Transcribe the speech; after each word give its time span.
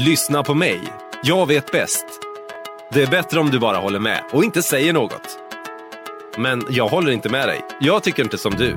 Lyssna 0.00 0.42
på 0.42 0.54
mig. 0.54 0.80
Jag 1.22 1.46
vet 1.46 1.72
bäst. 1.72 2.04
Det 2.92 3.02
är 3.02 3.06
bättre 3.06 3.40
om 3.40 3.50
du 3.50 3.58
bara 3.58 3.76
håller 3.76 3.98
med 3.98 4.24
och 4.32 4.44
inte 4.44 4.62
säger 4.62 4.92
något. 4.92 5.38
Men 6.36 6.66
jag 6.70 6.88
håller 6.88 7.12
inte 7.12 7.28
med 7.28 7.48
dig. 7.48 7.60
Jag 7.80 8.02
tycker 8.02 8.22
inte 8.22 8.38
som 8.38 8.54
du. 8.54 8.76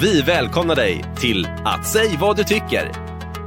Vi 0.00 0.22
välkomnar 0.22 0.76
dig 0.76 1.04
till 1.20 1.48
att 1.64 1.86
säg 1.86 2.16
vad 2.20 2.36
du 2.36 2.44
tycker. 2.44 2.92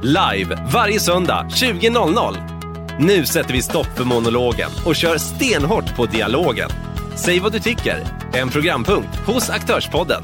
Live 0.02 0.68
varje 0.72 1.00
söndag 1.00 1.46
20.00. 1.50 3.00
Nu 3.00 3.26
sätter 3.26 3.52
vi 3.52 3.62
stopp 3.62 3.96
för 3.96 4.04
monologen 4.04 4.70
och 4.86 4.96
kör 4.96 5.18
stenhårt 5.18 5.96
på 5.96 6.06
dialogen. 6.06 6.70
Säg 7.16 7.40
vad 7.40 7.52
du 7.52 7.60
tycker. 7.60 8.06
En 8.34 8.48
programpunkt 8.48 9.16
hos 9.26 9.50
Aktörspodden. 9.50 10.22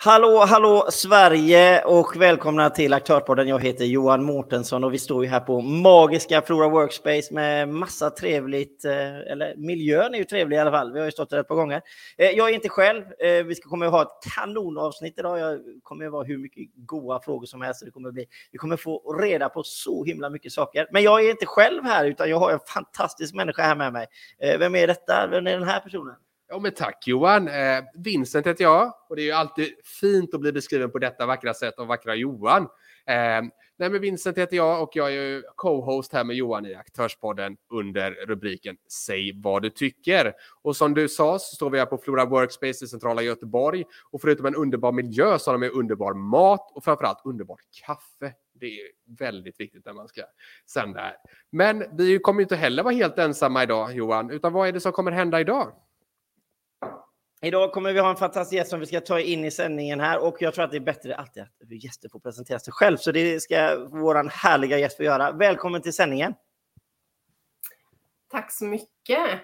Hallå, 0.00 0.44
hallå 0.48 0.86
Sverige 0.90 1.84
och 1.84 2.16
välkomna 2.16 2.70
till 2.70 2.92
Aktörpodden. 2.92 3.48
Jag 3.48 3.62
heter 3.62 3.84
Johan 3.84 4.24
Mårtensson 4.24 4.84
och 4.84 4.94
vi 4.94 4.98
står 4.98 5.24
ju 5.24 5.30
här 5.30 5.40
på 5.40 5.60
magiska 5.60 6.42
Flora 6.42 6.68
Workspace 6.68 7.34
med 7.34 7.68
massa 7.68 8.10
trevligt, 8.10 8.84
eh, 8.84 9.18
eller 9.32 9.56
miljön 9.56 10.14
är 10.14 10.18
ju 10.18 10.24
trevlig 10.24 10.56
i 10.56 10.60
alla 10.60 10.70
fall. 10.70 10.92
Vi 10.92 10.98
har 10.98 11.06
ju 11.06 11.12
stått 11.12 11.30
där 11.30 11.40
ett 11.40 11.48
par 11.48 11.54
gånger. 11.54 11.82
Eh, 12.18 12.30
jag 12.30 12.50
är 12.50 12.54
inte 12.54 12.68
själv. 12.68 13.02
Eh, 13.18 13.44
vi 13.44 13.54
ska 13.54 13.68
kommer 13.68 13.86
att 13.86 13.92
ha 13.92 14.02
ett 14.02 14.32
kanonavsnitt 14.34 15.18
idag. 15.18 15.38
Jag 15.38 15.60
kommer 15.82 16.06
att 16.06 16.12
vara 16.12 16.24
hur 16.24 16.38
mycket 16.38 16.68
goa 16.74 17.20
frågor 17.20 17.46
som 17.46 17.62
helst. 17.62 17.84
Det 17.84 17.90
kommer 17.90 18.10
bli. 18.10 18.26
Vi 18.52 18.58
kommer 18.58 18.76
få 18.76 19.12
reda 19.12 19.48
på 19.48 19.62
så 19.62 20.04
himla 20.04 20.30
mycket 20.30 20.52
saker. 20.52 20.88
Men 20.92 21.02
jag 21.02 21.24
är 21.24 21.30
inte 21.30 21.46
själv 21.46 21.84
här 21.84 22.04
utan 22.04 22.30
jag 22.30 22.38
har 22.38 22.52
en 22.52 22.60
fantastisk 22.74 23.34
människa 23.34 23.62
här 23.62 23.76
med 23.76 23.92
mig. 23.92 24.06
Vem 24.58 24.74
är 24.74 24.86
detta? 24.86 25.26
Vem 25.30 25.46
är 25.46 25.52
den 25.52 25.68
här 25.68 25.80
personen? 25.80 26.14
Ja, 26.50 26.58
men 26.58 26.72
tack 26.72 27.06
Johan. 27.06 27.48
Eh, 27.48 27.84
Vincent 27.94 28.46
heter 28.46 28.64
jag 28.64 28.94
och 29.08 29.16
det 29.16 29.22
är 29.22 29.24
ju 29.26 29.32
alltid 29.32 29.72
fint 30.00 30.34
att 30.34 30.40
bli 30.40 30.52
beskriven 30.52 30.90
på 30.90 30.98
detta 30.98 31.26
vackra 31.26 31.54
sätt 31.54 31.78
av 31.78 31.86
vackra 31.86 32.14
Johan. 32.14 32.62
Eh, 33.06 33.42
nej, 33.76 33.90
men 33.90 34.00
Vincent 34.00 34.38
heter 34.38 34.56
jag 34.56 34.82
och 34.82 34.90
jag 34.92 35.06
är 35.06 35.12
ju 35.12 35.42
co-host 35.56 36.12
här 36.12 36.24
med 36.24 36.36
Johan 36.36 36.66
i 36.66 36.74
Aktörspodden 36.74 37.56
under 37.72 38.10
rubriken 38.10 38.76
Säg 39.06 39.32
vad 39.42 39.62
du 39.62 39.70
tycker. 39.70 40.32
Och 40.62 40.76
som 40.76 40.94
du 40.94 41.08
sa 41.08 41.38
så 41.38 41.56
står 41.56 41.70
vi 41.70 41.78
här 41.78 41.86
på 41.86 41.98
Flora 41.98 42.24
Workspace 42.24 42.84
i 42.84 42.88
centrala 42.88 43.22
Göteborg 43.22 43.84
och 44.10 44.20
förutom 44.20 44.46
en 44.46 44.54
underbar 44.54 44.92
miljö 44.92 45.38
så 45.38 45.50
har 45.50 45.58
de 45.58 45.62
ju 45.62 45.70
underbar 45.70 46.14
mat 46.14 46.72
och 46.74 46.84
framförallt 46.84 47.20
underbart 47.24 47.60
kaffe. 47.86 48.34
Det 48.60 48.66
är 48.66 48.88
väldigt 49.18 49.60
viktigt 49.60 49.84
när 49.84 49.92
man 49.92 50.08
ska 50.08 50.22
sända 50.66 51.00
här. 51.00 51.16
Men 51.50 51.84
vi 51.96 52.18
kommer 52.18 52.40
ju 52.40 52.42
inte 52.42 52.56
heller 52.56 52.82
vara 52.82 52.94
helt 52.94 53.18
ensamma 53.18 53.62
idag 53.62 53.94
Johan, 53.94 54.30
utan 54.30 54.52
vad 54.52 54.68
är 54.68 54.72
det 54.72 54.80
som 54.80 54.92
kommer 54.92 55.10
hända 55.10 55.40
idag? 55.40 55.72
Idag 57.42 57.72
kommer 57.72 57.92
vi 57.92 58.00
ha 58.00 58.10
en 58.10 58.16
fantastisk 58.16 58.56
gäst 58.56 58.70
som 58.70 58.80
vi 58.80 58.86
ska 58.86 59.00
ta 59.00 59.20
in 59.20 59.44
i 59.44 59.50
sändningen 59.50 60.00
här 60.00 60.24
och 60.24 60.36
jag 60.40 60.54
tror 60.54 60.64
att 60.64 60.70
det 60.70 60.76
är 60.76 60.80
bättre 60.80 61.16
alltid 61.16 61.42
att 61.42 61.82
gäster 61.82 62.08
får 62.08 62.20
presentera 62.20 62.58
sig 62.58 62.72
själv. 62.72 62.96
Så 62.96 63.12
det 63.12 63.40
ska 63.40 63.86
vår 63.90 64.28
härliga 64.28 64.78
gäst 64.78 64.96
få 64.96 65.02
göra. 65.02 65.32
Välkommen 65.32 65.82
till 65.82 65.92
sändningen. 65.92 66.34
Tack 68.30 68.52
så 68.52 68.64
mycket. 68.64 69.40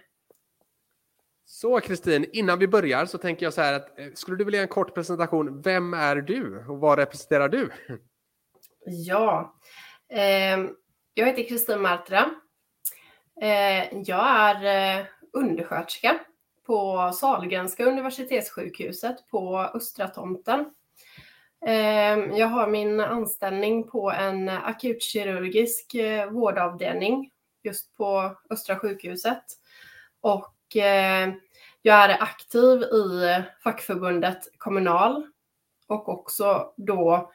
Så 1.44 1.80
Kristin, 1.80 2.26
innan 2.32 2.58
vi 2.58 2.68
börjar 2.68 3.06
så 3.06 3.18
tänker 3.18 3.46
jag 3.46 3.54
så 3.54 3.60
här 3.60 3.72
att 3.72 3.98
eh, 3.98 4.06
skulle 4.14 4.36
du 4.36 4.44
vilja 4.44 4.62
en 4.62 4.68
kort 4.68 4.94
presentation? 4.94 5.62
Vem 5.62 5.94
är 5.94 6.16
du 6.16 6.64
och 6.68 6.78
vad 6.78 6.98
representerar 6.98 7.48
du? 7.48 7.70
Ja, 8.86 9.54
eh, 10.08 10.58
jag 11.14 11.26
heter 11.26 11.48
Kristin 11.48 11.80
Martra. 11.80 12.30
Eh, 13.42 13.98
jag 14.04 14.28
är 14.28 14.98
eh, 14.98 15.06
undersköterska 15.32 16.18
på 16.66 17.10
Sahlgrenska 17.14 17.84
universitetssjukhuset 17.84 19.16
på 19.30 19.58
Östra 19.58 20.08
tomten. 20.08 20.64
Ehm, 21.66 22.36
jag 22.36 22.46
har 22.46 22.66
min 22.66 23.00
anställning 23.00 23.84
på 23.84 24.10
en 24.10 24.48
akutkirurgisk 24.48 25.94
eh, 25.94 26.30
vårdavdelning 26.30 27.30
just 27.62 27.96
på 27.96 28.36
Östra 28.50 28.78
sjukhuset. 28.78 29.44
Och 30.20 30.76
eh, 30.76 31.32
jag 31.82 32.04
är 32.04 32.22
aktiv 32.22 32.82
i 32.82 33.42
fackförbundet 33.62 34.58
Kommunal 34.58 35.26
och 35.86 36.08
också 36.08 36.72
då 36.76 37.32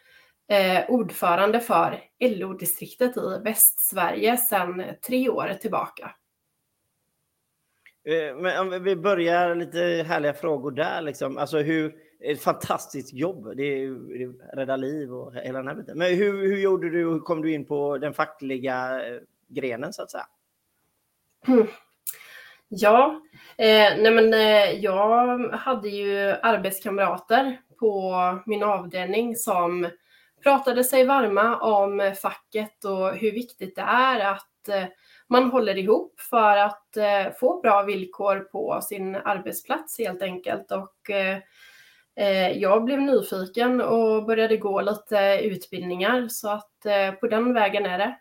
eh, 0.47 0.89
ordförande 0.89 1.59
för 1.59 2.03
LO-distriktet 2.19 3.17
i 3.17 3.43
Västsverige 3.43 4.37
sedan 4.37 4.83
tre 5.07 5.29
år 5.29 5.57
tillbaka. 5.61 6.11
Eh, 8.03 8.35
men 8.35 8.59
om 8.59 8.83
vi 8.83 8.95
börjar 8.95 9.55
lite 9.55 9.79
härliga 10.07 10.33
frågor 10.33 10.71
där. 10.71 11.01
Liksom. 11.01 11.37
Alltså 11.37 11.57
hur, 11.57 11.95
ett 12.19 12.41
fantastiskt 12.41 13.13
jobb. 13.13 13.57
Det 13.57 13.63
är, 13.63 13.89
det 13.89 14.55
rädda 14.55 14.75
liv 14.75 15.13
och 15.13 15.33
hela 15.33 15.59
den 15.59 15.67
här 15.67 15.75
biten. 15.75 15.97
Men 15.97 16.15
hur, 16.15 16.47
hur 16.47 16.57
gjorde 16.57 16.89
du? 16.89 16.97
Hur 16.97 17.19
kom 17.19 17.41
du 17.41 17.53
in 17.53 17.65
på 17.65 17.97
den 17.97 18.13
fackliga 18.13 19.07
eh, 19.07 19.19
grenen 19.47 19.93
så 19.93 20.01
att 20.01 20.11
säga? 20.11 20.25
Mm. 21.47 21.67
Ja, 22.71 23.21
eh, 23.57 23.97
nej 23.97 24.11
men, 24.11 24.33
eh, 24.33 24.71
jag 24.71 25.39
hade 25.53 25.89
ju 25.89 26.19
arbetskamrater 26.41 27.61
på 27.79 28.13
min 28.45 28.63
avdelning 28.63 29.35
som 29.35 29.89
pratade 30.43 30.83
sig 30.83 31.05
varma 31.05 31.57
om 31.57 32.15
facket 32.21 32.85
och 32.85 33.15
hur 33.15 33.31
viktigt 33.31 33.75
det 33.75 33.81
är 33.81 34.19
att 34.19 34.69
eh, 34.69 34.85
man 35.29 35.51
håller 35.51 35.77
ihop 35.77 36.19
för 36.19 36.57
att 36.57 36.97
eh, 36.97 37.33
få 37.39 37.61
bra 37.61 37.83
villkor 37.83 38.39
på 38.39 38.79
sin 38.81 39.15
arbetsplats 39.15 39.99
helt 39.99 40.21
enkelt. 40.21 40.71
Och 40.71 41.09
eh, 41.09 41.37
eh 42.15 42.51
jag 42.51 42.83
blev 42.83 43.01
nyfiken 43.01 43.81
och 43.81 44.25
började 44.25 44.57
gå 44.57 44.81
lite 44.81 45.39
utbildningar 45.43 46.27
så 46.27 46.49
att 46.49 46.85
eh, 46.85 47.11
på 47.11 47.27
den 47.27 47.53
vägen 47.53 47.85
är 47.85 47.97
det. 47.97 48.15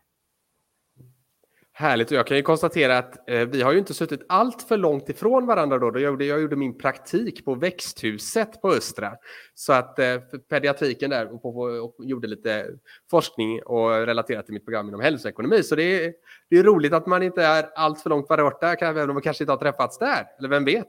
Härligt 1.80 2.10
och 2.10 2.16
jag 2.16 2.26
kan 2.26 2.36
ju 2.36 2.42
konstatera 2.42 2.98
att 2.98 3.30
eh, 3.30 3.40
vi 3.48 3.62
har 3.62 3.72
ju 3.72 3.78
inte 3.78 3.94
suttit 3.94 4.22
allt 4.28 4.62
för 4.62 4.76
långt 4.76 5.08
ifrån 5.08 5.46
varandra 5.46 5.78
då. 5.78 5.86
Jag 5.86 6.00
gjorde, 6.00 6.24
jag 6.24 6.40
gjorde 6.40 6.56
min 6.56 6.78
praktik 6.78 7.44
på 7.44 7.54
växthuset 7.54 8.62
på 8.62 8.70
Östra. 8.70 9.16
Så 9.54 9.72
att 9.72 9.98
eh, 9.98 10.18
pediatriken 10.50 11.10
där 11.10 11.34
och, 11.34 11.44
och, 11.44 11.84
och, 11.84 11.94
gjorde 11.98 12.28
lite 12.28 12.66
forskning 13.10 13.62
och 13.62 13.90
relaterat 13.90 14.44
till 14.46 14.54
mitt 14.54 14.64
program 14.64 14.88
inom 14.88 15.00
hälsoekonomi. 15.00 15.62
Så 15.62 15.74
det 15.74 15.82
är, 15.82 16.12
det 16.50 16.58
är 16.58 16.62
roligt 16.62 16.92
att 16.92 17.06
man 17.06 17.22
inte 17.22 17.42
är 17.42 17.70
allt 17.74 18.00
för 18.00 18.10
långt 18.10 18.28
borta, 18.28 18.74
även 18.74 19.10
om 19.10 19.14
man 19.14 19.22
kanske 19.22 19.44
inte 19.44 19.52
har 19.52 19.58
träffats 19.58 19.98
där. 19.98 20.26
Eller 20.38 20.48
vem 20.48 20.64
vet? 20.64 20.88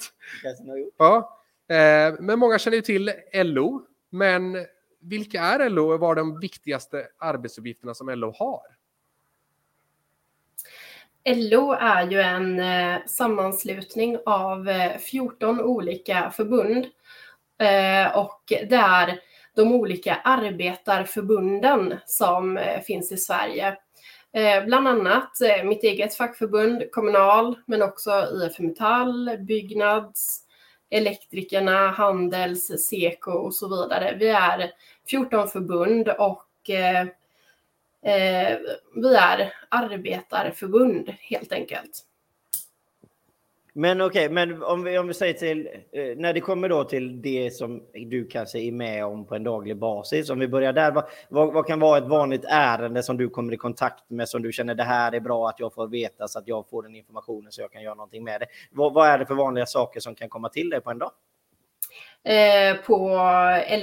Ja. 0.98 1.42
Eh, 1.70 2.16
men 2.20 2.40
många 2.40 2.60
känner 2.60 2.78
ju 2.78 2.82
till 2.82 3.12
LO. 3.34 3.86
Men 4.12 4.58
vilka 5.02 5.42
är 5.42 5.70
LO 5.70 5.94
och 5.94 6.00
vad 6.00 6.12
är 6.12 6.16
de 6.16 6.40
viktigaste 6.40 7.08
arbetsuppgifterna 7.18 7.94
som 7.94 8.10
LO 8.10 8.34
har? 8.40 8.79
LO 11.26 11.72
är 11.72 12.12
ju 12.12 12.22
en 12.22 12.60
eh, 12.60 12.98
sammanslutning 13.06 14.18
av 14.26 14.70
eh, 14.70 14.98
14 14.98 15.62
olika 15.62 16.32
förbund 16.32 16.86
eh, 17.60 18.18
och 18.18 18.42
det 18.48 18.76
är 18.76 19.20
de 19.56 19.74
olika 19.74 20.16
arbetarförbunden 20.16 21.96
som 22.06 22.60
finns 22.88 23.12
i 23.12 23.18
Sverige. 23.18 23.78
Bland 24.66 24.88
annat 24.88 25.32
mitt 25.64 25.84
eget 25.84 26.16
fackförbund 26.16 26.92
Kommunal, 26.92 27.58
men 27.68 27.82
också 27.82 28.28
IF 28.44 28.60
Metall, 28.60 29.38
Byggnads, 29.40 30.42
Elektrikerna, 30.90 31.92
Handels, 31.92 32.88
Seko 32.88 33.32
och 33.32 33.56
så 33.56 33.68
vidare. 33.68 34.16
Vi 34.20 34.28
är 34.28 34.72
14 35.10 35.48
förbund 35.48 36.10
och 36.10 36.48
Eh, 38.02 38.58
vi 38.96 39.16
är 39.16 39.54
arbetarförbund 39.70 41.10
helt 41.10 41.52
enkelt. 41.52 42.06
Men 43.74 44.02
okej, 44.02 44.26
okay, 44.26 44.34
men 44.34 44.64
om 44.64 44.84
vi, 44.84 44.98
om 44.98 45.08
vi 45.08 45.14
säger 45.14 45.34
till, 45.34 45.70
eh, 45.92 46.18
när 46.18 46.34
det 46.34 46.40
kommer 46.40 46.70
då 46.70 46.84
till 46.84 47.22
det 47.22 47.52
som 47.54 47.84
du 47.94 48.28
kanske 48.28 48.60
är 48.60 48.72
med 48.72 49.06
om 49.06 49.26
på 49.26 49.36
en 49.36 49.44
daglig 49.44 49.78
basis, 49.78 50.30
om 50.30 50.40
vi 50.40 50.48
börjar 50.48 50.74
där, 50.74 50.92
vad, 50.92 51.04
vad, 51.30 51.54
vad, 51.54 51.68
kan 51.68 51.80
vara 51.80 51.98
ett 51.98 52.08
vanligt 52.08 52.46
ärende 52.48 53.04
som 53.04 53.18
du 53.18 53.30
kommer 53.30 53.54
i 53.54 53.58
kontakt 53.58 54.10
med 54.10 54.30
som 54.30 54.42
du 54.42 54.52
känner 54.52 54.76
det 54.76 54.84
här 54.84 55.12
är 55.12 55.20
bra 55.20 55.50
att 55.50 55.60
jag 55.60 55.74
får 55.74 55.88
veta 55.88 56.28
så 56.28 56.40
att 56.40 56.48
jag 56.48 56.70
får 56.70 56.84
den 56.84 56.96
informationen 56.96 57.52
så 57.52 57.62
jag 57.62 57.72
kan 57.72 57.82
göra 57.82 57.96
någonting 57.96 58.24
med 58.24 58.42
det. 58.42 58.48
Vad, 58.72 58.94
vad 58.94 59.08
är 59.08 59.18
det 59.18 59.26
för 59.26 59.36
vanliga 59.36 59.66
saker 59.66 60.00
som 60.00 60.16
kan 60.16 60.30
komma 60.30 60.50
till 60.50 60.70
dig 60.70 60.82
på 60.82 60.92
en 60.92 60.98
dag? 60.98 61.12
Eh, 62.24 62.76
på 62.76 63.10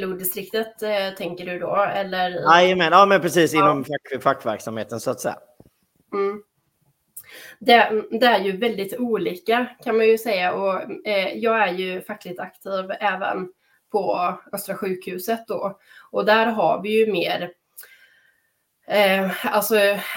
LO-distriktet 0.00 0.83
eh, 0.83 1.15
tänker 1.17 1.47
du 1.47 1.59
då? 1.59 1.77
Eller? 1.77 2.31
Jajamän, 2.31 2.93
ja 2.93 3.06
men 3.06 3.21
precis 3.21 3.55
inom 3.55 3.85
fack, 3.85 4.23
fackverksamheten 4.23 5.00
så 5.00 5.11
att 5.11 5.21
säga. 5.21 5.37
Mm. 6.12 6.43
Det, 7.59 8.03
det, 8.21 8.27
är 8.27 8.41
ju 8.41 8.56
väldigt 8.56 8.99
olika 8.99 9.67
kan 9.85 9.97
man 9.97 10.06
ju 10.06 10.19
säga 10.19 10.55
och 10.55 10.83
eh, 11.06 11.35
jag 11.35 11.69
är 11.69 11.73
ju 11.73 12.03
fackligt 12.03 12.41
aktiv 12.41 12.91
även 13.00 13.49
på 13.93 14.35
Östra 14.53 14.75
sjukhuset 14.75 15.44
då 15.49 15.79
och 16.11 16.25
där 16.25 16.47
har 16.47 16.83
vi 16.83 16.99
ju 16.99 17.12
mer 17.12 17.50
Eh, 18.88 19.47
alltså, 19.55 19.75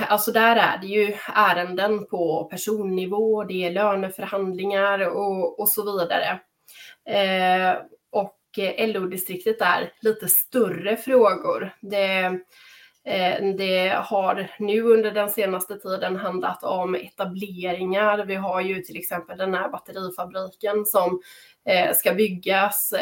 alltså 0.07 0.31
där 0.31 0.56
är 0.56 0.77
det 0.77 0.88
ju 0.88 1.13
ärenden 1.36 2.06
på 2.06 2.48
personnivå, 2.51 3.44
det 3.44 3.66
är 3.66 3.71
löneförhandlingar 3.71 5.00
och, 5.00 5.60
och 5.60 5.69
så 5.69 6.00
vidare. 6.00 6.39
Eh, 7.06 7.81
Eh, 8.57 8.88
LO-distriktet 8.88 9.62
är 9.62 9.94
lite 10.01 10.28
större 10.28 10.98
frågor. 10.98 11.75
Det, 11.81 12.19
eh, 13.04 13.56
Det 13.57 13.90
har 14.04 14.51
nu 14.60 14.81
under 14.81 15.12
den 15.12 15.30
senaste 15.30 15.80
tiden 15.80 16.16
handlat 16.16 16.63
om 16.63 16.96
etableringar. 16.96 18.25
Vi 18.25 18.36
har 18.36 18.62
ju 18.62 18.81
till 18.81 18.98
exempel 18.98 19.38
den 19.38 19.54
här 19.54 19.69
batterifabriken 19.69 20.86
som 20.86 21.22
eh, 21.66 21.94
ska 21.96 22.13
byggas. 22.13 22.94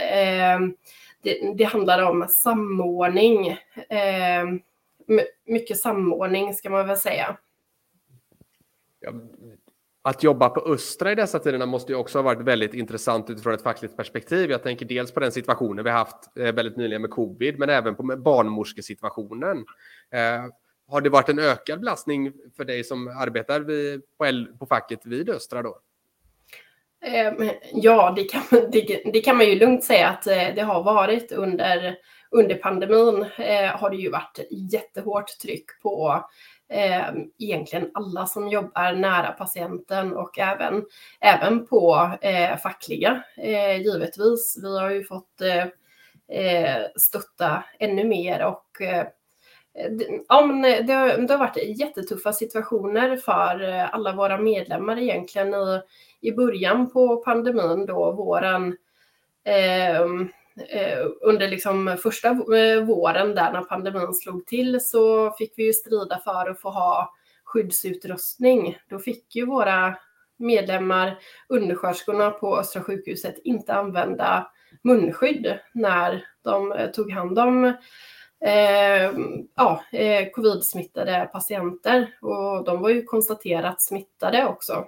Det, 1.24 1.54
det 1.58 1.64
handlar 1.64 2.04
om 2.04 2.28
samordning. 2.30 3.58
Mycket 5.46 5.78
samordning 5.78 6.54
ska 6.54 6.70
man 6.70 6.88
väl 6.88 6.98
säga. 6.98 7.38
Att 10.08 10.24
jobba 10.24 10.50
på 10.50 10.74
Östra 10.74 11.12
i 11.12 11.16
dessa 11.16 11.40
tiderna 11.40 11.66
måste 11.66 11.92
ju 11.92 11.98
också 11.98 12.18
ha 12.18 12.24
varit 12.24 12.42
väldigt 12.42 12.74
intressant 12.74 13.30
utifrån 13.30 13.54
ett 13.54 13.62
fackligt 13.62 13.98
perspektiv. 13.98 14.52
Jag 14.52 14.64
tänker 14.64 14.86
dels 14.86 15.12
på 15.12 15.20
den 15.20 15.32
situationen 15.32 15.86
vi 15.86 15.92
haft 15.92 16.38
eh, 16.40 16.52
väldigt 16.52 16.78
nyligen 16.78 17.02
med 17.02 17.12
covid, 17.12 17.60
men 17.60 17.70
även 17.70 17.96
på 17.96 18.04
barnmorskesituationen. 18.04 19.58
Eh, 20.12 20.52
har 20.88 21.02
det 21.02 21.10
varit 21.10 21.30
en 21.30 21.40
ökad 21.40 21.80
belastning 21.80 22.34
för 22.58 22.66
dig 22.66 22.84
som 22.84 23.08
arbetar 23.08 23.60
vid, 23.60 24.02
på, 24.18 24.26
L, 24.26 24.48
på 24.60 24.66
facket 24.66 25.06
vid 25.06 25.30
Östra 25.30 25.62
då? 25.62 25.80
Eh, 27.06 27.52
ja, 27.74 28.14
det 28.16 28.24
kan, 28.24 28.42
det, 28.72 29.02
det 29.14 29.22
kan 29.22 29.38
man 29.38 29.46
ju 29.46 29.56
lugnt 29.56 29.84
säga 29.84 30.08
att 30.08 30.28
eh, 30.28 30.56
det 30.56 30.62
har 30.62 30.84
varit 30.84 31.32
under, 31.32 31.96
under 32.32 32.56
pandemin. 32.56 33.26
Eh, 33.38 33.80
har 33.80 33.90
det 33.90 33.98
ju 33.98 34.10
varit 34.10 34.40
jättehårt 34.52 35.40
tryck 35.42 35.82
på 35.82 36.24
eh, 36.70 37.10
egentligen 37.40 37.92
alla 37.94 38.26
som 38.26 38.48
jobbar 38.48 38.94
nära 38.94 39.32
patienten 39.32 40.14
och 40.14 40.40
även, 40.40 40.86
även 41.20 41.66
på 41.68 42.12
eh, 42.22 42.58
fackliga 42.58 43.24
eh, 43.38 43.82
givetvis. 43.82 44.60
Vi 44.62 44.80
har 44.80 44.90
ju 44.90 45.04
fått 45.04 45.42
eh, 45.42 45.66
eh 46.40 46.82
stötta 46.96 47.64
ännu 47.80 48.04
mer 48.04 48.46
och 48.46 48.82
eh, 48.82 49.08
Ja, 50.28 50.46
men 50.46 50.66
eh, 50.66 50.86
det, 50.86 50.94
har, 50.94 51.18
det 51.18 51.34
har 51.34 51.40
varit 51.40 51.80
jättetuffa 51.80 52.34
situationer 52.34 53.18
för 53.18 53.70
eh, 53.70 53.94
alla 53.94 54.12
våra 54.12 54.38
medlemmar 54.38 55.00
egentligen 55.00 55.54
i, 55.54 55.82
i 56.22 56.32
början 56.32 56.90
på 56.90 57.18
pandemin 57.18 57.86
då 57.86 58.12
våren 58.12 58.78
Eh, 59.48 60.06
Eh, 60.58 61.08
under 61.22 61.48
liksom 61.48 61.98
första 62.04 62.30
eh, 62.30 62.84
våren 62.84 63.36
där 63.36 63.52
när 63.52 63.62
pandemin 63.62 64.14
slog 64.14 64.46
till 64.46 64.80
så 64.82 65.32
fick 65.32 65.54
vi 65.56 65.66
ju 65.66 65.74
strida 65.74 66.20
för 66.24 66.50
att 66.50 66.62
få 66.62 66.70
ha 66.70 67.14
skyddsutrustning. 67.44 68.78
Då 68.90 69.00
fick 69.00 69.36
ju 69.36 69.46
våra 69.46 69.96
medlemmar, 70.38 71.20
undersköterskorna 71.50 72.32
på 72.32 72.58
Östra 72.58 72.84
sjukhuset, 72.84 73.36
inte 73.44 73.74
använda 73.74 74.52
munskydd 74.84 75.60
när 75.74 76.26
de 76.44 76.72
eh, 76.72 76.92
tog 76.92 77.12
hand 77.12 77.40
om 77.40 77.66
eh, 78.46 79.12
ja, 79.56 79.84
covid-smittade 80.34 81.30
patienter. 81.32 82.18
Och 82.22 82.64
de 82.64 82.82
var 82.82 82.90
ju 82.90 83.04
konstaterat 83.04 83.82
smittade 83.82 84.46
också. 84.46 84.86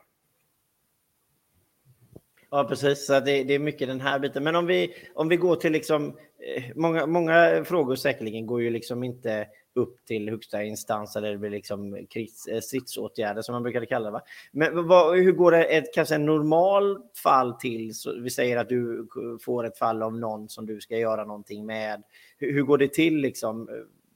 Ja, 2.51 2.63
precis. 2.63 3.05
Så 3.05 3.19
det, 3.19 3.43
det, 3.43 3.53
är 3.53 3.59
mycket 3.59 3.87
den 3.87 4.01
här 4.01 4.19
biten. 4.19 4.43
Men 4.43 4.55
om 4.55 4.65
vi, 4.65 4.93
om 5.13 5.29
vi 5.29 5.35
går 5.35 5.55
till 5.55 5.71
liksom, 5.71 6.07
eh, 6.55 6.63
många, 6.75 7.05
många 7.05 7.63
frågor 7.65 7.95
säkerligen 7.95 8.45
går 8.45 8.61
ju 8.61 8.69
liksom 8.69 9.03
inte 9.03 9.47
upp 9.75 10.05
till 10.05 10.29
högsta 10.29 10.63
instans 10.63 11.15
eller 11.15 11.31
det 11.31 11.37
blir 11.37 11.49
liksom 11.49 12.07
krigs, 12.09 12.47
eh, 12.47 12.61
stridsåtgärder 12.61 13.41
som 13.41 13.53
man 13.53 13.63
brukade 13.63 13.85
kalla 13.85 14.05
det. 14.05 14.11
Va? 14.11 14.21
Men 14.51 14.87
vad, 14.87 15.17
hur 15.17 15.31
går 15.31 15.51
det 15.51 15.63
ett, 15.63 15.93
kanske 15.93 16.15
en 16.15 16.25
normal 16.25 17.01
fall 17.23 17.53
till? 17.53 17.95
Så 17.95 18.19
vi 18.19 18.29
säger 18.29 18.57
att 18.57 18.69
du 18.69 19.07
får 19.41 19.65
ett 19.65 19.77
fall 19.77 20.03
av 20.03 20.17
någon 20.17 20.49
som 20.49 20.65
du 20.65 20.81
ska 20.81 20.97
göra 20.97 21.25
någonting 21.25 21.65
med. 21.65 22.03
Hur, 22.37 22.53
hur 22.53 22.63
går 22.63 22.77
det 22.77 22.93
till 22.93 23.17
liksom? 23.17 23.69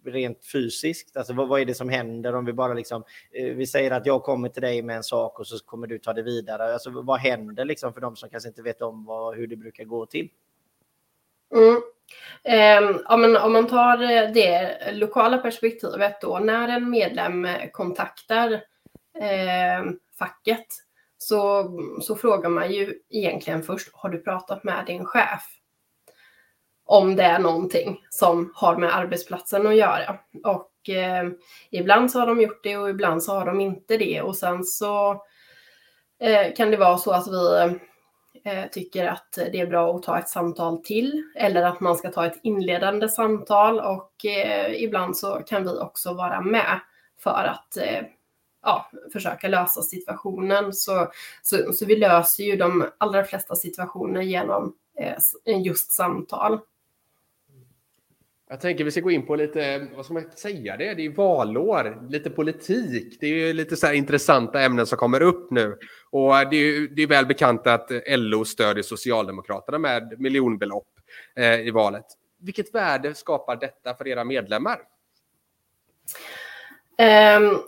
Rent 0.05 0.45
fysiskt? 0.45 1.17
Alltså 1.17 1.33
vad, 1.33 1.47
vad, 1.47 1.61
är 1.61 1.65
det 1.65 1.73
som 1.73 1.89
händer 1.89 2.35
om 2.35 2.45
vi 2.45 2.53
bara 2.53 2.73
liksom, 2.73 3.03
eh, 3.31 3.55
vi 3.55 3.67
säger 3.67 3.91
att 3.91 4.05
jag 4.05 4.23
kommer 4.23 4.49
till 4.49 4.61
dig 4.61 4.81
med 4.81 4.97
en 4.97 5.03
sak 5.03 5.39
och 5.39 5.47
så 5.47 5.65
kommer 5.65 5.87
du 5.87 5.99
ta 5.99 6.13
det 6.13 6.23
vidare. 6.23 6.73
Alltså 6.73 6.89
vad 6.89 7.19
händer 7.19 7.65
liksom 7.65 7.93
för 7.93 8.01
de 8.01 8.15
som 8.15 8.29
kanske 8.29 8.49
inte 8.49 8.61
vet 8.61 8.81
om 8.81 9.05
vad, 9.05 9.35
hur 9.35 9.47
det 9.47 9.55
brukar 9.55 9.83
gå 9.83 10.05
till? 10.05 10.29
Mm. 11.55 11.81
Eh, 12.43 12.99
ja, 13.09 13.17
men 13.17 13.37
om 13.37 13.53
man 13.53 13.67
tar 13.67 14.01
eh, 14.01 14.31
det 14.31 14.77
lokala 14.91 15.37
perspektivet 15.37 16.21
då, 16.21 16.39
när 16.39 16.67
en 16.67 16.89
medlem 16.89 17.47
kontaktar 17.71 18.51
eh, 19.19 19.91
facket 20.19 20.67
så, 21.17 21.71
så 22.01 22.15
frågar 22.15 22.49
man 22.49 22.71
ju 22.71 22.99
egentligen 23.09 23.63
först, 23.63 23.89
har 23.93 24.09
du 24.09 24.19
pratat 24.19 24.63
med 24.63 24.83
din 24.85 25.05
chef? 25.05 25.43
Om 26.85 27.15
det 27.15 27.23
är 27.23 27.39
någonting 27.39 27.99
som 28.09 28.51
har 28.55 28.77
med 28.77 28.95
arbetsplatsen 28.95 29.67
att 29.67 29.75
göra. 29.75 30.19
Och 30.43 30.89
eh, 30.89 31.29
ibland 31.71 32.11
så 32.11 32.19
har 32.19 32.27
de 32.27 32.41
gjort 32.41 32.63
det 32.63 32.77
och 32.77 32.89
ibland 32.89 33.23
så 33.23 33.33
har 33.33 33.45
de 33.45 33.61
inte 33.61 33.97
det. 33.97 34.21
Och 34.21 34.35
sen 34.35 34.63
så 34.63 35.11
eh, 36.19 36.53
kan 36.55 36.71
det 36.71 36.77
vara 36.77 36.97
så 36.97 37.11
att 37.11 37.27
vi 37.27 37.79
eh, 38.45 38.69
tycker 38.71 39.07
att 39.07 39.33
det 39.51 39.59
är 39.59 39.67
bra 39.67 39.95
att 39.95 40.03
ta 40.03 40.19
ett 40.19 40.29
samtal 40.29 40.83
till 40.83 41.23
eller 41.35 41.63
att 41.63 41.79
man 41.79 41.95
ska 41.95 42.11
ta 42.11 42.25
ett 42.25 42.39
inledande 42.43 43.09
samtal 43.09 43.79
och 43.79 44.25
eh, 44.25 44.83
ibland 44.83 45.17
så 45.17 45.33
kan 45.33 45.63
vi 45.63 45.69
också 45.69 46.13
vara 46.13 46.41
med 46.41 46.79
för 47.19 47.43
att 47.43 47.77
eh, 47.77 48.03
ja, 48.63 48.91
försöka 49.13 49.47
lösa 49.47 49.81
situationen. 49.81 50.73
Så, 50.73 51.11
så, 51.41 51.73
så 51.73 51.85
vi 51.85 51.95
löser 51.95 52.43
ju 52.43 52.55
de 52.55 52.85
allra 52.97 53.23
flesta 53.23 53.55
situationer 53.55 54.21
genom 54.21 54.75
eh, 54.99 55.61
just 55.61 55.91
samtal. 55.91 56.59
Jag 58.53 58.61
tänker 58.61 58.83
vi 58.83 58.91
ska 58.91 59.01
gå 59.01 59.11
in 59.11 59.25
på 59.25 59.35
lite, 59.35 59.87
vad 59.95 60.05
ska 60.05 60.13
man 60.13 60.31
säga 60.35 60.77
det? 60.77 60.93
Det 60.93 61.05
är 61.05 61.09
valår, 61.09 62.07
lite 62.09 62.29
politik. 62.29 63.17
Det 63.19 63.25
är 63.25 63.47
ju 63.47 63.53
lite 63.53 63.75
så 63.75 63.93
intressanta 63.93 64.61
ämnen 64.61 64.85
som 64.85 64.97
kommer 64.97 65.21
upp 65.21 65.51
nu. 65.51 65.77
Och 66.09 66.33
det 66.33 66.55
är 66.55 66.65
ju 66.65 66.87
det 66.87 67.01
är 67.03 67.07
väl 67.07 67.25
bekant 67.25 67.67
att 67.67 67.91
LO 68.07 68.45
stödjer 68.45 68.83
Socialdemokraterna 68.83 69.77
med 69.77 70.19
miljonbelopp 70.19 70.87
eh, 71.35 71.59
i 71.59 71.71
valet. 71.71 72.05
Vilket 72.39 72.75
värde 72.75 73.15
skapar 73.15 73.55
detta 73.55 73.95
för 73.95 74.07
era 74.07 74.23
medlemmar? 74.23 74.79
Um, 77.37 77.59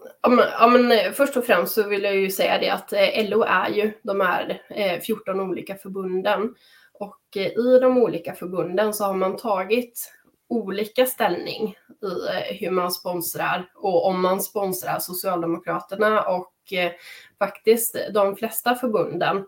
ja, 0.59 0.67
men, 0.67 1.13
först 1.13 1.37
och 1.37 1.45
främst 1.45 1.73
så 1.73 1.87
vill 1.87 2.03
jag 2.03 2.15
ju 2.15 2.31
säga 2.31 2.57
det 2.59 2.69
att 2.69 2.93
eh, 2.93 3.29
LO 3.29 3.43
är 3.43 3.69
ju 3.69 3.91
de 4.03 4.21
här 4.21 4.61
eh, 4.69 4.99
14 4.99 5.39
olika 5.39 5.75
förbunden. 5.75 6.55
Och 6.93 7.21
eh, 7.35 7.47
i 7.47 7.79
de 7.81 7.97
olika 7.97 8.33
förbunden 8.33 8.93
så 8.93 9.03
har 9.03 9.13
man 9.13 9.37
tagit 9.37 10.11
olika 10.47 11.05
ställning 11.05 11.75
i 12.01 12.05
eh, 12.05 12.57
hur 12.59 12.71
man 12.71 12.91
sponsrar 12.91 13.69
och 13.75 14.07
om 14.07 14.21
man 14.21 14.41
sponsrar 14.41 14.99
Socialdemokraterna 14.99 16.21
och 16.21 16.73
eh, 16.73 16.91
faktiskt 17.39 17.95
de 18.13 18.35
flesta 18.35 18.75
förbunden 18.75 19.45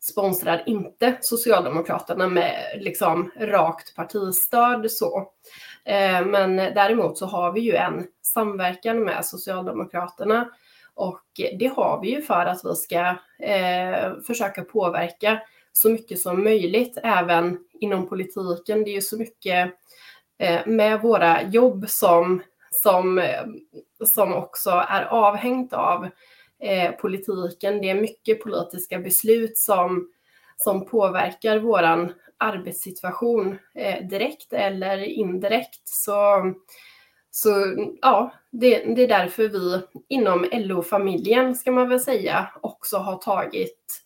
sponsrar 0.00 0.62
inte 0.66 1.18
Socialdemokraterna 1.20 2.28
med 2.28 2.78
liksom 2.80 3.30
rakt 3.36 3.96
partistöd 3.96 4.90
så. 4.90 5.28
Eh, 5.84 6.26
men 6.26 6.56
däremot 6.56 7.18
så 7.18 7.26
har 7.26 7.52
vi 7.52 7.60
ju 7.60 7.74
en 7.74 8.06
samverkan 8.22 9.04
med 9.04 9.24
Socialdemokraterna 9.24 10.48
och 10.94 11.22
det 11.58 11.66
har 11.76 12.00
vi 12.02 12.10
ju 12.10 12.22
för 12.22 12.46
att 12.46 12.60
vi 12.64 12.74
ska 12.74 13.16
eh, 13.46 14.20
försöka 14.26 14.64
påverka 14.64 15.42
så 15.72 15.90
mycket 15.90 16.20
som 16.20 16.44
möjligt 16.44 16.98
även 17.02 17.58
inom 17.72 18.08
politiken. 18.08 18.84
Det 18.84 18.90
är 18.90 18.94
ju 18.94 19.00
så 19.00 19.18
mycket 19.18 19.74
Eh, 20.38 20.66
med 20.66 21.00
våra 21.00 21.42
jobb 21.42 21.84
som, 21.88 22.42
som, 22.70 23.18
eh, 23.18 23.44
som 24.04 24.34
också 24.34 24.70
är 24.70 25.02
avhängt 25.02 25.72
av 25.72 26.08
eh, 26.62 26.92
politiken. 26.92 27.80
Det 27.80 27.90
är 27.90 28.00
mycket 28.00 28.42
politiska 28.42 28.98
beslut 28.98 29.58
som, 29.58 30.08
som 30.56 30.86
påverkar 30.86 31.58
våran 31.58 32.12
arbetssituation 32.38 33.58
eh, 33.74 34.06
direkt 34.06 34.52
eller 34.52 34.98
indirekt. 34.98 35.88
Så, 35.88 36.52
så 37.30 37.50
ja, 38.02 38.32
det, 38.50 38.94
det 38.94 39.02
är 39.02 39.08
därför 39.08 39.48
vi 39.48 39.80
inom 40.08 40.46
LO-familjen, 40.52 41.54
ska 41.54 41.72
man 41.72 41.88
väl 41.88 42.00
säga, 42.00 42.48
också 42.60 42.96
har 42.96 43.16
tagit 43.16 44.02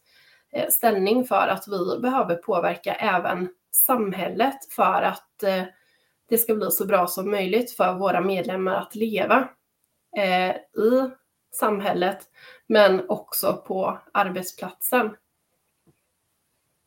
eh, 0.53 0.69
ställning 0.69 1.25
för 1.25 1.49
att 1.49 1.69
vi 1.69 2.01
behöver 2.01 2.35
påverka 2.35 2.95
även 2.95 3.49
samhället 3.73 4.59
för 4.71 5.03
att 5.03 5.43
eh, 5.43 5.63
det 6.29 6.39
ska 6.39 6.55
bli 6.55 6.71
så 6.71 6.87
bra 6.87 7.07
som 7.07 7.31
möjligt 7.31 7.71
för 7.71 7.95
våra 7.95 8.21
medlemmar 8.21 8.75
att 8.75 8.95
leva 8.95 9.49
eh, 10.17 10.51
i 10.85 11.11
samhället, 11.53 12.19
men 12.67 13.11
också 13.11 13.63
på 13.67 13.99
arbetsplatsen. 14.13 15.11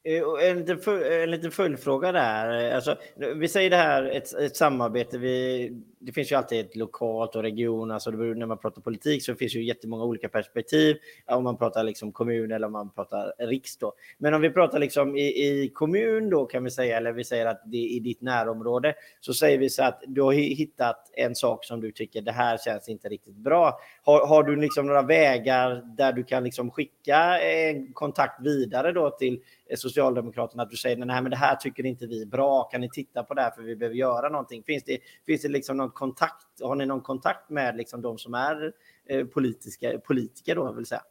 Eh, 0.10 0.50
en 0.50 0.58
liten, 0.58 0.80
full, 0.80 1.02
eh, 1.02 1.24
en 1.24 1.32
liten 1.32 1.52
följdfråga 1.52 2.12
där. 2.12 2.70
Eh, 2.70 2.76
alltså, 2.76 2.96
vi 3.36 3.48
säger 3.48 3.70
det 3.70 3.76
här, 3.76 4.04
ett, 4.04 4.34
ett 4.34 4.56
samarbete. 4.56 5.18
Vi, 5.18 5.72
det 6.00 6.12
finns 6.12 6.32
ju 6.32 6.36
alltid 6.36 6.66
ett 6.66 6.76
lokalt 6.76 7.36
och 7.36 7.42
region. 7.42 7.92
Alltså 7.92 8.12
när 8.12 8.46
man 8.46 8.58
pratar 8.58 8.82
politik 8.82 9.24
så 9.24 9.36
finns 9.36 9.56
ju 9.56 9.64
jättemånga 9.64 10.04
olika 10.04 10.30
perspektiv. 10.30 10.98
Om 11.26 11.44
man 11.44 11.58
pratar 11.58 11.84
liksom 11.84 12.12
kommun 12.12 12.52
eller 12.52 12.68
om 12.68 12.74
man 12.74 12.90
pratar 12.90 13.34
riksdag. 13.38 13.92
Men 14.18 14.34
om 14.34 14.42
vi 14.42 14.50
pratar 14.50 14.80
liksom 14.80 15.18
i, 15.18 15.22
i, 15.22 15.72
kommun 15.74 16.30
då 16.30 16.46
kan 16.46 16.64
vi 16.64 16.72
säga, 16.72 16.98
eller 16.98 17.12
vi 17.12 17.24
säger 17.24 17.46
att 17.46 17.62
det 17.66 17.78
är 17.78 17.90
i 17.96 18.00
ditt 18.00 18.22
närområde, 18.22 18.94
så 19.20 19.34
säger 19.34 19.58
vi 19.58 19.70
så 19.70 19.84
att 19.84 20.04
du 20.08 20.22
har 20.22 20.34
hittat 20.34 21.12
en 21.14 21.36
sak 21.36 21.66
som 21.66 21.82
du 21.82 21.92
tycker 21.92 22.22
det 22.22 22.32
här 22.32 22.58
känns 22.58 22.90
inte 22.90 23.10
riktigt 23.10 23.36
bra. 23.36 23.80
Har, 24.04 24.28
har 24.28 24.44
du 24.44 24.56
liksom 24.56 24.88
några 24.88 25.02
vägar 25.02 25.84
där 25.98 26.14
du 26.14 26.24
kan 26.24 26.44
liksom 26.44 26.72
skicka 26.72 27.40
en 27.40 27.94
kontakt 27.94 28.42
vidare 28.42 28.92
då 28.92 29.10
till 29.10 29.42
Socialdemokraterna 29.78 30.64
att 30.64 30.70
du 30.70 30.78
säger 30.78 30.98
nej 30.98 31.22
men 31.22 31.32
det 31.32 31.38
här 31.38 31.56
tycker 31.56 31.86
inte 31.86 32.08
vi 32.08 32.22
är 32.22 32.26
bra, 32.26 32.64
kan 32.64 32.82
ni 32.82 32.90
titta 32.90 33.24
på 33.24 33.34
det 33.34 33.42
här 33.42 33.52
för 33.52 33.62
vi 33.62 33.76
behöver 33.76 33.96
göra 33.96 34.30
någonting. 34.30 34.64
Finns 34.64 34.84
det, 34.84 34.98
finns 35.26 35.42
det 35.42 35.50
liksom 35.50 35.78
någon 35.78 35.92
kontakt, 35.92 36.62
har 36.62 36.76
ni 36.76 36.86
någon 36.86 37.02
kontakt 37.02 37.50
med 37.50 37.78
liksom 37.78 38.02
de 38.02 38.18
som 38.18 38.34
är 38.34 38.74
eh, 39.10 39.26
politiska, 39.26 40.00
politiker 40.00 40.56
då 40.56 40.72
vill 40.72 40.86
säga? 40.86 41.02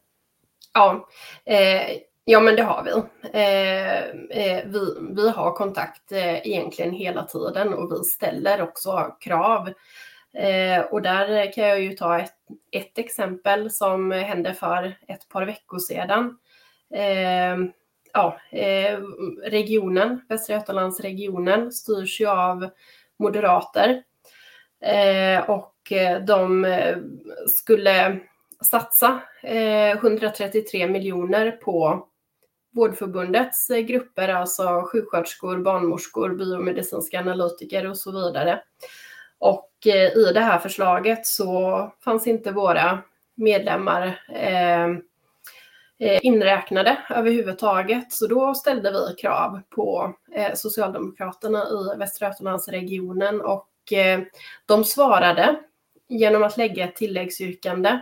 Ja, 0.73 1.09
eh, 1.45 1.97
ja 2.25 2.39
men 2.39 2.55
det 2.55 2.63
har 2.63 2.83
vi. 2.83 2.91
Eh, 3.33 4.03
eh, 4.43 4.65
vi. 4.65 4.79
Vi 5.15 5.29
har 5.29 5.51
kontakt 5.51 6.11
eh, 6.11 6.47
egentligen 6.47 6.91
hela 6.91 7.23
tiden 7.23 7.73
och 7.73 7.91
vi 7.91 8.03
ställer 8.03 8.61
också 8.61 9.15
krav. 9.19 9.73
Eh, 10.33 10.81
och 10.81 11.01
där 11.01 11.53
kan 11.53 11.67
jag 11.67 11.81
ju 11.81 11.93
ta 11.93 12.19
ett, 12.19 12.35
ett 12.71 12.97
exempel 12.97 13.71
som 13.71 14.11
hände 14.11 14.53
för 14.53 14.97
ett 15.07 15.29
par 15.29 15.45
veckor 15.45 15.79
sedan 15.79 16.37
eh, 16.93 17.57
ja, 18.13 18.39
eh, 18.51 18.99
regionen, 19.43 20.21
Västra 20.29 20.55
Götalandsregionen, 20.55 21.71
styrs 21.71 22.21
ju 22.21 22.27
av 22.27 22.69
moderater. 23.19 24.03
Eh, 24.81 25.49
och 25.49 25.91
eh, 25.91 26.21
de 26.21 26.67
skulle 27.47 28.19
satsa 28.61 29.21
133 29.43 30.87
miljoner 30.87 31.51
på 31.51 32.05
Vårdförbundets 32.71 33.67
grupper, 33.67 34.29
alltså 34.29 34.81
sjuksköterskor, 34.91 35.57
barnmorskor, 35.57 36.29
biomedicinska 36.29 37.19
analytiker 37.19 37.89
och 37.89 37.97
så 37.97 38.11
vidare. 38.11 38.61
Och 39.39 39.71
i 40.15 40.33
det 40.33 40.39
här 40.39 40.59
förslaget 40.59 41.25
så 41.25 41.91
fanns 42.03 42.27
inte 42.27 42.51
våra 42.51 42.99
medlemmar 43.35 44.19
Eh, 44.29 44.87
Eh, 46.01 46.19
inräknade 46.21 46.97
överhuvudtaget. 47.09 48.11
Så 48.11 48.27
då 48.27 48.53
ställde 48.53 48.91
vi 48.91 49.15
krav 49.21 49.61
på 49.69 50.13
eh, 50.35 50.53
Socialdemokraterna 50.55 51.59
i 51.59 51.97
Västra 51.97 52.27
Götalandsregionen 52.27 53.41
och 53.41 53.93
eh, 53.93 54.19
de 54.65 54.83
svarade 54.83 55.59
genom 56.07 56.43
att 56.43 56.57
lägga 56.57 56.83
ett 56.83 56.95
tilläggsyrkande 56.95 57.99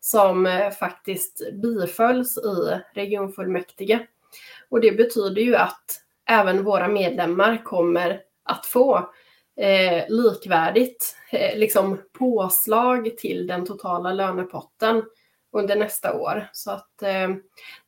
som 0.00 0.70
faktiskt 0.78 1.42
bifölls 1.52 2.38
i 2.38 2.80
regionfullmäktige. 2.94 4.06
Och 4.68 4.80
det 4.80 4.92
betyder 4.92 5.42
ju 5.42 5.56
att 5.56 6.00
även 6.30 6.64
våra 6.64 6.88
medlemmar 6.88 7.64
kommer 7.64 8.20
att 8.44 8.66
få 8.66 9.10
eh, 9.56 10.04
likvärdigt 10.08 11.16
eh, 11.32 11.58
liksom 11.58 12.00
påslag 12.12 13.18
till 13.18 13.46
den 13.46 13.66
totala 13.66 14.12
lönepotten 14.12 15.02
under 15.58 15.76
nästa 15.76 16.14
år. 16.14 16.48
Så 16.52 16.70
att 16.70 17.02
eh, 17.02 17.28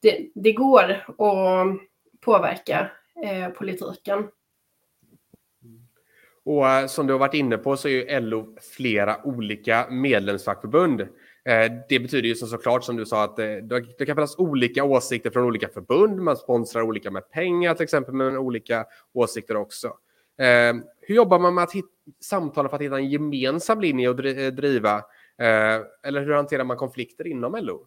det, 0.03 0.29
det, 0.35 0.53
går 0.53 0.91
att 1.09 1.81
påverka 2.21 2.91
eh, 3.25 3.49
politiken. 3.49 4.19
Mm. 4.19 5.81
Och 6.45 6.69
eh, 6.69 6.87
som 6.87 7.07
du 7.07 7.13
har 7.13 7.19
varit 7.21 7.35
inne 7.35 7.59
på 7.59 7.77
så 7.77 7.89
är 7.89 7.93
ju 7.93 8.21
LO 8.21 8.57
flera 8.77 9.25
olika 9.25 9.87
medlemsfackförbund. 9.91 11.01
Eh, 11.01 11.73
det 11.89 12.01
betyder 12.01 12.29
ju 12.29 12.35
som 12.35 12.49
såklart 12.49 12.85
som 12.85 12.97
du 12.97 13.07
sa 13.07 13.25
att 13.25 13.39
eh, 13.39 13.47
det 13.99 14.07
kan 14.07 14.17
finnas 14.17 14.39
olika 14.39 14.85
åsikter 14.85 15.31
från 15.31 15.45
olika 15.45 15.69
förbund. 15.69 16.21
Man 16.21 16.37
sponsrar 16.37 16.83
olika 16.83 17.11
med 17.11 17.31
pengar 17.31 17.75
till 17.75 17.85
exempel, 17.85 18.15
men 18.15 18.37
olika 18.37 18.87
åsikter 19.15 19.57
också. 19.57 19.93
Hur 21.01 21.15
jobbar 21.15 21.39
man 21.39 21.55
med 21.55 21.65
att 21.65 21.73
hitta, 21.73 21.89
samtala 22.21 22.69
för 22.69 22.77
att 22.77 22.83
hitta 22.83 22.97
en 22.97 23.11
gemensam 23.11 23.81
linje 23.81 24.09
och 24.09 24.17
driva 24.53 25.03
Eh, 25.39 25.81
eller 26.03 26.21
hur 26.21 26.33
hanterar 26.33 26.65
man 26.65 26.77
konflikter 26.77 27.27
inom 27.27 27.57
LO? 27.57 27.87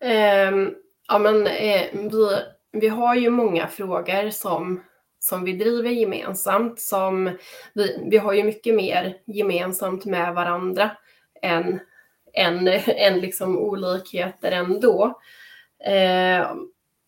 Um, 0.00 0.10
ehm, 0.10 0.74
ja, 1.08 1.18
men 1.18 1.46
eh, 1.46 1.86
vi, 1.92 2.28
vi 2.72 2.88
har 2.88 3.14
ju 3.14 3.30
många 3.30 3.66
frågor 3.66 4.30
som, 4.30 4.82
som 5.18 5.44
vi 5.44 5.52
driver 5.52 5.90
gemensamt. 5.90 6.80
Som 6.80 7.36
vi, 7.74 8.06
vi 8.10 8.16
har 8.16 8.32
ju 8.32 8.44
mycket 8.44 8.74
mer 8.74 9.16
gemensamt 9.26 10.04
med 10.04 10.34
varandra 10.34 10.90
än, 11.42 11.80
än, 12.32 12.68
än 12.86 13.20
liksom 13.20 13.58
olikheter 13.58 14.52
ändå. 14.52 15.20
Eh, 15.84 16.52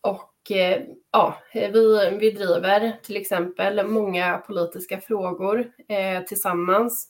och 0.01 0.51
eh, 0.51 0.83
ja, 1.13 1.39
vi, 1.53 2.17
vi 2.21 2.31
driver 2.31 2.93
till 3.03 3.17
exempel 3.17 3.87
många 3.87 4.39
politiska 4.39 5.01
frågor 5.01 5.73
eh, 5.89 6.23
tillsammans. 6.25 7.09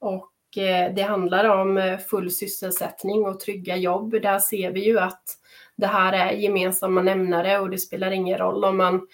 Och 0.00 0.58
eh, 0.58 0.94
det 0.94 1.02
handlar 1.02 1.44
om 1.44 1.78
eh, 1.78 1.98
full 1.98 2.30
sysselsättning 2.30 3.26
och 3.26 3.40
trygga 3.40 3.76
jobb. 3.76 4.10
Där 4.22 4.38
ser 4.38 4.70
vi 4.70 4.84
ju 4.84 4.98
att 4.98 5.22
det 5.76 5.86
här 5.86 6.12
är 6.12 6.32
gemensamma 6.32 7.02
nämnare 7.02 7.58
och 7.58 7.70
det 7.70 7.78
spelar 7.78 8.10
ingen 8.10 8.38
roll 8.38 8.64
om 8.64 8.76
man, 8.76 9.06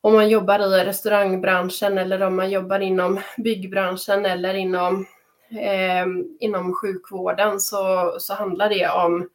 om 0.00 0.12
man 0.12 0.28
jobbar 0.28 0.58
i 0.58 0.84
restaurangbranschen 0.84 1.98
eller 1.98 2.22
om 2.22 2.36
man 2.36 2.50
jobbar 2.50 2.80
inom 2.80 3.20
byggbranschen 3.36 4.26
eller 4.26 4.54
inom, 4.54 5.06
eh, 5.50 6.06
inom 6.40 6.74
sjukvården 6.74 7.60
så, 7.60 8.16
så 8.20 8.34
handlar 8.34 8.68
det 8.68 8.88
om 8.88 9.28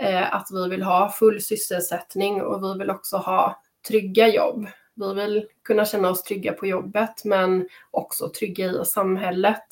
eh, 0.00 0.34
att 0.34 0.48
vi 0.52 0.68
vill 0.68 0.82
ha 0.82 1.10
full 1.10 1.40
sysselsättning 1.40 2.42
och 2.42 2.62
vi 2.62 2.78
vill 2.78 2.90
också 2.90 3.16
ha 3.16 3.62
trygga 3.88 4.28
jobb. 4.28 4.66
Vi 4.98 5.14
vill 5.14 5.46
kunna 5.64 5.84
känna 5.84 6.10
oss 6.10 6.22
trygga 6.22 6.52
på 6.52 6.66
jobbet 6.66 7.24
men 7.24 7.68
också 7.90 8.28
trygga 8.28 8.66
i 8.66 8.84
samhället. 8.84 9.64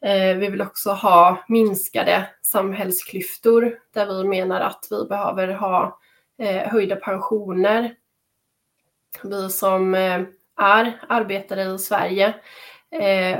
Eh, 0.00 0.36
vi 0.36 0.48
vill 0.48 0.62
också 0.62 0.90
ha 0.90 1.44
minskade 1.48 2.30
samhällsklyftor 2.42 3.78
där 3.94 4.06
vi 4.06 4.28
menar 4.28 4.60
att 4.60 4.86
vi 4.90 5.04
behöver 5.08 5.48
ha 5.48 5.98
eh, 6.38 6.68
höjda 6.68 6.96
pensioner. 6.96 7.94
Vi 9.22 9.50
som 9.50 9.94
eh, 9.94 10.20
är 10.60 11.00
arbetare 11.08 11.62
i 11.62 11.78
Sverige 11.78 12.34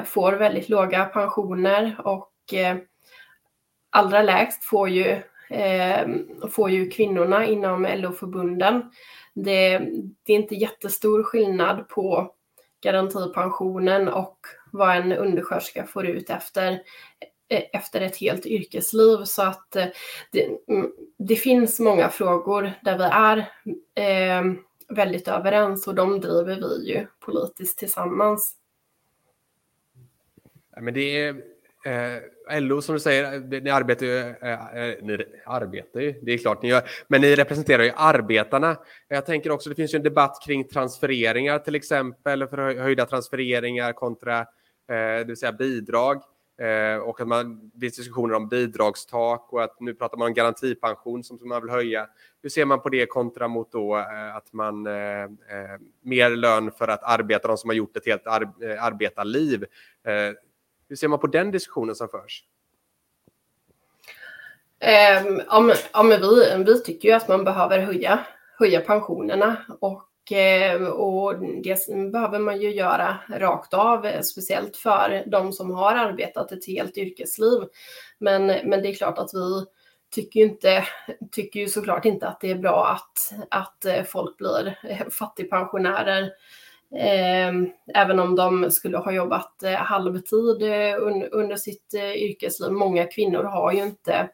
får 0.04 0.32
väldigt 0.32 0.68
låga 0.68 1.04
pensioner 1.04 2.00
och 2.04 2.32
allra 3.90 4.22
lägst 4.22 4.64
får 4.64 4.88
ju, 4.88 5.22
får 6.50 6.70
ju 6.70 6.90
kvinnorna 6.90 7.46
inom 7.46 7.86
LO-förbunden. 7.94 8.90
Det, 9.44 9.78
det 10.22 10.32
är 10.32 10.36
inte 10.36 10.54
jättestor 10.54 11.22
skillnad 11.22 11.88
på 11.88 12.34
garantipensionen 12.80 14.08
och 14.08 14.38
vad 14.72 14.96
en 14.96 15.12
undersköterska 15.12 15.86
får 15.86 16.06
ut 16.06 16.30
efter, 16.30 16.72
eh, 17.48 17.62
efter 17.72 18.00
ett 18.00 18.16
helt 18.16 18.46
yrkesliv. 18.46 19.24
Så 19.24 19.42
att 19.42 19.76
eh, 19.76 19.86
det, 20.32 20.44
mm, 20.68 20.92
det 21.16 21.36
finns 21.36 21.80
många 21.80 22.08
frågor 22.08 22.72
där 22.82 22.98
vi 22.98 23.04
är 23.04 23.38
eh, 23.94 24.52
väldigt 24.88 25.28
överens 25.28 25.86
och 25.86 25.94
de 25.94 26.20
driver 26.20 26.56
vi 26.56 26.90
ju 26.92 27.06
politiskt 27.20 27.78
tillsammans. 27.78 28.54
men 30.80 30.94
det 30.94 31.00
är 31.00 31.42
Eh, 31.84 32.16
eh 32.56 32.60
LO 32.60 32.82
som 32.82 32.94
du 32.94 33.00
säger, 33.00 33.34
eh, 33.34 33.62
ni 33.62 33.70
arbetar 33.70 34.06
ju, 34.06 34.18
eh, 34.18 34.76
eh, 34.76 34.96
ni 35.02 35.24
arbetar 35.46 36.00
ju, 36.00 36.14
det 36.22 36.32
är 36.32 36.38
klart 36.38 36.62
ni 36.62 36.68
gör, 36.68 36.82
men 37.08 37.20
ni 37.20 37.34
representerar 37.34 37.82
ju 37.82 37.92
arbetarna. 37.96 38.76
Jag 39.08 39.26
tänker 39.26 39.50
också, 39.50 39.68
det 39.68 39.76
finns 39.76 39.94
ju 39.94 39.96
en 39.96 40.02
debatt 40.02 40.42
kring 40.46 40.68
transfereringar 40.68 41.58
till 41.58 41.74
exempel, 41.74 42.46
för 42.46 42.78
höjda 42.78 43.06
transfereringar 43.06 43.92
kontra, 43.92 44.38
eh, 44.38 44.46
det 44.88 45.24
vill 45.24 45.36
säga 45.36 45.52
bidrag. 45.52 46.22
Eh, 46.60 46.98
och 46.98 47.20
att 47.20 47.28
man, 47.28 47.70
det 47.74 47.80
finns 47.80 47.96
diskussioner 47.96 48.34
om 48.34 48.48
bidragstak 48.48 49.52
och 49.52 49.62
att 49.62 49.80
nu 49.80 49.94
pratar 49.94 50.18
man 50.18 50.26
om 50.28 50.34
garantipension 50.34 51.24
som 51.24 51.38
man 51.42 51.62
vill 51.62 51.70
höja. 51.70 52.06
Hur 52.42 52.50
ser 52.50 52.64
man 52.64 52.80
på 52.80 52.88
det 52.88 53.06
kontra 53.06 53.48
mot 53.48 53.72
då 53.72 53.96
eh, 53.96 54.36
att 54.36 54.52
man 54.52 54.86
eh, 54.86 55.28
mer 56.02 56.30
lön 56.30 56.70
för 56.78 56.88
att 56.88 57.02
arbeta, 57.02 57.48
de 57.48 57.56
som 57.56 57.70
har 57.70 57.74
gjort 57.74 57.96
ett 57.96 58.06
helt 58.06 58.26
ar 58.26 58.42
arbetarliv. 58.78 59.64
Hur 60.88 60.96
ser 60.96 61.08
man 61.08 61.18
på 61.18 61.26
den 61.26 61.50
diskussionen 61.50 61.94
som 61.94 62.08
förs? 62.08 62.44
Um, 65.26 65.42
ja, 65.48 65.74
ja, 65.92 66.02
men 66.02 66.20
vi, 66.20 66.64
vi 66.66 66.82
tycker 66.82 67.08
ju 67.08 67.14
att 67.14 67.28
man 67.28 67.44
behöver 67.44 67.78
höja, 67.78 68.26
höja 68.58 68.80
pensionerna 68.80 69.56
och, 69.80 70.08
ehm, 70.30 70.86
och 70.86 71.34
det 71.62 72.10
behöver 72.12 72.38
man 72.38 72.60
ju 72.60 72.74
göra 72.74 73.16
rakt 73.28 73.74
av, 73.74 74.22
speciellt 74.22 74.76
för 74.76 75.24
de 75.26 75.52
som 75.52 75.70
har 75.70 75.94
arbetat 75.94 76.52
ett 76.52 76.66
helt 76.66 76.98
yrkesliv. 76.98 77.60
Men, 78.18 78.46
men 78.46 78.82
det 78.82 78.88
är 78.88 78.94
klart 78.94 79.18
att 79.18 79.30
vi, 79.34 79.66
tycker 80.10 80.40
ju, 80.40 80.46
inte, 80.46 80.84
tycker 81.32 81.60
ju 81.60 81.68
såklart 81.68 82.04
inte 82.04 82.28
att 82.28 82.40
det 82.40 82.50
är 82.50 82.58
bra 82.58 82.86
att, 82.86 83.32
att 83.50 83.84
eh, 83.84 84.04
folk 84.04 84.36
blir 84.36 84.78
eh, 84.84 85.08
fattigpensionärer. 85.08 86.30
Ehm, 86.96 87.70
även 87.94 88.20
om 88.20 88.36
de 88.36 88.70
skulle 88.70 88.98
ha 88.98 89.12
jobbat 89.12 89.62
eh, 89.62 89.72
halvtid 89.72 90.62
eh, 90.62 90.96
under 91.30 91.56
sitt 91.56 91.94
eh, 91.94 92.12
yrkesliv. 92.12 92.72
Många 92.72 93.04
kvinnor 93.04 93.42
har 93.42 93.72
ju 93.72 93.82
inte 93.82 94.28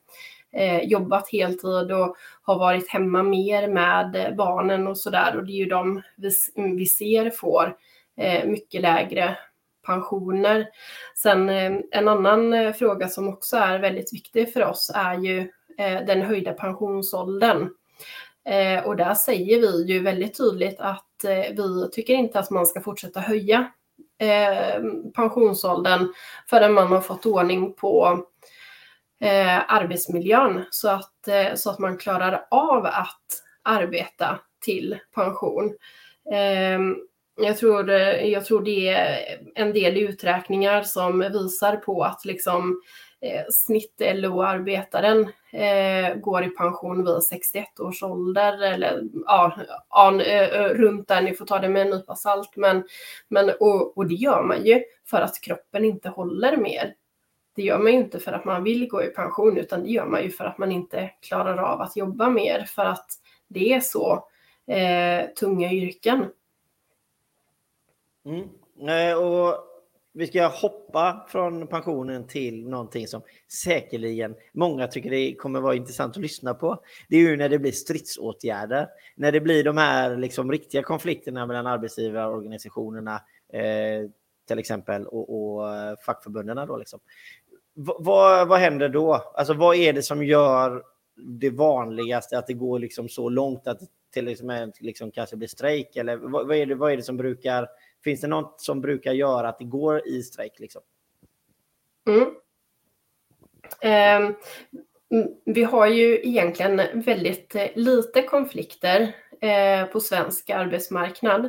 jobbat 0.83 1.29
heltid 1.29 1.93
och 1.93 2.17
har 2.43 2.59
varit 2.59 2.89
hemma 2.89 3.23
mer 3.23 3.69
med 3.69 4.35
barnen 4.37 4.87
och 4.87 4.99
sådär. 4.99 5.37
Och 5.37 5.45
det 5.47 5.53
är 5.53 5.57
ju 5.57 5.65
de 5.65 6.03
vi, 6.17 6.31
mm, 6.57 6.77
vi 6.77 6.87
ser 6.87 7.31
får 7.31 7.77
mycket 8.45 8.81
lägre 8.81 9.39
pensioner. 9.87 10.67
Sen 11.17 11.49
en 11.91 12.09
annan 12.09 12.75
fråga 12.75 13.09
som 13.09 13.29
också 13.29 13.57
är 13.57 13.79
väldigt 13.79 14.13
viktig 14.13 14.53
för 14.53 14.65
oss 14.65 14.93
är 14.95 15.15
ju 15.15 15.51
den 16.07 16.23
höjda 16.23 16.53
pensionsåldern. 16.53 17.69
Eh, 18.49 18.85
och 18.85 18.97
där 18.97 19.15
säger 19.15 19.61
vi 19.61 19.93
ju 19.93 20.01
väldigt 20.01 20.37
tydligt 20.37 20.81
att 20.81 21.25
eh, 21.25 21.55
vi 21.57 21.91
tycker 21.93 22.15
inte 22.15 22.39
att 22.39 22.51
man 22.51 22.67
ska 22.67 22.81
fortsätta 22.81 23.21
höja 23.21 23.73
eh, 24.19 24.83
pensionsåldern 25.15 26.13
förrän 26.51 26.73
man 26.73 26.93
har 26.93 27.01
fått 27.01 27.27
ordning 27.27 27.75
på 27.75 28.25
arbetsmiljön 29.67 30.65
så 30.71 30.89
att, 30.89 31.29
så 31.55 31.71
att 31.71 31.79
man 31.79 31.99
klarar 31.99 32.47
av 32.51 32.87
att 32.87 33.27
arbeta 33.63 34.39
till 34.65 34.99
pension. 35.15 35.77
Jag 37.37 37.59
tror, 37.59 37.91
jag 37.91 38.45
tror 38.45 38.63
det 38.63 38.89
är 38.89 39.39
en 39.55 39.73
del 39.73 39.97
uträkningar 39.97 40.83
som 40.83 41.21
visar 41.21 41.77
på 41.77 42.05
att 42.05 42.25
liksom 42.25 42.81
eh, 43.25 43.45
snitt 43.51 44.03
LO-arbetaren 44.15 45.29
eh, 45.53 46.15
går 46.15 46.45
i 46.45 46.49
pension 46.49 47.05
vid 47.05 47.23
61 47.23 47.81
års 47.81 48.03
ålder 48.03 48.63
eller 48.63 49.03
ja, 49.27 49.59
an, 49.89 50.21
eh, 50.21 50.43
eh, 50.43 50.69
runt 50.69 51.09
där, 51.09 51.23
ni 51.23 51.35
får 51.35 51.47
ta 51.47 51.59
det 51.59 51.69
med 51.69 51.83
en 51.83 51.91
nypa 51.91 52.15
salt. 52.17 52.57
Men, 52.57 52.85
men, 53.29 53.51
och, 53.61 53.99
och 53.99 54.07
det 54.07 54.15
gör 54.15 54.43
man 54.43 54.65
ju 54.65 54.83
för 55.05 55.21
att 55.21 55.41
kroppen 55.41 55.85
inte 55.85 56.09
håller 56.09 56.57
mer. 56.57 56.95
Det 57.55 57.63
gör 57.63 57.79
man 57.79 57.93
ju 57.93 57.99
inte 57.99 58.19
för 58.19 58.33
att 58.33 58.45
man 58.45 58.65
vill 58.65 58.89
gå 58.89 59.03
i 59.03 59.07
pension 59.07 59.59
utan 59.59 59.83
det 59.83 59.91
gör 59.91 60.07
man 60.07 60.23
ju 60.23 60.31
för 60.31 60.45
att 60.45 60.59
man 60.59 60.73
inte 60.73 61.11
klarar 61.21 61.57
av 61.57 61.81
att 61.81 61.97
jobba 61.97 62.31
mer 62.31 62.65
för 62.65 62.85
att 62.85 63.07
det 63.49 63.73
är 63.73 63.81
så 63.81 64.29
eh, 64.67 65.27
tunga 65.41 65.73
yrken. 65.73 66.27
Mm. 68.25 68.49
Och 69.19 69.74
vi 70.17 70.27
ska 70.27 70.47
hoppa 70.47 71.27
från 71.29 71.67
pensionen 71.67 72.27
till 72.27 72.69
någonting 72.69 73.09
som 73.09 73.23
säkerligen 73.65 74.35
många 74.53 74.87
tycker 74.87 75.11
det 75.11 75.35
kommer 75.35 75.61
vara 75.61 75.75
intressant 75.75 76.17
att 76.17 76.23
lyssna 76.23 76.55
på. 76.55 76.83
Det 77.09 77.17
är 77.17 77.21
ju 77.21 77.37
när 77.37 77.49
det 77.49 77.59
blir 77.59 77.73
stridsåtgärder. 77.73 78.89
När 79.17 79.33
det 79.33 79.41
blir 79.41 79.65
de 79.65 79.77
här 79.77 80.17
liksom 80.17 80.53
riktiga 80.53 80.83
konflikterna 80.83 81.47
mellan 81.47 81.67
arbetsgivarorganisationerna 81.67 83.15
eh, 83.53 84.11
till 84.49 84.59
exempel 84.59 85.07
och, 85.07 85.55
och 85.57 85.75
eh, 85.75 85.97
fackförbunden. 86.07 86.67
Då 86.67 86.77
liksom. 86.77 87.01
vad, 87.75 88.49
vad 88.49 88.59
händer 88.59 88.89
då? 88.89 89.15
Alltså 89.15 89.55
vad 89.55 89.77
är 89.77 89.93
det 89.93 90.03
som 90.03 90.25
gör 90.25 90.83
det 91.17 91.51
vanligaste 91.51 92.39
att 92.39 92.47
det 92.47 92.55
går 92.55 92.79
liksom 92.79 93.09
så 93.09 93.29
långt 93.29 93.67
att 93.67 93.81
det 93.81 93.87
till 94.13 94.25
liksom, 94.25 94.73
liksom 94.81 95.11
kanske 95.11 95.37
blir 95.37 95.49
strejk? 95.49 95.97
Eller 95.97 96.17
vad, 96.17 96.47
vad, 96.47 96.57
är 96.57 96.67
det, 96.67 96.75
vad 96.75 96.93
är 96.93 96.97
det 96.97 97.03
som 97.03 97.17
brukar 97.17 97.69
Finns 98.05 98.21
det 98.21 98.27
något 98.27 98.61
som 98.61 98.81
brukar 98.81 99.13
göra 99.13 99.49
att 99.49 99.59
det 99.59 99.65
går 99.65 100.09
i 100.09 100.23
strejk? 100.23 100.61
Liksom? 100.61 100.83
Mm. 102.09 102.35
Eh, 103.81 104.31
vi 105.45 105.65
har 105.65 105.87
ju 105.87 106.21
egentligen 106.23 106.83
väldigt 106.95 107.55
eh, 107.55 107.67
lite 107.75 108.23
konflikter 108.23 109.15
eh, 109.41 109.85
på 109.87 110.01
svensk 110.01 110.51
arbetsmarknad. 110.51 111.45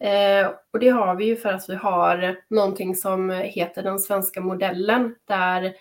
Eh, 0.00 0.50
och 0.72 0.78
det 0.78 0.88
har 0.88 1.14
vi 1.14 1.24
ju 1.24 1.36
för 1.36 1.48
att 1.48 1.68
vi 1.68 1.74
har 1.74 2.36
någonting 2.50 2.96
som 2.96 3.30
heter 3.30 3.82
den 3.82 3.98
svenska 3.98 4.40
modellen 4.40 5.14
där 5.24 5.74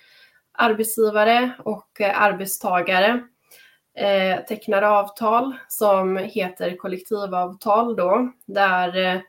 arbetsgivare 0.51 1.51
och 1.59 2.01
eh, 2.01 2.21
arbetstagare 2.21 3.23
eh, 3.97 4.45
tecknar 4.45 4.81
avtal 4.81 5.53
som 5.67 6.17
heter 6.17 6.77
kollektivavtal 6.77 7.95
då, 7.95 8.31
där 8.45 8.97
eh, 8.97 9.21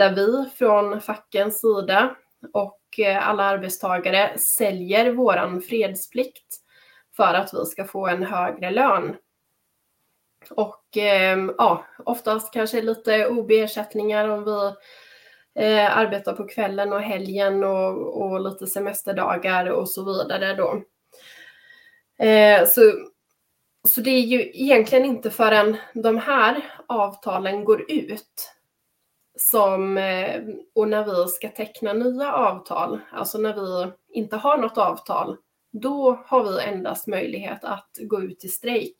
där 0.00 0.14
vi 0.14 0.50
från 0.58 1.00
fackens 1.00 1.60
sida 1.60 2.16
och 2.52 2.80
eh, 2.98 3.28
alla 3.28 3.42
arbetstagare 3.44 4.38
säljer 4.38 5.12
våran 5.12 5.60
fredsplikt 5.62 6.56
för 7.16 7.34
att 7.34 7.54
vi 7.54 7.64
ska 7.64 7.84
få 7.84 8.06
en 8.06 8.22
högre 8.22 8.70
lön. 8.70 9.16
Och 10.50 10.96
eh, 10.96 11.38
ja, 11.58 11.84
oftast 12.04 12.52
kanske 12.52 12.82
lite 12.82 13.28
OB-ersättningar 13.28 14.28
om 14.28 14.44
vi 14.44 14.72
eh, 15.64 15.98
arbetar 15.98 16.32
på 16.32 16.48
kvällen 16.48 16.92
och 16.92 17.02
helgen 17.02 17.64
och, 17.64 18.22
och 18.22 18.40
lite 18.40 18.66
semesterdagar 18.66 19.66
och 19.66 19.88
så 19.88 20.04
vidare 20.04 20.54
då. 20.54 20.82
Eh, 22.24 22.66
så, 22.66 22.92
så 23.88 24.00
det 24.00 24.10
är 24.10 24.20
ju 24.20 24.40
egentligen 24.40 25.04
inte 25.04 25.30
förrän 25.30 25.76
de 25.94 26.18
här 26.18 26.62
avtalen 26.86 27.64
går 27.64 27.90
ut 27.90 28.54
som, 29.40 29.98
eh, 29.98 30.42
och 30.74 30.88
när 30.88 31.04
vi 31.04 31.28
ska 31.28 31.48
teckna 31.48 31.92
nya 31.92 32.32
avtal, 32.32 33.00
alltså 33.12 33.38
när 33.38 33.54
vi 33.54 33.92
inte 34.18 34.36
har 34.36 34.58
något 34.58 34.78
avtal, 34.78 35.36
då 35.72 36.22
har 36.26 36.44
vi 36.44 36.60
endast 36.60 37.06
möjlighet 37.06 37.64
att 37.64 37.90
gå 38.00 38.22
ut 38.22 38.44
i 38.44 38.48
strejk. 38.48 38.96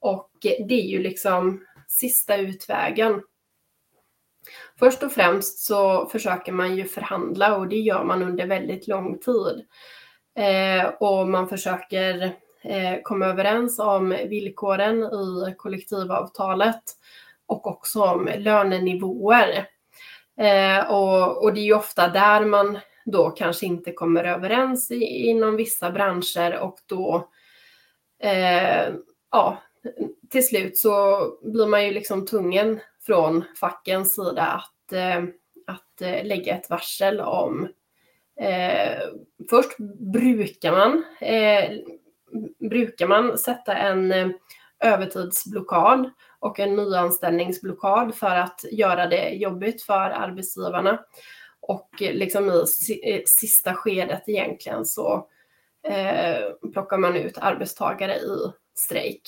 Och 0.00 0.30
det 0.40 0.74
är 0.74 0.86
ju 0.86 0.98
liksom 0.98 1.64
sista 1.88 2.36
utvägen. 2.36 3.22
Först 4.78 5.02
och 5.02 5.12
främst 5.12 5.58
så 5.58 6.06
försöker 6.06 6.52
man 6.52 6.76
ju 6.76 6.84
förhandla 6.84 7.56
och 7.56 7.68
det 7.68 7.76
gör 7.76 8.04
man 8.04 8.22
under 8.22 8.46
väldigt 8.46 8.88
lång 8.88 9.18
tid. 9.18 9.66
Eh, 10.38 10.88
och 10.88 11.28
man 11.28 11.48
försöker 11.48 12.22
eh, 12.62 13.02
komma 13.02 13.26
överens 13.26 13.78
om 13.78 14.08
villkoren 14.08 15.02
i 15.02 15.54
kollektivavtalet 15.56 16.82
och 17.46 17.66
också 17.66 18.02
om 18.02 18.28
lönenivåer. 18.36 19.68
Eh, 20.38 20.90
och, 20.90 21.42
och, 21.42 21.54
det 21.54 21.60
är 21.60 21.64
ju 21.64 21.74
ofta 21.74 22.08
där 22.08 22.44
man 22.44 22.78
då 23.04 23.30
kanske 23.30 23.66
inte 23.66 23.92
kommer 23.92 24.24
överens 24.24 24.90
i, 24.90 25.04
inom 25.04 25.56
vissa 25.56 25.90
branscher 25.90 26.58
och 26.60 26.78
då, 26.86 27.28
eh, 28.22 28.94
ja, 29.30 29.62
till 30.30 30.46
slut 30.46 30.78
så 30.78 31.20
blir 31.42 31.66
man 31.66 31.84
ju 31.84 31.92
liksom 31.92 32.26
tungen 32.26 32.80
från 33.06 33.44
fackens 33.60 34.14
sida 34.14 34.42
att, 34.42 34.92
eh, 34.92 35.24
att 35.66 36.00
eh, 36.00 36.26
lägga 36.26 36.56
ett 36.56 36.70
varsel 36.70 37.20
om 37.20 37.68
eh, 38.40 39.02
Först 39.50 39.78
brukar 40.12 40.72
man, 40.72 41.04
eh, 41.20 41.70
brukar 42.68 43.06
man 43.06 43.38
sätta 43.38 43.74
en 43.74 44.12
eh, 44.12 44.28
övertidsblockad 44.80 46.10
och 46.40 46.60
en 46.60 46.76
nyanställningsblockad 46.76 48.14
för 48.14 48.36
att 48.36 48.64
göra 48.72 49.06
det 49.06 49.28
jobbigt 49.28 49.82
för 49.82 50.10
arbetsgivarna. 50.10 50.98
Och 51.60 51.90
liksom 52.00 52.64
i 52.88 53.22
sista 53.26 53.74
skedet 53.74 54.22
egentligen 54.26 54.84
så 54.84 55.26
eh, 55.88 56.70
plockar 56.72 56.98
man 56.98 57.16
ut 57.16 57.38
arbetstagare 57.38 58.16
i 58.16 58.52
strejk. 58.74 59.22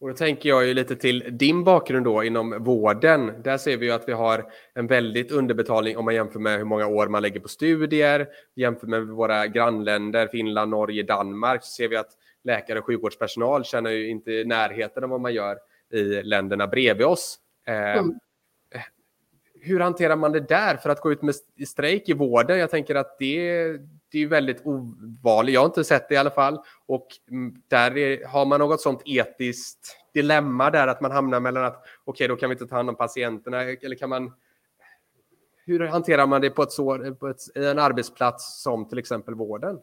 Och 0.00 0.08
då 0.08 0.14
tänker 0.14 0.48
jag 0.48 0.66
ju 0.66 0.74
lite 0.74 0.96
till 0.96 1.24
din 1.38 1.64
bakgrund 1.64 2.04
då 2.04 2.24
inom 2.24 2.64
vården. 2.64 3.42
Där 3.42 3.58
ser 3.58 3.76
vi 3.76 3.86
ju 3.86 3.92
att 3.92 4.08
vi 4.08 4.12
har 4.12 4.52
en 4.74 4.86
väldigt 4.86 5.30
underbetalning 5.30 5.96
om 5.96 6.04
man 6.04 6.14
jämför 6.14 6.38
med 6.38 6.58
hur 6.58 6.64
många 6.64 6.86
år 6.86 7.08
man 7.08 7.22
lägger 7.22 7.40
på 7.40 7.48
studier. 7.48 8.28
Jämför 8.56 8.86
med 8.86 9.06
våra 9.06 9.46
grannländer, 9.46 10.26
Finland, 10.26 10.70
Norge, 10.70 11.02
Danmark, 11.02 11.64
så 11.64 11.70
ser 11.70 11.88
vi 11.88 11.96
att 11.96 12.10
läkare 12.44 12.78
och 12.78 12.86
sjukvårdspersonal 12.86 13.64
känner 13.64 13.90
ju 13.90 14.08
inte 14.08 14.44
närheten 14.46 15.04
av 15.04 15.10
vad 15.10 15.20
man 15.20 15.34
gör 15.34 15.58
i 15.92 16.22
länderna 16.22 16.66
bredvid 16.66 17.06
oss. 17.06 17.38
Eh, 17.66 17.96
mm. 17.96 18.18
Hur 19.60 19.80
hanterar 19.80 20.16
man 20.16 20.32
det 20.32 20.40
där 20.40 20.76
för 20.76 20.90
att 20.90 21.00
gå 21.00 21.12
ut 21.12 21.22
med 21.22 21.34
strejk 21.66 22.08
i 22.08 22.12
vården? 22.12 22.58
Jag 22.58 22.70
tänker 22.70 22.94
att 22.94 23.18
det, 23.18 23.72
det 24.12 24.22
är 24.22 24.26
väldigt 24.26 24.66
ovanligt. 24.66 25.54
Jag 25.54 25.60
har 25.60 25.66
inte 25.66 25.84
sett 25.84 26.08
det 26.08 26.14
i 26.14 26.18
alla 26.18 26.30
fall. 26.30 26.58
Och 26.86 27.06
mm, 27.30 27.62
där 27.68 27.96
är, 27.96 28.26
har 28.26 28.46
man 28.46 28.60
något 28.60 28.80
sånt 28.80 29.02
etiskt 29.04 29.96
dilemma 30.14 30.70
där 30.70 30.86
att 30.86 31.00
man 31.00 31.10
hamnar 31.10 31.40
mellan 31.40 31.64
att 31.64 31.76
okej, 31.76 31.86
okay, 32.04 32.28
då 32.28 32.36
kan 32.36 32.48
vi 32.48 32.54
inte 32.54 32.66
ta 32.66 32.76
hand 32.76 32.88
om 32.88 32.96
patienterna 32.96 33.62
eller 33.62 33.96
kan 33.96 34.08
man 34.08 34.32
hur 35.68 35.80
hanterar 35.86 36.26
man 36.26 36.40
det 36.40 36.50
på, 36.50 36.62
ett 36.62 36.72
så, 36.72 37.14
på 37.14 37.28
ett, 37.28 37.40
en 37.54 37.78
arbetsplats 37.78 38.62
som 38.62 38.88
till 38.88 38.98
exempel 38.98 39.34
vården? 39.34 39.80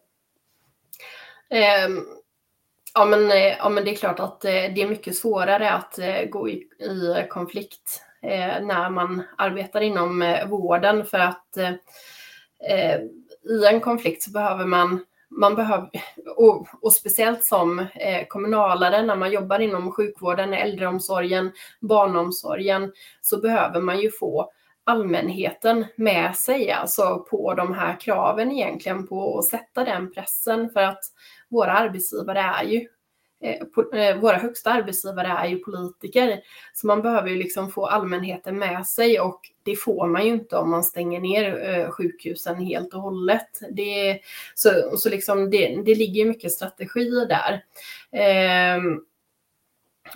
Um, 1.88 2.08
Ja 2.98 3.06
men, 3.06 3.32
eh, 3.32 3.58
ja, 3.58 3.70
men 3.70 3.86
det 3.86 3.92
är 3.92 3.96
klart 3.96 4.20
att 4.20 4.46
eh, 4.46 4.52
det 4.52 4.82
är 4.82 4.90
mycket 4.90 5.16
svårare 5.16 5.72
att 5.72 6.00
eh, 6.00 6.26
gå 6.30 6.50
i, 6.50 6.54
i 6.80 7.28
konflikt 7.30 8.02
när 8.62 8.90
man 8.90 9.24
arbetar 9.38 9.82
inom 9.82 10.38
vården. 10.50 11.06
För 11.06 11.20
att 11.20 11.58
i 13.50 13.66
en 13.66 13.82
konflikt 13.82 14.24
så 14.24 14.32
behöver 14.32 14.66
man, 14.66 15.06
man 15.30 15.56
behöver, 15.56 15.90
och, 16.38 16.68
och 16.82 16.94
speciellt 16.94 17.46
som 17.46 17.80
eh, 17.80 18.28
kommunalare 18.28 19.02
när 19.02 19.16
man 19.16 19.32
jobbar 19.32 19.60
inom 19.60 19.92
sjukvården, 19.92 20.54
äldreomsorgen, 20.54 21.52
barnomsorgen, 21.82 22.92
så 23.22 23.38
behöver 23.38 23.82
man 23.82 24.00
ju 24.00 24.12
få 24.12 24.52
allmänheten 24.84 25.86
med 25.96 26.36
sig, 26.36 26.72
alltså 26.72 27.26
på 27.30 27.54
de 27.54 27.74
här 27.74 28.00
kraven 28.00 28.52
egentligen, 28.52 29.08
på 29.08 29.40
att 29.40 29.46
sätta 29.46 29.84
den 29.84 30.14
pressen. 30.14 30.70
För 30.70 30.82
att 30.82 31.04
våra 31.56 31.72
arbetsgivare 31.72 32.40
är 32.40 32.64
ju 32.64 32.88
eh, 33.44 34.00
eh, 34.02 34.18
våra 34.18 34.38
högsta 34.38 34.72
arbetsgivare 34.72 35.28
är 35.28 35.48
ju 35.48 35.60
politiker. 35.60 36.40
Så 36.74 36.88
man 36.88 37.02
behöver 37.02 37.30
ju 37.30 37.36
liksom 37.36 37.72
få 37.72 37.86
allmänheten 37.86 38.60
med 38.60 38.88
sig 38.88 39.20
och 39.20 39.42
det 39.64 39.76
får 39.76 40.08
man 40.08 40.26
ju 40.26 40.32
inte 40.32 40.58
om 40.58 40.70
man 40.70 40.84
stänger 40.84 41.20
ner 41.20 41.70
eh, 41.70 41.90
sjukhusen 41.92 42.56
helt 42.56 42.94
och 42.94 43.02
hållet. 43.02 43.60
Det, 43.72 44.20
så 44.56 44.98
så 44.98 45.10
liksom 45.10 45.50
det, 45.50 45.82
det 45.86 45.96
ligger 45.96 46.26
mycket 46.26 46.52
strategi 46.52 47.10
där. 47.10 47.64
Eh, 48.12 48.82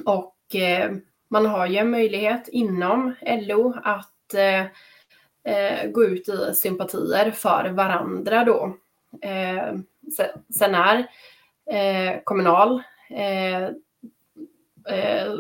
och 0.06 0.56
eh, 0.56 0.92
man 1.28 1.46
har 1.46 1.68
ju 1.68 1.78
en 1.78 1.92
möjlighet 1.92 2.48
inom 2.48 3.16
LO 3.22 3.74
att 3.84 4.34
eh, 4.34 5.90
gå 5.92 6.04
ut 6.04 6.30
i 6.30 6.54
sympatier 6.56 7.32
för 7.32 7.70
varandra 7.70 8.44
då. 8.44 8.76
Ehm, 9.22 9.86
sen 10.50 10.76
är 10.76 11.08
eh, 11.72 12.22
Kommunal 12.24 12.84
Eh, 13.10 13.64
eh, 14.96 15.34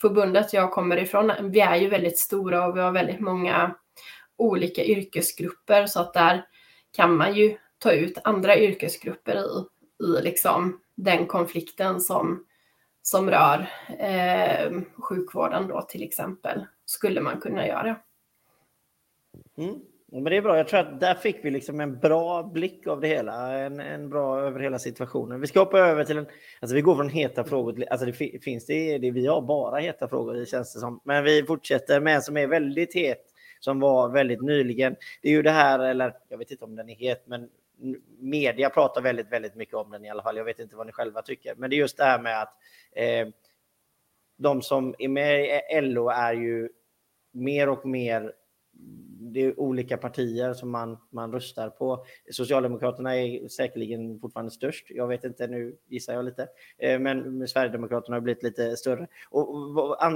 förbundet 0.00 0.52
jag 0.52 0.72
kommer 0.72 0.96
ifrån, 0.96 1.32
vi 1.42 1.60
är 1.60 1.76
ju 1.76 1.88
väldigt 1.88 2.18
stora 2.18 2.66
och 2.66 2.76
vi 2.76 2.80
har 2.80 2.92
väldigt 2.92 3.20
många 3.20 3.74
olika 4.36 4.84
yrkesgrupper 4.84 5.86
så 5.86 6.00
att 6.00 6.12
där 6.12 6.46
kan 6.92 7.16
man 7.16 7.34
ju 7.34 7.56
ta 7.78 7.92
ut 7.92 8.18
andra 8.24 8.58
yrkesgrupper 8.58 9.36
i, 9.36 9.66
i 10.04 10.22
liksom 10.22 10.80
den 10.94 11.26
konflikten 11.26 12.00
som, 12.00 12.46
som 13.02 13.30
rör 13.30 13.70
eh, 13.98 14.80
sjukvården 14.98 15.68
då 15.68 15.82
till 15.82 16.02
exempel, 16.02 16.66
skulle 16.84 17.20
man 17.20 17.40
kunna 17.40 17.66
göra. 17.66 17.96
Mm. 19.56 19.80
Men 20.12 20.24
det 20.24 20.36
är 20.36 20.42
bra. 20.42 20.56
Jag 20.56 20.68
tror 20.68 20.80
att 20.80 21.00
där 21.00 21.14
fick 21.14 21.44
vi 21.44 21.50
liksom 21.50 21.80
en 21.80 21.98
bra 21.98 22.42
blick 22.42 22.86
av 22.86 23.00
det 23.00 23.08
hela. 23.08 23.58
En, 23.58 23.80
en 23.80 24.08
bra 24.08 24.40
över 24.40 24.60
hela 24.60 24.78
situationen. 24.78 25.40
Vi 25.40 25.46
ska 25.46 25.60
hoppa 25.60 25.78
över 25.78 26.04
till 26.04 26.18
en... 26.18 26.26
Alltså 26.60 26.74
vi 26.74 26.80
går 26.80 26.96
från 26.96 27.08
heta 27.08 27.44
frågor 27.44 27.72
till... 27.72 27.86
Alltså 27.90 28.06
det 28.06 28.42
finns 28.42 28.66
det, 28.66 28.98
det 28.98 29.10
vi 29.10 29.26
har 29.26 29.42
bara 29.42 29.78
heta 29.78 30.08
frågor 30.08 30.34
det 30.34 30.46
känns 30.46 30.74
det 30.74 30.80
som. 30.80 31.00
Men 31.04 31.24
vi 31.24 31.42
fortsätter 31.42 32.00
med 32.00 32.14
en 32.14 32.22
som 32.22 32.36
är 32.36 32.46
väldigt 32.46 32.94
het. 32.94 33.26
Som 33.60 33.80
var 33.80 34.08
väldigt 34.08 34.42
nyligen. 34.42 34.96
Det 35.22 35.28
är 35.28 35.32
ju 35.32 35.42
det 35.42 35.50
här, 35.50 35.78
eller 35.78 36.14
jag 36.28 36.38
vet 36.38 36.50
inte 36.50 36.64
om 36.64 36.76
den 36.76 36.88
är 36.88 36.94
het, 36.94 37.22
men 37.26 37.48
media 38.18 38.70
pratar 38.70 39.02
väldigt, 39.02 39.32
väldigt 39.32 39.54
mycket 39.54 39.74
om 39.74 39.90
den 39.90 40.04
i 40.04 40.10
alla 40.10 40.22
fall. 40.22 40.36
Jag 40.36 40.44
vet 40.44 40.58
inte 40.58 40.76
vad 40.76 40.86
ni 40.86 40.92
själva 40.92 41.22
tycker. 41.22 41.54
Men 41.54 41.70
det 41.70 41.76
är 41.76 41.78
just 41.78 41.96
det 41.96 42.04
här 42.04 42.20
med 42.20 42.42
att 42.42 42.54
eh, 42.92 43.28
de 44.36 44.62
som 44.62 44.94
är 44.98 45.08
med 45.08 45.44
i 45.44 45.80
LO 45.80 46.08
är 46.08 46.32
ju 46.32 46.68
mer 47.32 47.68
och 47.68 47.86
mer 47.86 48.32
det 49.32 49.40
är 49.40 49.60
olika 49.60 49.96
partier 49.96 50.54
som 50.54 50.70
man, 50.70 50.98
man 51.10 51.32
röstar 51.32 51.68
på. 51.70 52.04
Socialdemokraterna 52.30 53.16
är 53.16 53.48
säkerligen 53.48 54.20
fortfarande 54.20 54.50
störst. 54.50 54.86
Jag 54.90 55.06
vet 55.06 55.24
inte, 55.24 55.46
nu 55.46 55.76
gissar 55.88 56.12
jag 56.12 56.24
lite. 56.24 56.48
Eh, 56.78 56.98
men 56.98 57.48
Sverigedemokraterna 57.48 58.16
har 58.16 58.20
blivit 58.20 58.42
lite 58.42 58.76
större. 58.76 59.06
Och, 59.30 59.46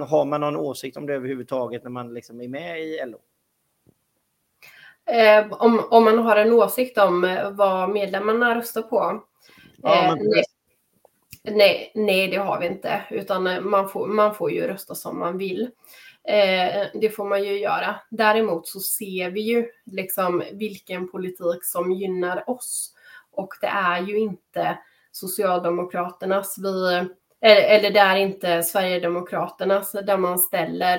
har 0.09 0.25
man 0.25 0.41
någon 0.41 0.57
åsikt 0.57 0.97
om 0.97 1.07
det 1.07 1.15
överhuvudtaget 1.15 1.83
när 1.83 1.91
man 1.91 2.15
liksom 2.15 2.41
är 2.41 2.49
med 2.49 2.81
i 2.81 3.01
LO? 3.07 3.19
Eh, 5.07 5.53
om, 5.53 5.83
om 5.91 6.05
man 6.05 6.19
har 6.19 6.37
en 6.37 6.53
åsikt 6.53 6.99
om 6.99 7.25
eh, 7.25 7.51
vad 7.51 7.91
medlemmarna 7.91 8.55
röstar 8.55 8.83
på? 8.83 9.23
Ja, 9.77 10.07
eh, 10.07 10.15
nej, 10.15 10.45
nej, 11.43 11.93
nej, 11.95 12.29
det 12.29 12.37
har 12.37 12.61
vi 12.61 12.67
inte, 12.67 13.03
utan 13.11 13.69
man 13.71 13.89
får, 13.89 14.07
man 14.07 14.35
får 14.35 14.51
ju 14.51 14.67
rösta 14.67 14.95
som 14.95 15.19
man 15.19 15.39
vill. 15.39 15.71
Eh, 16.29 16.87
det 16.95 17.11
får 17.11 17.25
man 17.25 17.45
ju 17.45 17.59
göra. 17.59 17.97
Däremot 18.11 18.69
så 18.69 18.81
ser 18.81 19.31
vi 19.31 19.41
ju 19.41 19.67
liksom 19.85 20.43
vilken 20.53 21.09
politik 21.09 21.65
som 21.65 21.93
gynnar 21.93 22.51
oss. 22.51 22.95
Och 23.31 23.55
det 23.61 23.67
är 23.67 24.01
ju 24.01 24.19
inte 24.19 24.79
Socialdemokraternas, 25.13 26.59
vi, 26.59 26.97
eh, 26.97 27.07
eller 27.41 27.91
det 27.91 28.01
är 28.01 28.17
inte 28.17 28.63
Sverigedemokraternas 28.63 29.93
där 29.93 30.17
man 30.17 30.39
ställer 30.39 30.99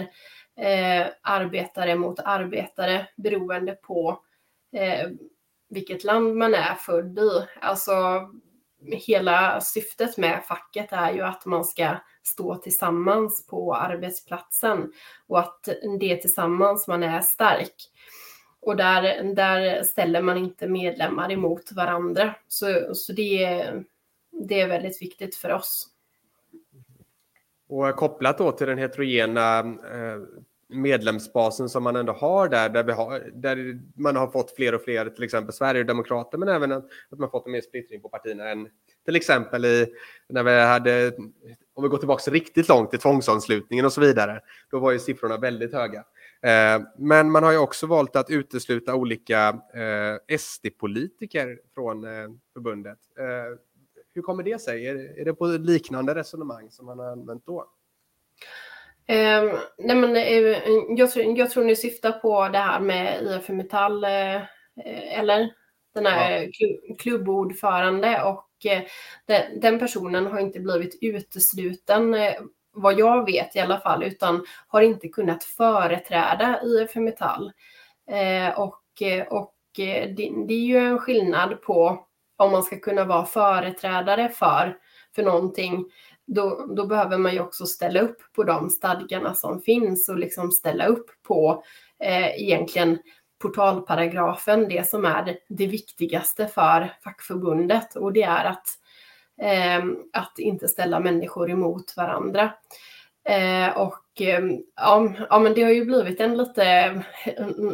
eh, 0.57 1.07
arbetare 1.21 1.95
mot 1.95 2.19
arbetare 2.19 3.07
beroende 3.15 3.71
på 3.71 4.19
eh, 4.75 5.09
vilket 5.69 6.03
land 6.03 6.35
man 6.35 6.53
är 6.53 6.75
född 6.75 7.19
i. 7.19 7.47
Alltså 7.61 7.93
hela 8.87 9.61
syftet 9.61 10.17
med 10.17 10.43
facket 10.47 10.91
är 10.91 11.13
ju 11.13 11.21
att 11.21 11.45
man 11.45 11.65
ska 11.65 11.95
stå 12.23 12.55
tillsammans 12.55 13.47
på 13.47 13.75
arbetsplatsen 13.75 14.91
och 15.27 15.39
att 15.39 15.69
det 15.99 16.11
är 16.11 16.17
tillsammans 16.17 16.87
man 16.87 17.03
är 17.03 17.21
stark. 17.21 17.75
Och 18.59 18.75
där, 18.75 19.23
där 19.35 19.83
ställer 19.83 20.21
man 20.21 20.37
inte 20.37 20.67
medlemmar 20.67 21.31
emot 21.31 21.71
varandra. 21.71 22.35
Så, 22.47 22.95
så 22.95 23.13
det, 23.13 23.65
det 24.31 24.61
är 24.61 24.67
väldigt 24.67 25.01
viktigt 25.01 25.35
för 25.35 25.51
oss. 25.51 25.87
Och 27.67 27.95
kopplat 27.95 28.37
då 28.37 28.51
till 28.51 28.67
den 28.67 28.77
heterogena 28.77 29.59
eh, 29.59 30.19
medlemsbasen 30.75 31.69
som 31.69 31.83
man 31.83 31.95
ändå 31.95 32.13
har 32.13 32.49
där, 32.49 32.69
där, 32.69 32.83
vi 32.83 32.91
har, 32.91 33.31
där 33.33 33.79
man 33.95 34.15
har 34.15 34.27
fått 34.27 34.55
fler 34.55 34.75
och 34.75 34.81
fler, 34.81 35.09
till 35.09 35.23
exempel 35.23 35.53
Sverigedemokrater, 35.53 36.37
men 36.37 36.49
även 36.49 36.71
att 36.71 36.85
man 37.17 37.31
fått 37.31 37.45
en 37.45 37.51
mer 37.51 37.61
splittring 37.61 38.01
på 38.01 38.09
partierna 38.09 38.49
än 38.49 38.67
till 39.05 39.15
exempel 39.15 39.65
i, 39.65 39.87
när 40.29 40.43
vi 40.43 40.59
hade, 40.59 41.11
om 41.73 41.83
vi 41.83 41.89
går 41.89 41.97
tillbaka 41.97 42.31
riktigt 42.31 42.69
långt 42.69 42.89
till 42.89 42.99
tvångsanslutningen 42.99 43.85
och 43.85 43.93
så 43.93 44.01
vidare, 44.01 44.41
då 44.71 44.79
var 44.79 44.91
ju 44.91 44.99
siffrorna 44.99 45.37
väldigt 45.37 45.73
höga. 45.73 46.03
Eh, 46.41 46.81
men 46.97 47.31
man 47.31 47.43
har 47.43 47.51
ju 47.51 47.57
också 47.57 47.87
valt 47.87 48.15
att 48.15 48.29
utesluta 48.29 48.95
olika 48.95 49.59
eh, 49.73 50.37
SD-politiker 50.37 51.59
från 51.73 52.03
eh, 52.03 52.29
förbundet. 52.53 52.99
Eh, 53.19 53.59
hur 54.13 54.21
kommer 54.21 54.43
det 54.43 54.61
sig? 54.61 54.87
Är, 54.87 55.19
är 55.19 55.25
det 55.25 55.33
på 55.33 55.45
liknande 55.45 56.15
resonemang 56.15 56.71
som 56.71 56.85
man 56.85 56.99
har 56.99 57.11
använt 57.11 57.45
då? 57.45 57.65
Um, 59.07 59.59
nej 59.77 59.95
men, 59.95 60.15
uh, 60.15 60.57
jag, 60.97 61.11
tror, 61.11 61.37
jag 61.37 61.51
tror 61.51 61.63
ni 61.63 61.75
syftar 61.75 62.11
på 62.11 62.49
det 62.49 62.57
här 62.57 62.79
med 62.79 63.23
IF 63.23 63.49
Metall, 63.49 64.03
uh, 64.05 64.41
eller? 65.19 65.53
Den 65.93 66.05
här 66.05 66.49
ja. 66.51 66.95
klubbordförande 66.99 68.23
och 68.23 68.47
uh, 68.65 68.81
den, 69.25 69.59
den, 69.59 69.79
personen 69.79 70.27
har 70.27 70.39
inte 70.39 70.59
blivit 70.59 70.97
utesluten, 71.01 72.15
vad 72.73 72.99
jag 72.99 73.25
vet 73.25 73.55
i 73.55 73.59
alla 73.59 73.79
fall, 73.79 74.03
utan 74.03 74.45
har 74.67 74.81
inte 74.81 75.07
kunnat 75.07 75.43
företräda 75.43 76.61
IF 76.63 76.95
Metall. 76.95 77.51
och 78.55 78.81
och 79.29 79.55
det, 79.75 80.05
det 80.47 80.53
är 80.53 80.65
ju 80.65 80.77
en 80.77 80.99
skillnad 80.99 81.61
på 81.61 82.05
om 82.37 82.51
man 82.51 82.63
ska 82.63 82.79
kunna 82.79 83.03
vara 83.03 83.25
företrädare 83.25 84.29
för, 84.29 84.77
för 85.15 85.23
någonting 85.23 85.85
då, 86.27 86.65
då 86.75 86.87
behöver 86.87 87.17
man 87.17 87.33
ju 87.33 87.39
också 87.39 87.65
ställa 87.65 87.99
upp 87.99 88.17
på 88.33 88.43
de 88.43 88.69
stadgarna 88.69 89.33
som 89.33 89.61
finns 89.61 90.09
och 90.09 90.17
liksom 90.17 90.51
ställa 90.51 90.85
upp 90.85 91.05
på 91.23 91.63
eh, 91.99 92.41
egentligen 92.41 92.97
portalparagrafen, 93.41 94.67
det 94.69 94.89
som 94.89 95.05
är 95.05 95.37
det 95.49 95.67
viktigaste 95.67 96.47
för 96.47 96.93
fackförbundet 97.03 97.95
och 97.95 98.13
det 98.13 98.23
är 98.23 98.45
att, 98.45 98.67
eh, 99.41 99.85
att 100.13 100.39
inte 100.39 100.67
ställa 100.67 100.99
människor 100.99 101.49
emot 101.49 101.93
varandra. 101.97 102.53
Eh, 103.29 103.77
och 103.77 104.21
eh, 104.21 104.43
ja, 104.75 105.13
ja, 105.29 105.39
men 105.39 105.53
det 105.53 105.63
har 105.63 105.71
ju 105.71 105.85
blivit 105.85 106.19
en 106.19 106.37
lite, 106.37 107.03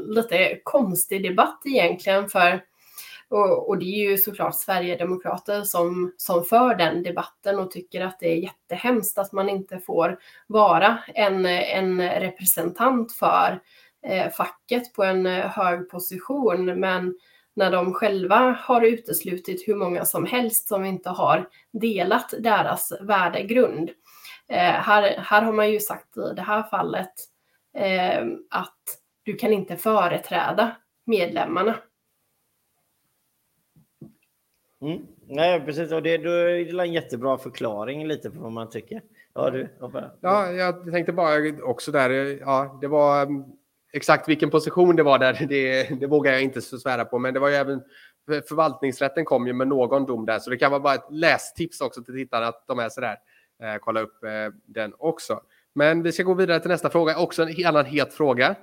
lite 0.08 0.60
konstig 0.64 1.24
debatt 1.24 1.62
egentligen 1.66 2.30
för 2.30 2.64
och, 3.32 3.70
och, 3.70 3.78
det 3.78 3.86
är 3.86 4.10
ju 4.10 4.18
såklart 4.18 4.56
Sverigedemokrater 4.56 5.62
som, 5.62 6.14
som 6.18 6.44
för 6.44 6.76
den 6.76 7.04
debatten 7.04 7.60
och 7.60 7.72
tycker 7.72 8.02
att 8.02 8.20
det 8.20 8.32
är 8.32 8.36
jättehemskt 8.36 9.18
att 9.18 9.32
man 9.32 9.50
inte 9.50 9.80
får 9.80 10.20
vara 10.48 10.98
en, 11.08 11.46
en 11.46 12.10
representant 12.10 13.12
för 13.12 13.60
eh, 14.08 14.32
facket 14.32 14.94
på 14.94 15.04
en 15.04 15.26
eh, 15.26 15.46
hög 15.46 15.90
position. 15.90 16.66
Men 16.66 17.16
när 17.54 17.72
de 17.72 17.94
själva 17.94 18.58
har 18.60 18.82
uteslutit 18.82 19.68
hur 19.68 19.76
många 19.76 20.06
som 20.06 20.26
helst 20.26 20.68
som 20.68 20.86
inte 20.86 21.10
har 21.10 21.50
delat 21.74 22.34
deras 22.40 22.92
värdegrund. 23.02 23.90
Eh, 24.48 24.58
här, 24.58 25.18
här 25.18 25.42
har 25.42 25.54
man 25.54 25.72
ju 25.72 25.80
sagt 25.80 26.18
i 26.18 26.34
det 26.36 26.42
här 26.42 26.64
fallet 26.64 27.14
eh, 27.78 28.26
att 28.50 28.80
du 29.24 29.36
kan 29.36 29.54
inte 29.54 29.78
företräda 29.78 30.72
medlemmarna. 31.06 31.76
Mm. 34.82 35.08
Nej, 35.28 35.62
precis. 35.62 35.92
Och 35.92 36.04
det, 36.04 36.18
då 36.18 36.30
är 36.30 36.74
det 36.74 36.84
en 36.84 36.94
jättebra 36.94 37.38
förklaring 37.38 38.08
lite 38.08 38.30
på 38.30 38.40
vad 38.40 38.52
man 38.52 38.70
tycker. 38.70 39.02
Ja, 39.34 39.50
du. 39.50 39.68
Ja, 40.22 40.52
jag 40.52 40.92
tänkte 40.92 41.14
bara 41.14 41.64
också 41.64 41.92
där. 41.92 42.10
Ja, 42.40 42.78
det 42.82 42.88
var 42.88 43.22
mm, 43.22 43.44
exakt 43.94 44.30
vilken 44.30 44.50
position 44.50 44.96
det 44.96 45.04
var 45.04 45.20
där. 45.20 45.46
Det, 45.50 45.84
det 46.00 46.08
vågar 46.08 46.32
jag 46.32 46.42
inte 46.42 46.62
svära 46.62 47.06
på, 47.06 47.20
men 47.20 47.34
det 47.34 47.40
var 47.40 47.50
ju 47.50 47.56
även 47.56 47.82
förvaltningsrätten 48.28 49.26
kom 49.26 49.48
ju 49.48 49.54
med 49.54 49.68
någon 49.68 50.06
dom 50.06 50.26
där, 50.26 50.40
så 50.40 50.50
det 50.50 50.58
kan 50.58 50.72
vara 50.72 50.82
bara 50.82 50.96
ett 50.96 51.12
lästips 51.12 51.82
också 51.82 52.04
till 52.04 52.14
tittarna 52.14 52.48
att 52.48 52.64
de 52.68 52.80
är 52.80 52.90
sådär. 52.90 53.18
Eh, 53.64 53.76
kolla 53.82 54.02
upp 54.02 54.24
eh, 54.24 54.30
den 54.66 54.94
också. 54.98 55.42
Men 55.74 56.04
vi 56.04 56.12
ska 56.12 56.24
gå 56.24 56.34
vidare 56.34 56.60
till 56.60 56.72
nästa 56.72 56.90
fråga, 56.90 57.18
också 57.18 57.44
en 57.44 57.66
annan 57.66 57.86
het 57.86 58.14
fråga. 58.14 58.56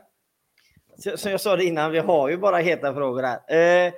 Som 1.17 1.31
jag 1.31 1.41
sa 1.41 1.57
det 1.57 1.65
innan, 1.65 1.93
vi 1.93 1.99
har 1.99 2.29
ju 2.29 2.37
bara 2.37 2.57
heta 2.57 2.95
frågor 2.95 3.23
här. 3.23 3.87
Eh, 3.87 3.93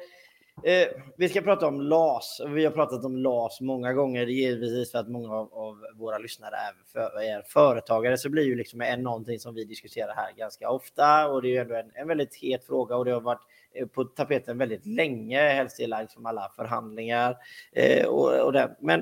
eh, 0.65 0.89
vi 1.17 1.29
ska 1.29 1.41
prata 1.41 1.67
om 1.67 1.81
LAS. 1.81 2.41
Vi 2.49 2.65
har 2.65 2.73
pratat 2.73 3.05
om 3.05 3.17
LAS 3.17 3.61
många 3.61 3.93
gånger, 3.93 4.27
givetvis 4.27 4.93
för 4.93 4.99
att 4.99 5.09
många 5.09 5.35
av, 5.35 5.55
av 5.55 5.77
våra 5.95 6.19
lyssnare 6.19 6.55
är, 6.57 6.75
för, 6.93 7.23
är, 7.23 7.43
företagare, 7.43 8.19
så 8.19 8.29
blir 8.29 8.45
ju 8.45 8.57
liksom 8.57 8.81
en 8.81 9.03
någonting 9.03 9.39
som 9.39 9.55
vi 9.55 9.65
diskuterar 9.65 10.15
här 10.17 10.33
ganska 10.37 10.71
ofta 10.71 11.29
och 11.29 11.43
det 11.43 11.49
är 11.49 11.51
ju 11.51 11.59
ändå 11.59 11.75
en, 11.75 11.91
en 11.95 12.09
väldigt 12.09 12.35
het 12.35 12.65
fråga 12.65 12.97
och 12.97 13.05
det 13.05 13.11
har 13.11 13.21
varit 13.21 13.43
eh, 13.75 13.87
på 13.87 14.05
tapeten 14.05 14.59
väldigt 14.59 14.87
länge, 14.87 15.49
helst 15.49 15.81
i 15.81 15.87
liksom 15.87 16.27
alla 16.27 16.53
förhandlingar 16.57 17.37
eh, 17.73 18.07
och, 18.07 18.41
och 18.41 18.53
den. 18.53 18.71
Men 18.81 19.01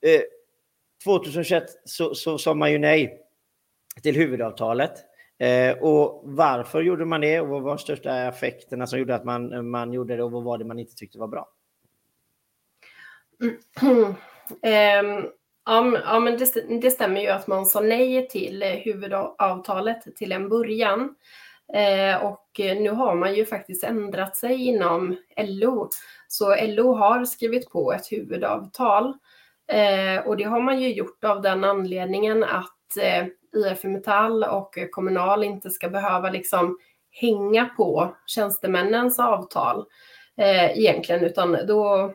eh, 0.00 0.20
2021 1.04 1.64
så, 1.84 2.14
så 2.14 2.38
sa 2.38 2.54
man 2.54 2.72
ju 2.72 2.78
nej 2.78 3.20
till 4.02 4.16
huvudavtalet. 4.16 5.09
Eh, 5.40 5.78
och 5.78 6.22
varför 6.24 6.82
gjorde 6.82 7.04
man 7.04 7.20
det 7.20 7.40
och 7.40 7.48
vad 7.48 7.62
var 7.62 7.70
de 7.70 7.78
största 7.78 8.28
effekterna 8.28 8.86
som 8.86 8.98
gjorde 8.98 9.14
att 9.14 9.24
man, 9.24 9.70
man 9.70 9.92
gjorde 9.92 10.16
det 10.16 10.22
och 10.22 10.32
vad 10.32 10.44
var 10.44 10.58
det 10.58 10.64
man 10.64 10.78
inte 10.78 10.94
tyckte 10.94 11.18
var 11.18 11.28
bra? 11.28 11.48
Mm. 13.82 14.14
Eh, 14.62 15.24
ja, 15.64 16.20
men 16.20 16.38
det, 16.38 16.80
det, 16.80 16.90
stämmer 16.90 17.20
ju 17.20 17.28
att 17.28 17.46
man 17.46 17.66
sa 17.66 17.80
nej 17.80 18.28
till 18.28 18.62
huvudavtalet 18.62 20.16
till 20.16 20.32
en 20.32 20.48
början. 20.48 21.14
Eh, 21.74 22.24
och 22.24 22.50
nu 22.56 22.90
har 22.90 23.14
man 23.14 23.34
ju 23.34 23.46
faktiskt 23.46 23.84
ändrat 23.84 24.36
sig 24.36 24.66
inom 24.66 25.16
LO. 25.36 25.88
Så 26.28 26.56
LO 26.66 26.94
har 26.94 27.24
skrivit 27.24 27.70
på 27.70 27.92
ett 27.92 28.12
huvudavtal 28.12 29.14
eh, 29.72 30.26
och 30.26 30.36
det 30.36 30.44
har 30.44 30.60
man 30.60 30.80
ju 30.80 30.92
gjort 30.92 31.24
av 31.24 31.42
den 31.42 31.64
anledningen 31.64 32.44
att 32.44 32.96
eh, 33.00 33.26
IF 33.56 33.84
Metall 33.84 34.44
och 34.44 34.78
Kommunal 34.90 35.44
inte 35.44 35.70
ska 35.70 35.88
behöva 35.88 36.30
liksom 36.30 36.78
hänga 37.10 37.64
på 37.66 38.16
tjänstemännens 38.26 39.18
avtal 39.18 39.84
eh, 40.36 40.78
egentligen, 40.78 41.24
utan 41.24 41.58
då, 41.66 42.12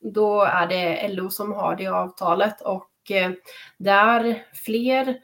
då 0.00 0.42
är 0.42 0.66
det 0.66 1.08
LO 1.08 1.30
som 1.30 1.52
har 1.52 1.76
det 1.76 1.86
avtalet 1.86 2.60
och 2.60 3.10
eh, 3.10 3.30
där 3.78 4.44
fler 4.52 5.16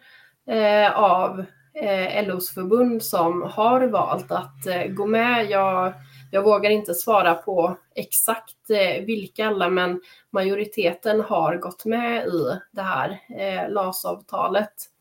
eh, 0.47 0.99
av 0.99 1.45
eh, 1.75 2.27
LOs 2.27 2.55
förbund 2.55 3.03
som 3.03 3.43
har 3.43 3.81
valt 3.81 4.33
att 4.33 4.67
eh, 4.67 4.85
gå 4.85 5.07
med. 5.07 5.51
Jag, 5.51 5.93
jag 6.31 6.43
vågar 6.43 6.71
inte 6.71 6.95
svara 6.95 7.35
på 7.35 7.77
exakt 7.95 8.71
eh, 8.71 9.05
vilka 9.05 9.47
alla, 9.47 9.69
men 9.69 10.01
majoriteten 10.31 11.21
har 11.21 11.57
gått 11.57 11.85
med 11.85 12.27
i 12.27 12.59
det 12.73 12.83
här 12.83 13.21
eh, 13.39 13.71
LAS-avtalet. 13.71 14.92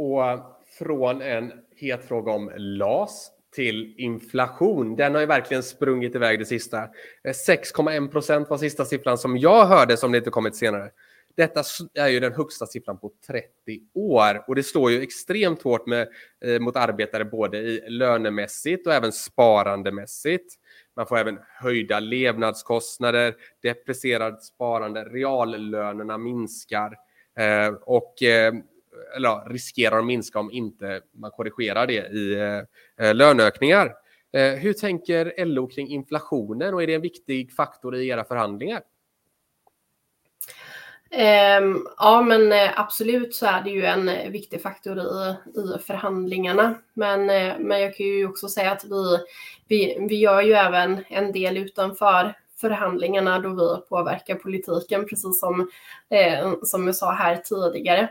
Och 0.00 0.40
från 0.78 1.22
en 1.22 1.52
het 1.76 2.08
fråga 2.08 2.32
om 2.32 2.52
LAS 2.56 3.30
till 3.54 3.94
inflation. 3.98 4.96
Den 4.96 5.14
har 5.14 5.20
ju 5.20 5.26
verkligen 5.26 5.62
sprungit 5.62 6.14
iväg 6.14 6.38
det 6.38 6.44
sista. 6.44 6.82
Eh, 7.24 7.32
6,1 7.48 8.08
procent 8.08 8.50
var 8.50 8.58
sista 8.58 8.84
siffran 8.84 9.18
som 9.18 9.38
jag 9.38 9.66
hörde 9.66 9.96
som 9.96 10.12
det 10.12 10.18
inte 10.18 10.30
kommit 10.30 10.56
senare. 10.56 10.90
Detta 11.36 11.62
är 11.94 12.08
ju 12.08 12.20
den 12.20 12.32
högsta 12.32 12.66
siffran 12.66 12.98
på 12.98 13.10
30 13.26 13.46
år 13.94 14.44
och 14.48 14.54
det 14.54 14.62
står 14.62 14.90
ju 14.90 15.02
extremt 15.02 15.62
hårt 15.62 15.86
med, 15.86 16.08
eh, 16.44 16.60
mot 16.60 16.76
arbetare 16.76 17.24
både 17.24 17.58
i 17.58 17.90
lönemässigt 17.90 18.86
och 18.86 18.94
även 18.94 19.12
sparandemässigt. 19.12 20.54
Man 20.96 21.06
får 21.06 21.18
även 21.18 21.38
höjda 21.48 22.00
levnadskostnader, 22.00 23.34
depresserat 23.62 24.44
sparande, 24.44 25.04
reallönerna 25.04 26.18
minskar 26.18 26.96
eh, 27.38 27.74
och 27.82 28.22
eh, 28.22 28.52
eller 29.16 29.48
riskerar 29.48 29.98
att 29.98 30.06
minska 30.06 30.38
om 30.38 30.50
inte 30.52 31.00
man 31.12 31.30
korrigerar 31.30 31.86
det 31.86 32.08
i 32.08 32.34
eh, 32.34 33.06
eh 33.06 33.14
löneökningar. 33.14 33.94
Eh, 34.32 34.52
hur 34.52 34.72
tänker 34.72 35.44
LO 35.44 35.66
kring 35.66 35.88
inflationen 35.88 36.74
och 36.74 36.82
är 36.82 36.86
det 36.86 36.94
en 36.94 37.00
viktig 37.00 37.52
faktor 37.52 37.96
i 37.96 38.08
era 38.08 38.24
förhandlingar? 38.24 38.82
Um, 41.12 41.88
ja, 41.96 42.22
men 42.22 42.52
eh, 42.52 42.80
absolut 42.80 43.34
så 43.34 43.46
är 43.46 43.62
det 43.62 43.70
ju 43.70 43.84
en 43.84 44.32
viktig 44.32 44.62
faktor 44.62 44.98
i, 44.98 45.36
i 45.60 45.78
förhandlingarna. 45.78 46.74
Men, 46.94 47.30
eh, 47.30 47.58
men 47.58 47.80
jag 47.80 47.96
kan 47.96 48.06
ju 48.06 48.28
också 48.28 48.48
säga 48.48 48.72
att 48.72 48.84
vi, 48.84 49.18
vi, 49.68 50.06
vi 50.08 50.16
gör 50.16 50.42
ju 50.42 50.52
även 50.52 51.04
en 51.08 51.32
del 51.32 51.56
utanför 51.56 52.34
förhandlingarna 52.60 53.38
då 53.38 53.48
vi 53.48 53.88
påverkar 53.88 54.34
politiken, 54.34 55.06
precis 55.06 55.40
som, 55.40 55.70
eh, 56.10 56.52
som 56.62 56.86
jag 56.86 56.96
sa 56.96 57.12
här 57.12 57.36
tidigare. 57.36 58.08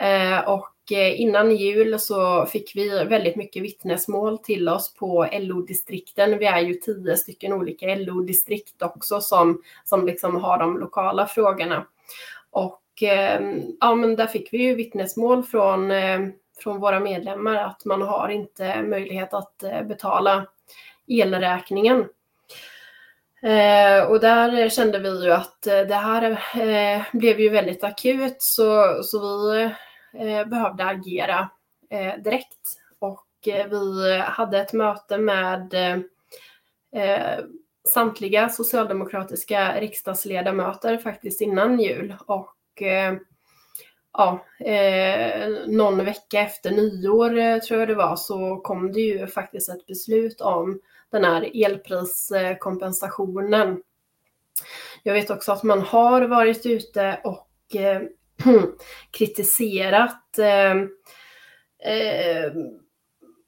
Eh, 0.00 0.48
och 0.48 0.92
eh, 0.92 1.20
innan 1.20 1.56
jul 1.56 1.98
så 1.98 2.46
fick 2.46 2.76
vi 2.76 3.04
väldigt 3.04 3.36
mycket 3.36 3.62
vittnesmål 3.62 4.38
till 4.38 4.68
oss 4.68 4.94
på 4.94 5.26
LO-distrikten. 5.32 6.38
Vi 6.38 6.46
är 6.46 6.60
ju 6.60 6.74
tio 6.74 7.16
stycken 7.16 7.52
olika 7.52 7.94
LO-distrikt 7.94 8.82
också 8.82 9.20
som, 9.20 9.62
som 9.84 10.06
liksom 10.06 10.36
har 10.36 10.58
de 10.58 10.78
lokala 10.78 11.26
frågorna. 11.26 11.86
Och 12.50 13.02
eh, 13.02 13.40
ja, 13.80 13.94
men 13.94 14.16
där 14.16 14.26
fick 14.26 14.52
vi 14.52 14.58
ju 14.58 14.74
vittnesmål 14.74 15.42
från, 15.42 15.92
från 16.62 16.80
våra 16.80 17.00
medlemmar 17.00 17.54
att 17.54 17.84
man 17.84 18.02
har 18.02 18.28
inte 18.28 18.82
möjlighet 18.82 19.34
att 19.34 19.64
betala 19.88 20.46
elräkningen. 21.06 22.04
Eh, 23.44 24.04
och 24.04 24.20
där 24.20 24.68
kände 24.68 24.98
vi 24.98 25.24
ju 25.24 25.32
att 25.32 25.66
eh, 25.66 25.80
det 25.80 25.94
här 25.94 26.22
eh, 26.60 27.02
blev 27.12 27.40
ju 27.40 27.48
väldigt 27.48 27.84
akut 27.84 28.36
så, 28.38 29.00
så 29.02 29.50
vi 29.50 29.62
eh, 30.18 30.46
behövde 30.46 30.84
agera 30.84 31.50
eh, 31.90 32.22
direkt. 32.22 32.58
Och 32.98 33.48
eh, 33.48 33.66
vi 33.66 34.16
hade 34.18 34.58
ett 34.58 34.72
möte 34.72 35.18
med 35.18 35.74
eh, 36.94 37.38
samtliga 37.88 38.48
socialdemokratiska 38.48 39.80
riksdagsledamöter 39.80 40.98
faktiskt 40.98 41.40
innan 41.40 41.80
jul. 41.80 42.14
Och 42.26 42.82
eh, 42.82 43.14
ja, 44.12 44.44
någon 45.66 46.04
vecka 46.04 46.40
efter 46.40 46.70
nyår 46.70 47.60
tror 47.60 47.80
jag 47.80 47.88
det 47.88 47.94
var 47.94 48.16
så 48.16 48.56
kom 48.56 48.92
det 48.92 49.00
ju 49.00 49.26
faktiskt 49.26 49.68
ett 49.68 49.86
beslut 49.86 50.40
om 50.40 50.80
den 51.14 51.24
här 51.24 51.50
elpriskompensationen. 51.54 53.82
Jag 55.02 55.14
vet 55.14 55.30
också 55.30 55.52
att 55.52 55.62
man 55.62 55.80
har 55.80 56.22
varit 56.22 56.66
ute 56.66 57.20
och 57.24 57.76
eh, 57.76 58.02
kritiserat 59.10 60.38
eh, 60.38 60.72
eh, 61.92 62.52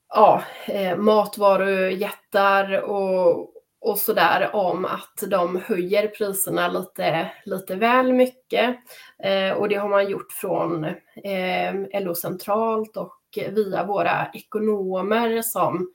ja, 0.09 0.43
eh, 0.67 0.97
matvarujättar 0.97 2.83
och, 2.83 3.53
och 3.81 3.99
sådär 3.99 4.51
om 4.53 4.85
att 4.85 5.25
de 5.31 5.57
höjer 5.57 6.09
priserna 6.09 6.69
lite, 6.69 7.31
lite 7.45 7.75
väl 7.75 8.13
mycket. 8.13 8.77
Eh, 9.23 9.53
och 9.53 9.69
det 9.69 9.75
har 9.75 9.89
man 9.89 10.11
gjort 10.11 10.33
från 10.33 10.85
eh, 11.25 12.01
LO 12.01 12.15
centralt 12.15 12.97
och 12.97 13.21
via 13.51 13.85
våra 13.85 14.31
ekonomer 14.35 15.43
som 15.43 15.91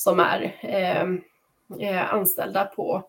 som 0.00 0.20
är 0.20 0.56
eh, 0.60 1.02
eh 1.88 2.14
anställda 2.14 2.64
på 2.64 3.02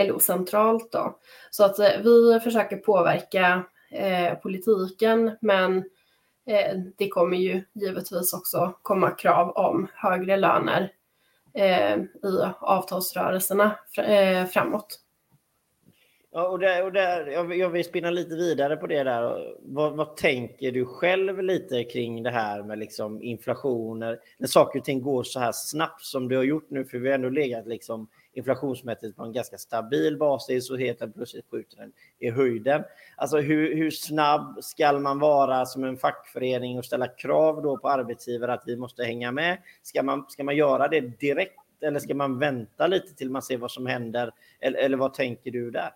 LO 0.00 0.18
centralt. 0.18 0.92
Då. 0.92 1.18
Så 1.50 1.64
att 1.64 1.78
eh, 1.78 2.00
vi 2.04 2.40
försöker 2.40 2.76
påverka 2.76 3.64
eh, 3.90 4.34
politiken 4.34 5.36
men 5.40 5.76
eh, 6.46 6.78
det 6.96 7.08
kommer 7.08 7.36
ju 7.36 7.64
givetvis 7.72 8.32
också 8.32 8.74
komma 8.82 9.10
krav 9.10 9.50
om 9.50 9.88
högre 9.94 10.36
löner 10.36 10.92
eh, 11.54 11.96
i 11.98 12.48
avtalsrörelserna 12.60 13.78
eh, 13.98 14.46
framåt. 14.46 15.00
Ja, 16.36 16.48
och 16.48 16.58
där, 16.58 16.84
och 16.84 16.92
där, 16.92 17.26
jag 17.54 17.68
vill 17.68 17.84
spinna 17.84 18.10
lite 18.10 18.34
vidare 18.34 18.76
på 18.76 18.86
det 18.86 19.02
där. 19.02 19.54
Vad, 19.62 19.96
vad, 19.96 20.16
tänker 20.16 20.72
du 20.72 20.84
själv 20.84 21.42
lite 21.42 21.84
kring 21.84 22.22
det 22.22 22.30
här 22.30 22.62
med 22.62 22.78
liksom 22.78 23.22
inflationer? 23.22 24.20
När 24.38 24.48
saker 24.48 24.78
och 24.78 24.84
ting 24.84 25.02
går 25.02 25.22
så 25.22 25.40
här 25.40 25.52
snabbt 25.52 26.04
som 26.04 26.28
det 26.28 26.36
har 26.36 26.42
gjort 26.42 26.70
nu, 26.70 26.84
för 26.84 26.98
vi 26.98 27.08
har 27.08 27.14
ändå 27.14 27.28
legat 27.28 27.66
liksom 27.66 28.08
inflationsmässigt 28.32 29.16
på 29.16 29.22
en 29.22 29.32
ganska 29.32 29.58
stabil 29.58 30.18
basis 30.18 30.70
och 30.70 30.78
helt 30.78 31.14
plötsligt 31.14 31.50
skjuter 31.50 31.76
den 31.76 31.92
i 32.18 32.30
höjden. 32.30 32.84
Alltså 33.16 33.38
hur, 33.38 33.74
hur 33.74 33.90
snabb 33.90 34.58
ska 34.60 34.92
man 34.92 35.18
vara 35.18 35.66
som 35.66 35.84
en 35.84 35.96
fackförening 35.96 36.78
och 36.78 36.84
ställa 36.84 37.06
krav 37.06 37.62
då 37.62 37.78
på 37.78 37.88
arbetsgivare 37.88 38.52
att 38.52 38.64
vi 38.66 38.76
måste 38.76 39.04
hänga 39.04 39.32
med? 39.32 39.58
Ska 39.82 40.02
man, 40.02 40.24
ska 40.28 40.44
man 40.44 40.56
göra 40.56 40.88
det 40.88 41.00
direkt 41.00 41.60
eller 41.82 42.00
ska 42.00 42.14
man 42.14 42.38
vänta 42.38 42.86
lite 42.86 43.14
till 43.14 43.30
man 43.30 43.42
ser 43.42 43.56
vad 43.56 43.70
som 43.70 43.86
händer? 43.86 44.30
Eller, 44.60 44.78
eller 44.78 44.96
vad 44.96 45.14
tänker 45.14 45.50
du 45.50 45.70
där? 45.70 45.90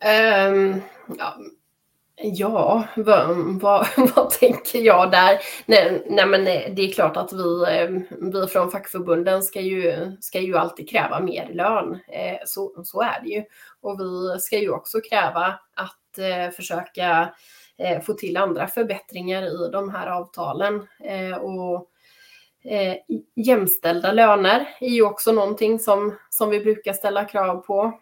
Um, 0.00 0.82
ja, 1.18 1.38
Ja, 2.20 2.84
vad, 2.96 3.36
vad, 3.60 3.86
vad, 4.16 4.30
tänker 4.30 4.78
jag 4.78 5.10
där? 5.10 5.38
Nej, 5.66 6.06
nej, 6.06 6.26
men 6.26 6.46
eh, 6.46 6.74
det 6.74 6.82
är 6.82 6.92
klart 6.92 7.16
att 7.16 7.32
vi, 7.32 7.64
ehm, 7.68 8.02
vi 8.32 8.46
från 8.46 8.70
fackförbunden 8.70 9.42
ska 9.42 9.60
ju, 9.60 10.12
ska 10.20 10.40
ju 10.40 10.56
alltid 10.56 10.88
kräva 10.90 11.20
mer 11.20 11.50
lön. 11.52 11.92
Eh, 12.08 12.38
så, 12.46 12.84
så 12.84 13.00
är 13.00 13.20
det 13.22 13.28
ju. 13.28 13.44
Och 13.80 14.00
vi 14.00 14.40
ska 14.40 14.58
ju 14.58 14.70
också 14.70 15.00
kräva 15.00 15.60
att 15.74 16.18
eh, 16.18 16.50
försöka 16.50 17.34
få 18.06 18.14
till 18.14 18.36
andra 18.36 18.66
förbättringar 18.66 19.42
i 19.42 19.70
de 19.72 19.90
här 19.90 20.06
avtalen. 20.06 20.86
Och 21.40 21.90
jämställda 23.36 24.12
löner 24.12 24.68
är 24.80 24.88
ju 24.88 25.02
också 25.02 25.32
någonting 25.32 25.78
som, 25.78 26.14
som 26.30 26.50
vi 26.50 26.60
brukar 26.60 26.92
ställa 26.92 27.24
krav 27.24 27.56
på. 27.56 27.92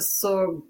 Så, 0.00 0.62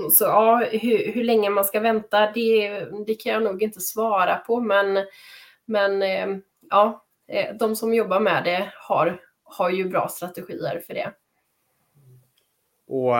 Mm. 0.00 0.10
så 0.10 0.24
ja, 0.24 0.68
hur, 0.72 1.12
hur 1.12 1.24
länge 1.24 1.50
man 1.50 1.64
ska 1.64 1.80
vänta, 1.80 2.32
det, 2.34 2.84
det 3.06 3.14
kan 3.14 3.32
jag 3.32 3.42
nog 3.42 3.62
inte 3.62 3.80
svara 3.80 4.36
på. 4.36 4.60
Men, 4.60 5.06
men 5.64 6.02
eh, 6.02 6.36
ja, 6.70 7.04
eh, 7.28 7.56
de 7.56 7.76
som 7.76 7.94
jobbar 7.94 8.20
med 8.20 8.44
det 8.44 8.72
har, 8.74 9.20
har 9.42 9.70
ju 9.70 9.88
bra 9.88 10.08
strategier 10.08 10.82
för 10.86 10.94
det. 10.94 11.12
Och 12.86 13.16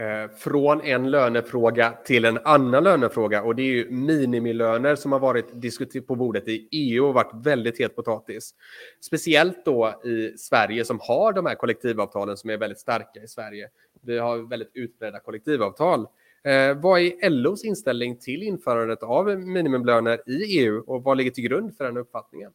eh, 0.00 0.30
från 0.36 0.80
en 0.80 1.10
lönefråga 1.10 1.92
till 2.04 2.24
en 2.24 2.38
annan 2.44 2.84
lönefråga 2.84 3.42
och 3.42 3.54
det 3.54 3.62
är 3.62 3.66
ju 3.66 3.90
minimilöner 3.90 4.96
som 4.96 5.12
har 5.12 5.18
varit 5.18 5.62
diskuterat 5.62 6.06
på 6.06 6.14
bordet 6.14 6.48
i 6.48 6.68
EU 6.70 7.04
och 7.06 7.14
varit 7.14 7.46
väldigt 7.46 7.80
het 7.80 7.96
potatis. 7.96 8.54
Speciellt 9.00 9.64
då 9.64 10.00
i 10.04 10.38
Sverige 10.38 10.84
som 10.84 11.00
har 11.02 11.32
de 11.32 11.46
här 11.46 11.54
kollektivavtalen 11.54 12.36
som 12.36 12.50
är 12.50 12.56
väldigt 12.56 12.80
starka 12.80 13.20
i 13.22 13.28
Sverige. 13.28 13.68
Vi 14.00 14.18
har 14.18 14.48
väldigt 14.48 14.70
utbredda 14.74 15.20
kollektivavtal. 15.20 16.06
Eh, 16.44 16.74
vad 16.76 17.00
är 17.00 17.30
LOs 17.30 17.64
inställning 17.64 18.18
till 18.18 18.42
införandet 18.42 19.02
av 19.02 19.38
minimilöner 19.38 20.22
i 20.26 20.60
EU 20.60 20.84
och 20.86 21.02
vad 21.02 21.16
ligger 21.16 21.30
till 21.30 21.44
grund 21.44 21.76
för 21.76 21.84
den 21.84 21.96
uppfattningen? 21.96 22.52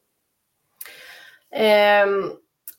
Eh, 1.52 2.08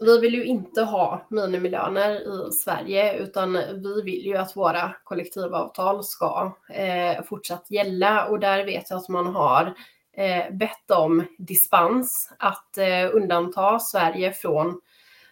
vi 0.01 0.21
vill 0.21 0.35
ju 0.35 0.45
inte 0.45 0.83
ha 0.83 1.27
minimilöner 1.31 2.21
i 2.49 2.53
Sverige 2.53 3.19
utan 3.19 3.53
vi 3.83 4.03
vill 4.05 4.27
ju 4.27 4.37
att 4.37 4.57
våra 4.57 4.97
kollektivavtal 5.05 6.05
ska 6.05 6.53
eh, 6.75 7.23
fortsatt 7.25 7.71
gälla 7.71 8.27
och 8.27 8.41
där 8.41 8.65
vet 8.65 8.91
jag 8.91 8.97
att 8.97 9.09
man 9.09 9.27
har 9.27 9.75
eh, 10.17 10.55
bett 10.55 10.91
om 10.91 11.25
dispens 11.39 12.33
att 12.39 12.79
eh, 12.79 13.11
undanta 13.13 13.79
Sverige 13.79 14.33
från, 14.33 14.81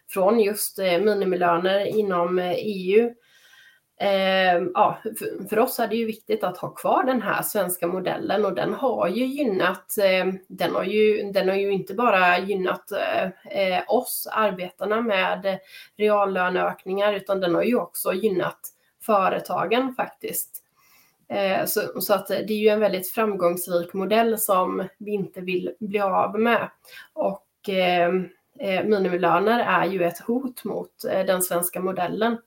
från 0.08 0.40
just 0.40 0.78
eh, 0.78 1.00
minimilöner 1.00 1.98
inom 1.98 2.38
eh, 2.38 2.54
EU. 2.56 3.14
Eh, 4.00 4.62
ja, 4.74 4.98
för, 5.02 5.48
för, 5.48 5.58
oss 5.58 5.78
är 5.78 5.88
det 5.88 5.96
ju 5.96 6.04
viktigt 6.04 6.44
att 6.44 6.58
ha 6.58 6.68
kvar 6.68 7.04
den 7.04 7.22
här 7.22 7.42
svenska 7.42 7.86
modellen 7.86 8.44
och 8.44 8.54
den 8.54 8.74
har 8.74 9.08
ju 9.08 9.24
gynnat, 9.24 9.98
eh, 9.98 10.26
den, 10.48 10.74
har 10.74 10.84
ju, 10.84 11.32
den 11.32 11.48
har 11.48 11.56
ju 11.56 11.72
inte 11.72 11.94
bara 11.94 12.38
gynnat 12.38 12.92
eh, 12.92 13.24
eh, 13.60 13.82
oss, 13.88 14.28
arbetarna 14.32 15.00
med 15.00 15.58
reallöneökningar, 15.96 17.12
utan 17.12 17.40
den 17.40 17.54
har 17.54 17.62
ju 17.62 17.76
också 17.76 18.12
gynnat 18.12 18.60
företagen 19.02 19.94
faktiskt. 19.94 20.64
Eh, 21.28 21.66
så, 21.66 22.00
så, 22.00 22.14
att 22.14 22.28
det 22.28 22.50
är 22.50 22.58
ju 22.58 22.68
en 22.68 22.80
väldigt 22.80 23.10
framgångsrik 23.10 23.92
modell 23.92 24.38
som 24.38 24.88
vi 24.98 25.10
inte 25.10 25.40
vill 25.40 25.74
bli 25.80 26.00
av 26.00 26.40
med. 26.40 26.70
Och 27.12 27.46
ehm, 27.68 28.28
eh, 28.58 28.84
minimilöner 28.84 29.60
är 29.60 29.86
ju 29.86 30.04
ett 30.04 30.18
hot 30.18 30.64
mot 30.64 31.04
eh, 31.04 31.26
den 31.26 31.42
svenska 31.42 31.80
modellen. 31.80 32.38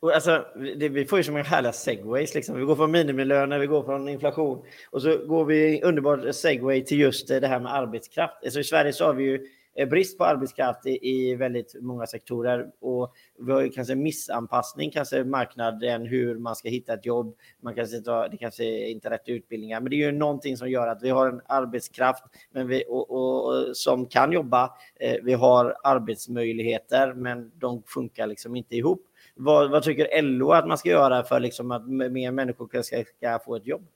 Och 0.00 0.12
alltså, 0.12 0.46
det, 0.76 0.88
vi 0.88 1.04
får 1.04 1.18
ju 1.18 1.22
så 1.22 1.32
många 1.32 1.44
härliga 1.44 1.72
segways. 1.72 2.34
Liksom. 2.34 2.58
Vi 2.58 2.64
går 2.64 2.76
från 2.76 2.90
minimilöner, 2.90 3.58
vi 3.58 3.66
går 3.66 3.82
från 3.82 4.08
inflation 4.08 4.64
och 4.90 5.02
så 5.02 5.18
går 5.26 5.44
vi 5.44 5.82
underbart 5.82 6.34
segway 6.34 6.84
till 6.84 7.00
just 7.00 7.30
eh, 7.30 7.40
det 7.40 7.46
här 7.46 7.60
med 7.60 7.74
arbetskraft. 7.74 8.34
Alltså, 8.44 8.60
I 8.60 8.64
Sverige 8.64 8.92
så 8.92 9.04
har 9.04 9.14
vi 9.14 9.24
ju 9.24 9.46
eh, 9.74 9.88
brist 9.88 10.18
på 10.18 10.24
arbetskraft 10.24 10.86
i, 10.86 11.08
i 11.10 11.34
väldigt 11.34 11.74
många 11.80 12.06
sektorer 12.06 12.66
och 12.80 13.14
vi 13.38 13.52
har 13.52 13.60
ju 13.60 13.70
kanske 13.70 13.94
missanpassning, 13.94 14.90
kanske 14.90 15.24
marknaden, 15.24 16.06
hur 16.06 16.38
man 16.38 16.56
ska 16.56 16.68
hitta 16.68 16.94
ett 16.94 17.06
jobb. 17.06 17.36
Man 17.60 17.74
kanske 17.74 17.96
inte, 17.96 18.28
det 18.28 18.36
kanske 18.36 18.64
är 18.64 19.10
rätt 19.10 19.28
utbildningar, 19.28 19.80
men 19.80 19.90
det 19.90 19.96
är 19.96 20.06
ju 20.06 20.12
någonting 20.12 20.56
som 20.56 20.70
gör 20.70 20.86
att 20.86 21.02
vi 21.02 21.10
har 21.10 21.28
en 21.28 21.40
arbetskraft 21.46 22.24
men 22.52 22.68
vi, 22.68 22.84
och, 22.88 23.10
och, 23.10 23.46
och 23.46 23.76
som 23.76 24.06
kan 24.06 24.32
jobba. 24.32 24.70
Eh, 25.00 25.16
vi 25.22 25.32
har 25.32 25.76
arbetsmöjligheter, 25.84 27.14
men 27.14 27.52
de 27.54 27.82
funkar 27.86 28.26
liksom 28.26 28.56
inte 28.56 28.76
ihop. 28.76 29.02
Vad, 29.38 29.70
vad 29.70 29.82
tycker 29.82 30.22
LO 30.22 30.52
att 30.52 30.68
man 30.68 30.78
ska 30.78 30.88
göra 30.88 31.22
för 31.22 31.40
liksom 31.40 31.70
att 31.70 31.88
mer 31.88 32.30
människor 32.30 32.82
ska, 32.82 33.04
ska 33.16 33.38
få 33.44 33.56
ett 33.56 33.66
jobb? 33.66 33.86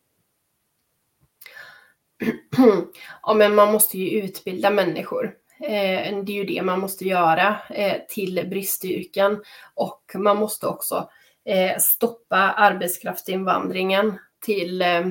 Ja, 3.23 3.35
men 3.35 3.55
man 3.55 3.73
måste 3.73 3.99
ju 3.99 4.23
utbilda 4.23 4.71
människor. 4.71 5.35
Eh, 5.61 6.23
det 6.25 6.33
är 6.33 6.37
ju 6.37 6.45
det 6.45 6.63
man 6.63 6.81
måste 6.81 7.05
göra 7.05 7.57
eh, 7.71 7.97
till 8.09 8.47
bristyrken 8.51 9.43
och 9.75 10.03
man 10.15 10.37
måste 10.37 10.67
också 10.67 11.11
eh, 11.45 11.79
stoppa 11.79 12.37
arbetskraftsinvandringen 12.37 14.19
till 14.41 14.83
eh, 14.83 15.07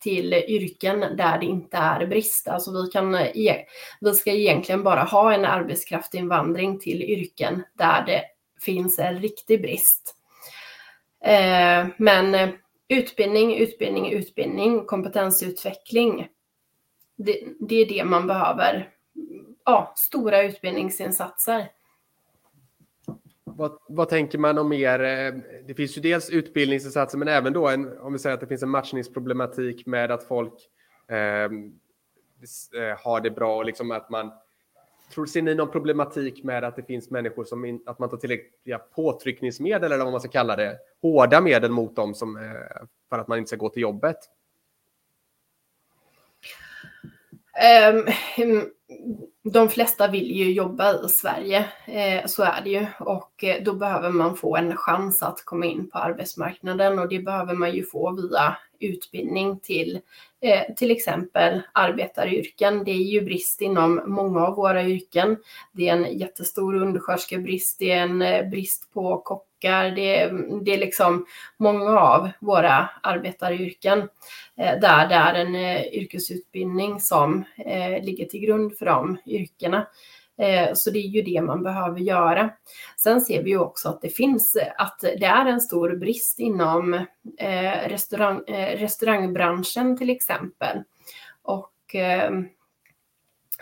till 0.00 0.34
yrken 0.34 1.00
där 1.00 1.38
det 1.38 1.46
inte 1.46 1.76
är 1.76 2.06
brist. 2.06 2.48
Alltså 2.48 2.82
vi, 2.82 2.90
kan, 2.90 3.14
eh, 3.14 3.36
e-, 3.36 3.64
vi 4.00 4.14
ska 4.14 4.32
egentligen 4.32 4.82
bara 4.82 5.02
ha 5.02 5.32
en 5.34 5.44
arbetskraftsinvandring 5.44 6.78
till 6.78 7.02
yrken 7.02 7.62
där 7.74 8.04
det 8.06 8.24
finns 8.60 8.98
en 8.98 9.18
riktig 9.18 9.62
brist. 9.62 10.16
Eh, 11.24 11.86
men 11.96 12.34
eh, 12.34 12.50
utbildning, 12.88 13.56
utbildning, 13.56 14.12
utbildning, 14.12 14.84
kompetensutveckling. 14.86 16.28
Det, 17.16 17.44
det 17.60 17.74
är 17.74 17.86
det 17.86 18.04
man 18.04 18.26
behöver. 18.26 18.90
Ja, 19.64 19.92
stora 19.96 20.42
utbildningsinsatser. 20.42 21.70
Vad, 23.44 23.78
vad, 23.88 24.08
tänker 24.08 24.38
man 24.38 24.58
om 24.58 24.68
mer? 24.68 25.00
Eh, 25.00 25.34
det 25.66 25.74
finns 25.74 25.96
ju 25.96 26.00
dels 26.00 26.30
utbildningsinsatser, 26.30 27.18
men 27.18 27.28
även 27.28 27.52
då 27.52 27.68
en, 27.68 27.98
om 27.98 28.12
vi 28.12 28.18
säger 28.18 28.34
att 28.34 28.40
det 28.40 28.46
finns 28.46 28.62
en 28.62 28.70
matchningsproblematik 28.70 29.86
med 29.86 30.10
att 30.10 30.24
folk 30.24 30.54
eh, 31.08 31.50
har 32.98 33.20
det 33.20 33.30
bra 33.30 33.56
och 33.56 33.64
liksom 33.64 33.90
att 33.90 34.10
man 34.10 34.32
Tror, 35.14 35.26
ser 35.26 35.42
ni 35.42 35.54
någon 35.54 35.70
problematik 35.70 36.44
med 36.44 36.64
att 36.64 36.76
det 36.76 36.82
finns 36.82 37.10
människor 37.10 37.44
som 37.44 37.64
in, 37.64 37.82
att 37.86 37.98
man 37.98 38.08
tar 38.08 38.16
tillräckliga 38.16 38.78
påtryckningsmedel 38.78 39.92
eller 39.92 40.04
vad 40.04 40.12
man 40.12 40.20
ska 40.20 40.30
kalla 40.30 40.56
det, 40.56 40.78
hårda 41.02 41.40
medel 41.40 41.70
mot 41.70 41.96
dem 41.96 42.14
som, 42.14 42.36
eh, 42.36 42.42
för 43.08 43.18
att 43.18 43.28
man 43.28 43.38
inte 43.38 43.48
ska 43.48 43.56
gå 43.56 43.68
till 43.68 43.82
jobbet? 43.82 44.16
Um, 47.88 48.70
de 49.42 49.68
flesta 49.68 50.08
vill 50.08 50.30
ju 50.30 50.52
jobba 50.52 51.04
i 51.04 51.08
Sverige, 51.08 51.68
eh, 51.86 52.26
så 52.26 52.42
är 52.42 52.60
det 52.64 52.70
ju. 52.70 52.86
Och 52.98 53.44
eh, 53.44 53.62
då 53.62 53.74
behöver 53.74 54.10
man 54.10 54.36
få 54.36 54.56
en 54.56 54.76
chans 54.76 55.22
att 55.22 55.44
komma 55.44 55.66
in 55.66 55.90
på 55.90 55.98
arbetsmarknaden 55.98 56.98
och 56.98 57.08
det 57.08 57.18
behöver 57.18 57.54
man 57.54 57.72
ju 57.72 57.84
få 57.84 58.12
via 58.12 58.56
utbildning 58.80 59.60
till 59.60 60.00
eh, 60.42 60.74
till 60.74 60.90
exempel 60.90 61.62
arbetaryrken. 61.72 62.84
Det 62.84 62.90
är 62.90 63.12
ju 63.12 63.20
brist 63.20 63.60
inom 63.60 64.02
många 64.06 64.46
av 64.46 64.56
våra 64.56 64.84
yrken. 64.84 65.36
Det 65.72 65.88
är 65.88 65.96
en 65.96 66.18
jättestor 66.18 66.74
undersköterskebrist, 66.74 67.78
det 67.78 67.90
är 67.90 68.02
en 68.02 68.22
eh, 68.22 68.48
brist 68.48 68.92
på 68.92 69.18
kockar, 69.18 69.90
det 69.90 70.18
är, 70.18 70.32
det 70.64 70.74
är 70.74 70.78
liksom 70.78 71.26
många 71.56 72.00
av 72.00 72.30
våra 72.40 72.90
arbetaryrken 73.02 73.98
eh, 74.56 74.80
där 74.80 75.08
det 75.08 75.14
är 75.14 75.34
en 75.34 75.54
eh, 75.54 75.82
yrkesutbildning 75.82 77.00
som 77.00 77.44
eh, 77.56 78.04
ligger 78.04 78.26
till 78.26 78.40
grund 78.40 78.78
för 78.78 78.86
de 78.86 79.16
yrkena. 79.26 79.86
Eh, 80.40 80.74
så 80.74 80.90
det 80.90 80.98
är 80.98 81.08
ju 81.08 81.22
det 81.22 81.42
man 81.42 81.62
behöver 81.62 82.00
göra. 82.00 82.50
Sen 82.96 83.20
ser 83.20 83.42
vi 83.42 83.50
ju 83.50 83.58
också 83.58 83.88
att 83.88 84.02
det 84.02 84.08
finns, 84.08 84.56
att 84.78 85.00
det 85.00 85.24
är 85.24 85.46
en 85.46 85.60
stor 85.60 85.96
brist 85.96 86.38
inom 86.38 86.94
eh, 87.38 87.88
restaurang, 87.88 88.44
eh, 88.46 88.78
restaurangbranschen 88.78 89.98
till 89.98 90.10
exempel. 90.10 90.82
Och 91.42 91.70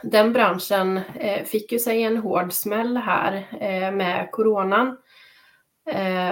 den 0.03 0.33
branschen 0.33 1.01
fick 1.45 1.73
ju 1.73 1.79
sig 1.79 2.03
en 2.03 2.17
hård 2.17 2.53
smäll 2.53 2.97
här 2.97 3.49
med 3.91 4.29
coronan. 4.33 4.97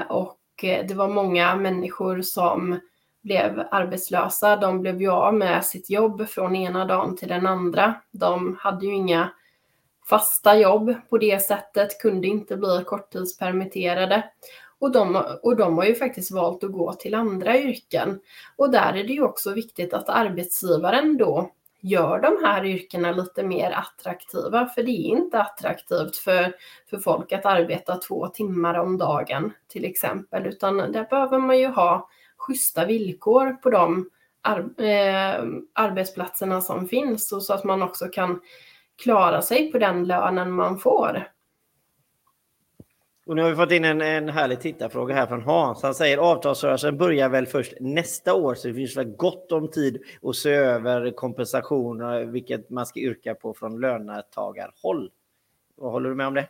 Och 0.09 0.41
det 0.61 0.95
var 0.95 1.09
många 1.09 1.57
människor 1.57 2.23
som 2.23 2.81
blev 3.23 3.63
arbetslösa. 3.71 4.57
De 4.57 4.81
blev 4.81 5.01
ju 5.01 5.11
av 5.11 5.35
med 5.35 5.65
sitt 5.65 5.91
jobb 5.91 6.29
från 6.29 6.57
ena 6.57 6.85
dagen 6.85 7.17
till 7.17 7.29
den 7.29 7.47
andra. 7.47 7.95
De 8.13 8.57
hade 8.61 8.87
ju 8.87 8.93
inga 8.93 9.31
fasta 10.09 10.59
jobb 10.59 10.95
på 11.11 11.19
det 11.19 11.43
sättet, 11.43 12.01
kunde 12.01 12.27
inte 12.27 12.57
bli 12.57 12.85
korttidspermitterade. 12.87 14.25
Och 14.79 14.93
de, 14.93 15.23
och 15.43 15.57
de 15.57 15.79
har 15.79 15.85
ju 15.85 15.95
faktiskt 15.95 16.31
valt 16.31 16.65
att 16.65 16.73
gå 16.73 16.93
till 16.93 17.15
andra 17.15 17.59
yrken. 17.59 18.21
Och 18.57 18.71
där 18.71 18.97
är 18.97 19.05
det 19.05 19.13
ju 19.13 19.23
också 19.23 19.53
viktigt 19.53 19.95
att 19.95 20.09
arbetsgivaren 20.09 21.17
då 21.17 21.51
gör 21.81 22.21
de 22.21 22.47
här 22.47 22.65
yrkena 22.65 23.13
lite 23.13 23.43
mer 23.43 23.71
attraktiva, 23.71 24.67
för 24.67 24.83
det 24.83 24.91
är 24.91 25.09
inte 25.19 25.41
attraktivt 25.41 26.17
för, 26.17 26.55
för 26.91 26.99
folk 26.99 27.33
att 27.33 27.47
arbeta 27.47 27.97
två 27.97 28.29
timmar 28.29 28.75
om 28.75 28.99
dagen 28.99 29.53
till 29.69 29.85
exempel, 29.85 30.47
utan 30.47 30.77
där 30.77 31.07
behöver 31.11 31.39
man 31.39 31.59
ju 31.59 31.67
ha 31.67 32.09
schyssta 32.37 32.85
villkor 32.85 33.53
på 33.53 33.71
de 33.71 34.11
ar 34.43 34.83
eh, 34.85 35.45
arbetsplatserna 35.73 36.61
som 36.61 36.89
finns 36.89 37.33
och 37.33 37.43
så 37.43 37.55
att 37.55 37.65
man 37.65 37.83
också 37.83 38.07
kan 38.09 38.41
klara 39.03 39.43
sig 39.43 39.73
på 39.73 39.79
den 39.79 40.05
lönen 40.05 40.53
man 40.53 40.79
får. 40.79 41.33
Och 43.27 43.37
nu 43.37 43.43
har 43.43 43.51
vi 43.51 43.57
fått 43.57 43.73
in 43.73 43.85
en, 43.85 44.01
en 44.01 44.29
härlig 44.29 44.61
tittarfråga 44.61 45.15
här 45.15 45.27
från 45.27 45.43
Hans. 45.43 45.83
Han 45.83 45.95
säger 45.95 46.19
avtalsrörelsen 46.19 46.99
börjar 46.99 47.29
väl 47.29 47.47
först 47.47 47.73
nästa 47.81 48.35
år 48.35 48.55
så 48.55 48.69
det 48.69 48.75
finns 48.75 48.97
väl 48.97 49.17
gott 49.17 49.53
om 49.53 49.71
tid 49.71 50.03
att 50.23 50.37
se 50.37 50.51
över 50.51 51.11
kompensationer 51.11 52.25
vilket 52.25 52.71
man 52.71 52.87
ska 52.87 53.01
yrka 53.01 53.35
på 53.35 53.55
från 53.55 53.81
löntagarhåll. 53.81 55.11
Vad 55.75 55.93
håller 55.93 56.09
du 56.09 56.15
med 56.15 56.27
om 56.27 56.35
det? 56.35 56.49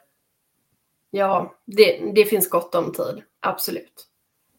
Ja, 1.11 1.55
det, 1.65 2.13
det 2.15 2.25
finns 2.25 2.51
gott 2.51 2.75
om 2.75 2.93
tid. 2.93 3.23
Absolut. 3.41 4.07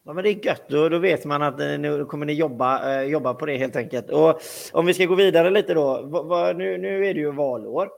Ja, 0.08 0.14
men 0.14 0.24
det 0.24 0.30
är 0.30 0.46
gött. 0.46 0.68
Då, 0.68 0.88
då 0.88 0.98
vet 0.98 1.24
man 1.24 1.42
att 1.42 1.60
eh, 1.60 1.78
nu 1.78 2.04
kommer 2.04 2.26
ni 2.26 2.32
jobba, 2.32 3.00
eh, 3.00 3.02
jobba 3.02 3.34
på 3.34 3.46
det 3.46 3.56
helt 3.56 3.76
enkelt. 3.76 4.10
Och 4.10 4.40
om 4.72 4.86
vi 4.86 4.94
ska 4.94 5.06
gå 5.06 5.14
vidare 5.14 5.50
lite 5.50 5.74
då. 5.74 6.02
Va, 6.02 6.22
va, 6.22 6.52
nu, 6.52 6.78
nu 6.78 7.06
är 7.06 7.14
det 7.14 7.20
ju 7.20 7.32
valår. 7.32 7.90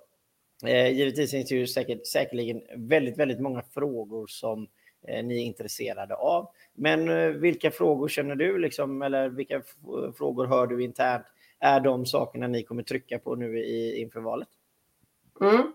Eh, 0.66 0.88
givetvis 0.88 1.30
finns 1.30 1.48
det 1.48 1.54
ju 1.54 1.66
säkert, 1.66 2.06
säkerligen 2.06 2.62
väldigt, 2.76 3.18
väldigt 3.18 3.40
många 3.40 3.62
frågor 3.74 4.26
som 4.26 4.68
eh, 5.08 5.24
ni 5.24 5.42
är 5.42 5.44
intresserade 5.44 6.14
av. 6.14 6.48
Men 6.74 7.08
eh, 7.08 7.28
vilka 7.28 7.70
frågor 7.70 8.08
känner 8.08 8.34
du 8.34 8.58
liksom, 8.58 9.02
eller 9.02 9.28
vilka 9.28 9.56
eh, 9.56 9.62
frågor 10.16 10.46
hör 10.46 10.66
du 10.66 10.84
internt 10.84 11.26
är 11.61 11.80
de 11.80 12.06
sakerna 12.06 12.46
ni 12.46 12.62
kommer 12.62 12.82
trycka 12.82 13.18
på 13.18 13.34
nu 13.34 13.58
i, 13.58 14.00
inför 14.00 14.20
valet? 14.20 14.48
Mm. 15.40 15.72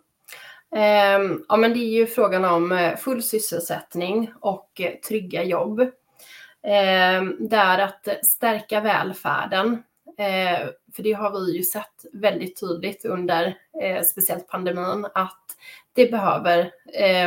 Ehm, 0.76 1.46
ja, 1.48 1.58
men 1.58 1.74
det 1.74 1.80
är 1.80 2.00
ju 2.00 2.08
frågan 2.08 2.46
om 2.46 2.72
eh, 2.72 2.96
full 2.96 3.24
sysselsättning 3.24 4.32
och 4.42 4.82
trygga 5.08 5.44
jobb. 5.44 5.92
Eh, 6.66 7.24
det 7.40 7.56
är 7.56 7.80
att 7.80 8.08
stärka 8.26 8.82
välfärden 8.82 9.84
Eh, 10.18 10.68
för 10.96 11.04
det 11.04 11.14
har 11.14 11.32
vi 11.32 11.58
ju 11.58 11.64
sett 11.64 12.06
väldigt 12.14 12.60
tydligt 12.60 13.06
under 13.06 13.58
eh, 13.82 14.04
speciellt 14.04 14.48
pandemin 14.48 15.08
att 15.14 15.46
det 15.94 16.12
behöver 16.12 16.72
eh, 16.94 17.26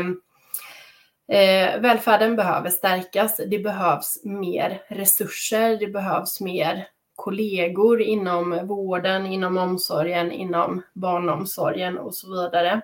eh, 1.39 1.81
välfärden 1.81 2.37
behöver 2.37 2.71
stärkas. 2.71 3.41
Det 3.47 3.59
behövs 3.59 4.25
mer 4.25 4.83
resurser. 4.89 5.77
Det 5.77 5.87
behövs 5.87 6.41
mer 6.41 6.89
kollegor 7.17 8.03
inom 8.03 8.67
vården, 8.67 9.27
inom 9.27 9.59
omsorgen, 9.59 10.33
inom 10.33 10.83
barnomsorgen 10.93 11.99
och 11.99 12.15
så 12.15 12.31
vidare. 12.31 12.81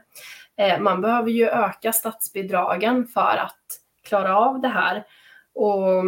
Eh, 0.57 0.81
man 0.81 1.01
behöver 1.01 1.31
ju 1.31 1.49
öka 1.49 1.93
statsbidragen 1.93 3.07
för 3.07 3.37
att 3.37 3.81
klara 4.03 4.39
av 4.39 4.61
det 4.61 4.69
här. 4.69 5.05
Och 5.55 6.05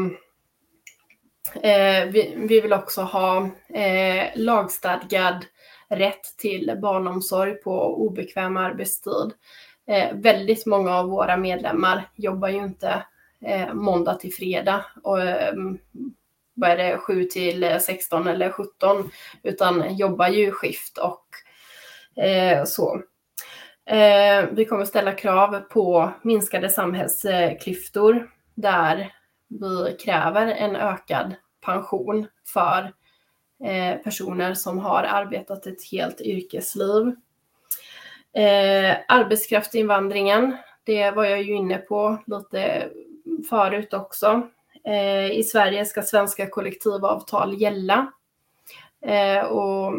Eh, 1.55 2.07
vi, 2.07 2.35
vi, 2.37 2.61
vill 2.61 2.73
också 2.73 3.03
ha 3.03 3.49
eh, 3.69 4.29
lagstadgad 4.35 5.45
rätt 5.89 6.37
till 6.39 6.79
barnomsorg 6.83 7.55
på 7.55 7.97
obekväm 8.07 8.57
arbetstid. 8.57 9.33
Eh, 9.89 10.15
väldigt 10.15 10.67
många 10.67 10.97
av 10.97 11.09
våra 11.09 11.37
medlemmar 11.37 12.11
jobbar 12.15 12.49
ju 12.49 12.57
inte 12.57 13.05
eh, 13.45 13.75
måndag 13.75 14.15
till 14.15 14.33
fredag 14.33 14.85
och 15.03 15.23
eh, 15.23 15.55
vad 16.55 16.71
är 16.71 16.77
det, 16.77 16.99
7 16.99 17.25
till 17.25 17.79
16 17.81 18.27
eller 18.27 18.51
17 18.51 19.11
utan 19.43 19.97
jobbar 19.97 20.29
ju 20.29 20.51
skift 20.51 20.99
och 20.99 21.27
eh, 22.25 22.65
så. 22.65 23.03
Eh, 23.87 24.45
vi 24.53 24.65
kommer 24.65 24.85
ställa 24.85 25.13
krav 25.13 25.61
på 25.61 26.13
minskade 26.23 26.69
samhällsklyftor 26.69 28.31
där 28.55 29.13
vi 29.49 29.97
kräver 30.01 30.47
en 30.47 30.77
ökad 30.77 31.35
pension 31.61 32.27
för 32.47 32.93
eh, 33.65 33.97
personer 34.03 34.55
som 34.55 34.79
har 34.79 35.03
arbetat 35.03 35.67
ett 35.67 35.91
helt 35.93 36.21
yrkesliv. 36.21 37.07
Eh, 38.33 38.97
arbetskraftsinvandringen, 39.09 40.57
det 40.85 41.11
var 41.11 41.25
jag 41.25 41.43
ju 41.43 41.55
inne 41.55 41.79
på 41.79 42.19
lite 42.27 42.91
förut 43.51 43.95
också. 43.95 44.49
Eh, 44.85 45.31
I 45.31 45.43
Sverige 45.43 45.85
ska 45.85 46.03
svenska 46.03 46.47
kollektivavtal 46.47 47.61
gälla 47.61 48.13
eh, 49.07 49.45
och 49.45 49.95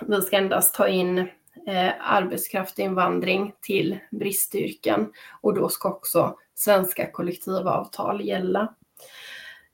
vi 0.00 0.22
ska 0.22 0.36
endast 0.36 0.74
ta 0.74 0.88
in 0.88 1.18
eh, 1.66 1.92
arbetskraftsinvandring 2.00 3.52
till 3.60 3.98
bristyrken 4.10 5.12
och 5.40 5.54
då 5.54 5.68
ska 5.68 5.88
också 5.88 6.36
svenska 6.58 7.10
kollektivavtal 7.10 8.20
gälla. 8.20 8.74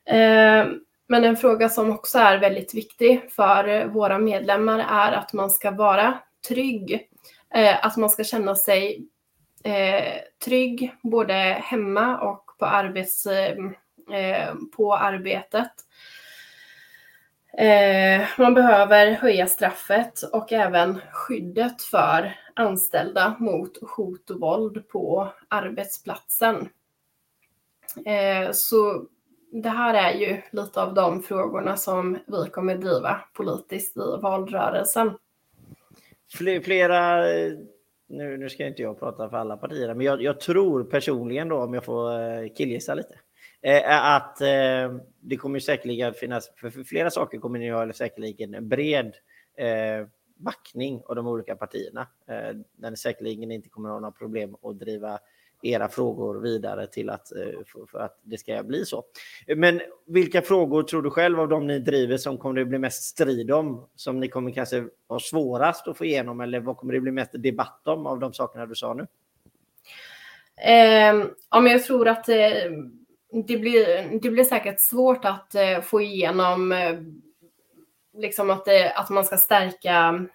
Eh, 0.09 0.67
men 1.09 1.25
en 1.25 1.37
fråga 1.37 1.69
som 1.69 1.91
också 1.91 2.19
är 2.19 2.39
väldigt 2.39 2.75
viktig 2.75 3.33
för 3.33 3.87
våra 3.87 4.19
medlemmar 4.19 4.79
är 4.79 5.13
att 5.13 5.33
man 5.33 5.51
ska 5.51 5.71
vara 5.71 6.19
trygg. 6.49 7.09
Eh, 7.55 7.87
att 7.87 7.97
man 7.97 8.11
ska 8.11 8.25
känna 8.25 8.55
sig 8.55 9.09
eh, 9.65 10.13
trygg 10.45 10.95
både 11.03 11.35
hemma 11.63 12.19
och 12.19 12.45
på, 12.59 12.67
arbets, 12.67 13.27
på 14.77 14.97
arbetet. 14.97 15.73
Eh, 17.59 18.23
man 18.39 18.55
behöver 18.55 19.13
höja 19.13 19.47
straffet 19.47 20.23
och 20.33 20.53
även 20.53 21.01
skyddet 21.13 21.83
för 21.83 22.37
anställda 22.55 23.37
mot 23.39 23.91
hot 23.97 24.31
och 24.31 24.41
våld 24.41 24.89
på 24.89 25.33
arbetsplatsen. 25.49 26.69
Eh, 28.07 28.51
så 28.53 29.07
det 29.63 29.69
här 29.69 29.95
är 29.95 30.19
ju 30.19 30.43
lite 30.51 30.83
av 30.83 30.95
de 30.95 31.23
frågorna 31.23 31.77
som 31.77 32.19
vi 32.27 32.51
kommer 32.51 32.77
driva 32.77 33.21
politiskt 33.33 33.97
i 33.97 34.19
valrörelsen. 34.23 35.11
Flera, 36.65 37.25
nu, 38.07 38.37
nu 38.37 38.49
ska 38.49 38.67
inte 38.67 38.83
jag 38.83 38.99
prata 38.99 39.31
för 39.31 39.37
alla 39.37 39.57
partier, 39.57 39.95
men 39.95 40.07
jag, 40.07 40.23
jag 40.23 40.41
tror 40.41 40.85
personligen 40.85 41.49
då, 41.49 41.57
om 41.57 41.75
jag 41.75 41.85
får 41.85 42.21
eh, 42.21 42.49
killgissa 42.57 42.95
lite, 42.95 43.19
eh, 43.65 44.15
att 44.15 44.41
eh, 44.41 44.97
det 45.21 45.37
kommer 45.37 45.59
säkerligen 45.59 46.15
finnas, 46.15 46.51
för 46.57 46.85
flera 46.85 47.11
saker 47.11 47.39
kommer 47.39 47.59
ni 47.59 47.71
ha 47.71 47.93
säkerligen 47.93 48.55
en 48.55 48.69
bred 48.69 49.15
eh, 49.57 50.07
backning 50.37 51.03
av 51.07 51.17
de 51.17 51.27
olika 51.27 51.57
partierna. 51.57 52.07
Eh, 52.29 52.57
där 52.77 52.91
ni 52.91 52.97
säkerligen 52.97 53.51
inte 53.51 53.69
kommer 53.69 53.89
ha 53.89 54.01
några 54.01 54.13
problem 54.13 54.57
att 54.63 54.79
driva 54.79 55.19
era 55.63 55.89
frågor 55.89 56.41
vidare 56.41 56.87
till 56.87 57.11
att, 57.11 57.33
eh, 57.33 57.87
för 57.91 57.99
att 57.99 58.19
det 58.23 58.39
ska 58.39 58.63
bli 58.63 58.85
så. 58.85 59.05
Men 59.57 59.81
vilka 60.07 60.43
frågor 60.43 60.83
tror 60.83 61.03
du 61.03 61.11
själv 61.11 61.41
av 61.41 61.49
de 61.49 61.67
ni 61.67 61.79
driver 61.79 62.17
som 62.17 62.39
kommer 62.39 62.61
det 62.61 62.65
bli 62.65 62.79
mest 62.79 63.03
strid 63.03 63.51
om? 63.51 63.89
Som 63.95 64.21
ni 64.21 64.29
kommer 64.29 64.51
kanske 64.51 64.85
ha 65.09 65.21
svårast 65.21 65.89
att 65.89 65.99
få 65.99 66.05
igenom 66.05 66.41
eller 66.41 66.61
vad 66.61 66.77
kommer 66.77 66.93
det 66.93 67.01
bli 67.01 67.13
mest 67.13 67.33
debatt 67.33 67.81
om 67.85 68.07
av 68.07 68.19
de 68.19 68.33
sakerna 68.33 68.67
du 68.67 68.75
sa 68.75 68.95
nu? 68.95 69.07
Eh, 70.57 71.27
ja, 71.51 71.61
men 71.61 71.73
jag 71.73 71.85
tror 71.85 72.09
att 72.09 72.29
eh, 72.29 72.37
det, 73.43 73.57
blir, 73.57 74.19
det 74.23 74.31
blir 74.31 74.45
säkert 74.45 74.81
svårt 74.81 75.25
att 75.25 75.55
eh, 75.55 75.81
få 75.81 76.01
igenom 76.01 76.73
eh, 76.73 76.99
liksom 78.17 78.51
att, 78.51 78.69
eh, 78.69 79.01
att 79.01 79.11
man 79.11 79.25
ska 79.25 79.37
stärka 79.37 80.27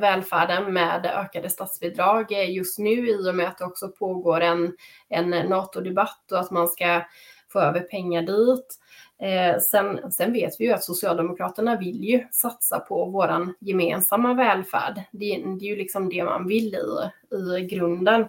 välfärden 0.00 0.72
med 0.72 1.06
ökade 1.06 1.50
statsbidrag 1.50 2.32
just 2.32 2.78
nu 2.78 3.08
i 3.08 3.30
och 3.30 3.34
med 3.34 3.48
att 3.48 3.58
det 3.58 3.64
också 3.64 3.88
pågår 3.88 4.40
en, 4.40 4.76
en 5.08 5.30
NATO-debatt 5.30 6.32
och 6.32 6.38
att 6.38 6.50
man 6.50 6.68
ska 6.68 7.02
få 7.48 7.60
över 7.60 7.80
pengar 7.80 8.22
dit. 8.22 8.78
Eh, 9.22 9.60
sen, 9.60 10.12
sen 10.12 10.32
vet 10.32 10.60
vi 10.60 10.64
ju 10.64 10.72
att 10.72 10.84
Socialdemokraterna 10.84 11.76
vill 11.76 12.04
ju 12.04 12.24
satsa 12.30 12.78
på 12.80 13.04
våran 13.04 13.54
gemensamma 13.60 14.34
välfärd. 14.34 15.02
Det, 15.10 15.42
det 15.60 15.64
är 15.64 15.68
ju 15.68 15.76
liksom 15.76 16.08
det 16.08 16.24
man 16.24 16.48
vill 16.48 16.74
i, 16.74 17.58
i 17.58 17.66
grunden. 17.66 18.28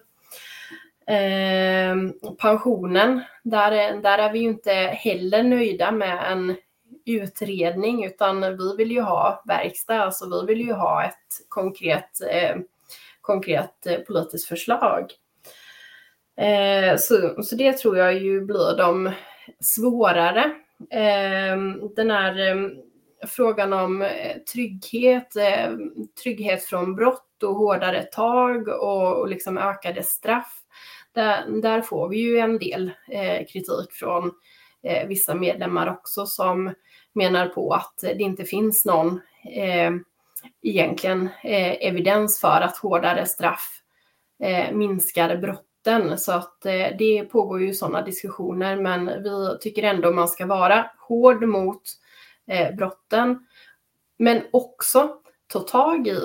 Eh, 1.09 1.95
pensionen, 2.37 3.21
där, 3.43 4.01
där 4.01 4.17
är 4.17 4.31
vi 4.31 4.39
ju 4.39 4.45
inte 4.45 4.71
heller 4.73 5.43
nöjda 5.43 5.91
med 5.91 6.31
en 6.31 6.55
utredning 7.05 8.05
utan 8.05 8.41
vi 8.41 8.75
vill 8.77 8.91
ju 8.91 9.01
ha 9.01 9.43
verkstad, 9.45 10.03
alltså 10.03 10.25
vi 10.25 10.53
vill 10.53 10.67
ju 10.67 10.73
ha 10.73 11.05
ett 11.05 11.47
konkret, 11.47 12.21
eh, 12.31 12.55
konkret 13.21 13.85
eh, 13.85 13.99
politiskt 13.99 14.47
förslag. 14.47 15.11
Eh, 16.37 16.97
så, 16.97 17.43
så 17.43 17.55
det 17.55 17.77
tror 17.77 17.97
jag 17.97 18.13
ju 18.17 18.41
blir 18.41 18.77
de 18.77 19.11
svårare. 19.59 20.51
Eh, 20.89 21.57
den 21.95 22.11
här 22.11 22.49
eh, 22.49 22.69
frågan 23.27 23.73
om 23.73 24.01
eh, 24.01 24.37
trygghet, 24.53 25.35
eh, 25.35 25.71
trygghet 26.23 26.63
från 26.63 26.95
brott 26.95 27.43
och 27.43 27.55
hårdare 27.55 28.03
tag 28.03 28.67
och, 28.67 29.19
och 29.19 29.29
liksom 29.29 29.57
ökade 29.57 30.03
straff. 30.03 30.58
Där, 31.19 31.61
där, 31.61 31.81
får 31.81 32.09
vi 32.09 32.17
ju 32.17 32.37
en 32.37 32.57
del 32.57 32.91
eh, 33.07 33.45
kritik 33.47 33.91
från 33.91 34.31
eh, 34.83 35.07
vissa 35.07 35.35
medlemmar 35.35 35.87
också 35.89 36.25
som 36.25 36.73
menar 37.13 37.47
på 37.47 37.73
att 37.73 37.99
det 38.01 38.23
inte 38.23 38.43
finns 38.45 38.85
någon 38.85 39.21
eh, 39.55 39.91
egentligen 40.61 41.29
eh, 41.43 41.87
evidens 41.87 42.39
för 42.39 42.61
att 42.61 42.77
hårdare 42.77 43.25
straff 43.25 43.81
eh, 44.43 44.71
minskar 44.71 45.37
brotten. 45.37 46.17
Så 46.17 46.31
att 46.31 46.65
eh, 46.65 46.87
det 46.99 47.23
pågår 47.31 47.61
ju 47.61 47.73
sådana 47.73 48.01
diskussioner, 48.01 48.75
men 48.75 49.05
vi 49.05 49.57
tycker 49.61 49.83
ändå 49.83 50.11
man 50.11 50.27
ska 50.27 50.45
vara 50.45 50.91
hård 51.07 51.43
mot 51.43 51.81
eh, 52.47 52.75
brotten. 52.75 53.47
Men 54.19 54.41
också 54.51 55.15
ta 55.47 55.59
tag 55.59 56.07
i 56.07 56.19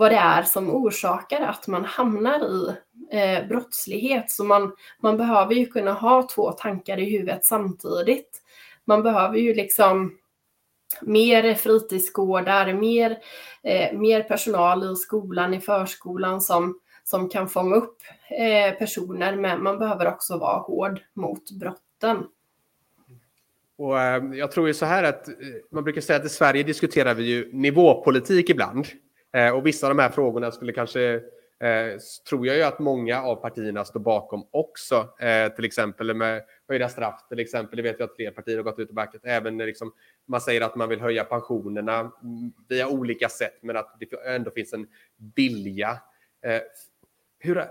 vad 0.00 0.10
det 0.10 0.16
är 0.16 0.42
som 0.42 0.70
orsakar 0.70 1.40
att 1.40 1.66
man 1.66 1.84
hamnar 1.84 2.40
i 2.40 2.74
eh, 3.10 3.46
brottslighet. 3.48 4.30
Så 4.30 4.44
man, 4.44 4.72
man 5.00 5.16
behöver 5.16 5.54
ju 5.54 5.66
kunna 5.66 5.92
ha 5.92 6.28
två 6.34 6.52
tankar 6.52 6.98
i 6.98 7.10
huvudet 7.10 7.44
samtidigt. 7.44 8.42
Man 8.84 9.02
behöver 9.02 9.38
ju 9.38 9.54
liksom 9.54 10.18
mer 11.00 11.54
fritidsgårdar, 11.54 12.72
mer, 12.72 13.18
eh, 13.62 13.98
mer 13.98 14.22
personal 14.22 14.92
i 14.92 14.96
skolan, 14.96 15.54
i 15.54 15.60
förskolan 15.60 16.40
som, 16.40 16.80
som 17.04 17.28
kan 17.28 17.48
fånga 17.48 17.76
upp 17.76 17.98
eh, 18.38 18.78
personer, 18.78 19.36
men 19.36 19.62
man 19.62 19.78
behöver 19.78 20.08
också 20.08 20.38
vara 20.38 20.58
hård 20.58 21.00
mot 21.14 21.50
brotten. 21.50 22.26
Och, 23.78 24.00
eh, 24.00 24.24
jag 24.34 24.52
tror 24.52 24.68
ju 24.68 24.74
så 24.74 24.86
här 24.86 25.04
att 25.04 25.28
eh, 25.28 25.34
man 25.70 25.84
brukar 25.84 26.00
säga 26.00 26.18
att 26.18 26.24
i 26.24 26.28
Sverige 26.28 26.62
diskuterar 26.62 27.14
vi 27.14 27.22
ju 27.22 27.50
nivåpolitik 27.52 28.50
ibland. 28.50 28.86
Eh, 29.32 29.50
och 29.50 29.66
vissa 29.66 29.86
av 29.86 29.96
de 29.96 30.02
här 30.02 30.10
frågorna 30.10 30.50
skulle 30.50 30.72
kanske 30.72 31.20
Eh, 31.62 31.98
tror 32.28 32.46
jag 32.46 32.56
ju 32.56 32.62
att 32.62 32.78
många 32.78 33.22
av 33.22 33.36
partierna 33.36 33.84
står 33.84 34.00
bakom 34.00 34.46
också. 34.50 35.08
Eh, 35.18 35.52
till 35.52 35.64
exempel 35.64 36.14
med 36.14 36.42
höjda 36.68 36.88
straff, 36.88 37.28
till 37.28 37.38
exempel. 37.38 37.76
Det 37.76 37.82
vet 37.82 37.96
jag 37.98 38.10
att 38.10 38.16
fler 38.16 38.30
partier 38.30 38.56
har 38.56 38.64
gått 38.64 38.78
ut 38.78 38.88
och 38.88 38.94
backat. 38.94 39.20
Även 39.24 39.56
när 39.56 39.66
liksom, 39.66 39.92
man 40.26 40.40
säger 40.40 40.60
att 40.60 40.76
man 40.76 40.88
vill 40.88 41.00
höja 41.00 41.24
pensionerna 41.24 42.12
via 42.68 42.88
olika 42.88 43.28
sätt, 43.28 43.58
men 43.62 43.76
att 43.76 43.96
det 43.98 44.34
ändå 44.34 44.50
finns 44.50 44.72
en 44.72 44.86
vilja. 45.34 45.90
Eh, 46.42 46.60
hur 47.38 47.58
eh, 47.58 47.64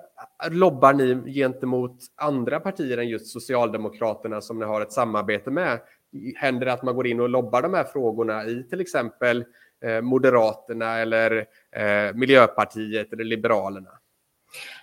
lobbar 0.52 0.94
ni 0.94 1.34
gentemot 1.34 1.98
andra 2.16 2.60
partier 2.60 2.98
än 2.98 3.10
just 3.10 3.28
Socialdemokraterna 3.28 4.42
som 4.42 4.60
ni 4.60 4.66
har 4.66 4.82
ett 4.82 4.94
samarbete 4.94 5.52
med? 5.52 5.80
Händer 6.36 6.66
det 6.66 6.74
att 6.74 6.84
man 6.84 6.96
går 6.96 7.08
in 7.08 7.20
och 7.20 7.30
lobbar 7.30 7.62
de 7.62 7.74
här 7.74 7.84
frågorna 7.84 8.46
i 8.46 8.64
till 8.64 8.82
exempel 8.82 9.46
Eh, 9.86 10.02
Moderaterna 10.02 10.98
eller 10.98 11.46
eh, 11.72 12.16
Miljöpartiet 12.16 13.14
eller 13.14 13.24
Liberalerna? 13.24 13.90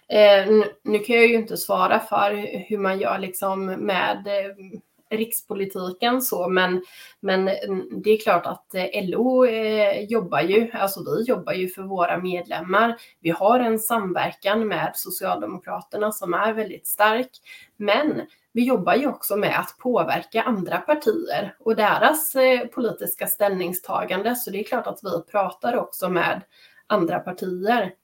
Eh, 0.08 0.52
nu 0.82 0.98
kan 0.98 1.16
jag 1.16 1.26
ju 1.26 1.34
inte 1.34 1.56
svara 1.56 2.00
för 2.00 2.32
hur 2.68 2.78
man 2.78 2.98
gör 2.98 3.18
liksom 3.18 3.66
med 3.66 4.26
eh, 4.26 4.80
rikspolitiken 5.10 6.22
så, 6.22 6.48
men, 6.48 6.84
men 7.20 7.48
mm, 7.48 8.02
det 8.04 8.10
är 8.10 8.18
klart 8.18 8.46
att 8.46 8.74
eh, 8.74 9.08
LO 9.08 9.44
eh, 9.44 10.00
jobbar 10.04 10.40
ju, 10.40 10.70
alltså 10.72 11.00
vi 11.04 11.22
jobbar 11.22 11.52
ju 11.52 11.68
för 11.68 11.82
våra 11.82 12.18
medlemmar. 12.18 12.96
Vi 13.20 13.30
har 13.30 13.60
en 13.60 13.78
samverkan 13.78 14.68
med 14.68 14.92
Socialdemokraterna 14.94 16.12
som 16.12 16.34
är 16.34 16.52
väldigt 16.52 16.86
stark, 16.86 17.30
men 17.76 18.22
vi 18.56 18.64
jobbar 18.64 18.94
ju 18.94 19.06
också 19.06 19.36
med 19.36 19.60
att 19.60 19.78
påverka 19.78 20.42
andra 20.42 20.78
partier 20.78 21.56
och 21.58 21.76
deras 21.76 22.34
eh, 22.34 22.66
politiska 22.66 23.26
ställningstagande. 23.26 24.34
Så 24.36 24.50
det 24.50 24.60
är 24.60 24.64
klart 24.64 24.86
att 24.86 25.00
vi 25.02 25.30
pratar 25.32 25.76
också 25.76 26.08
med 26.08 26.42
andra 26.86 27.18
partier. 27.18 27.94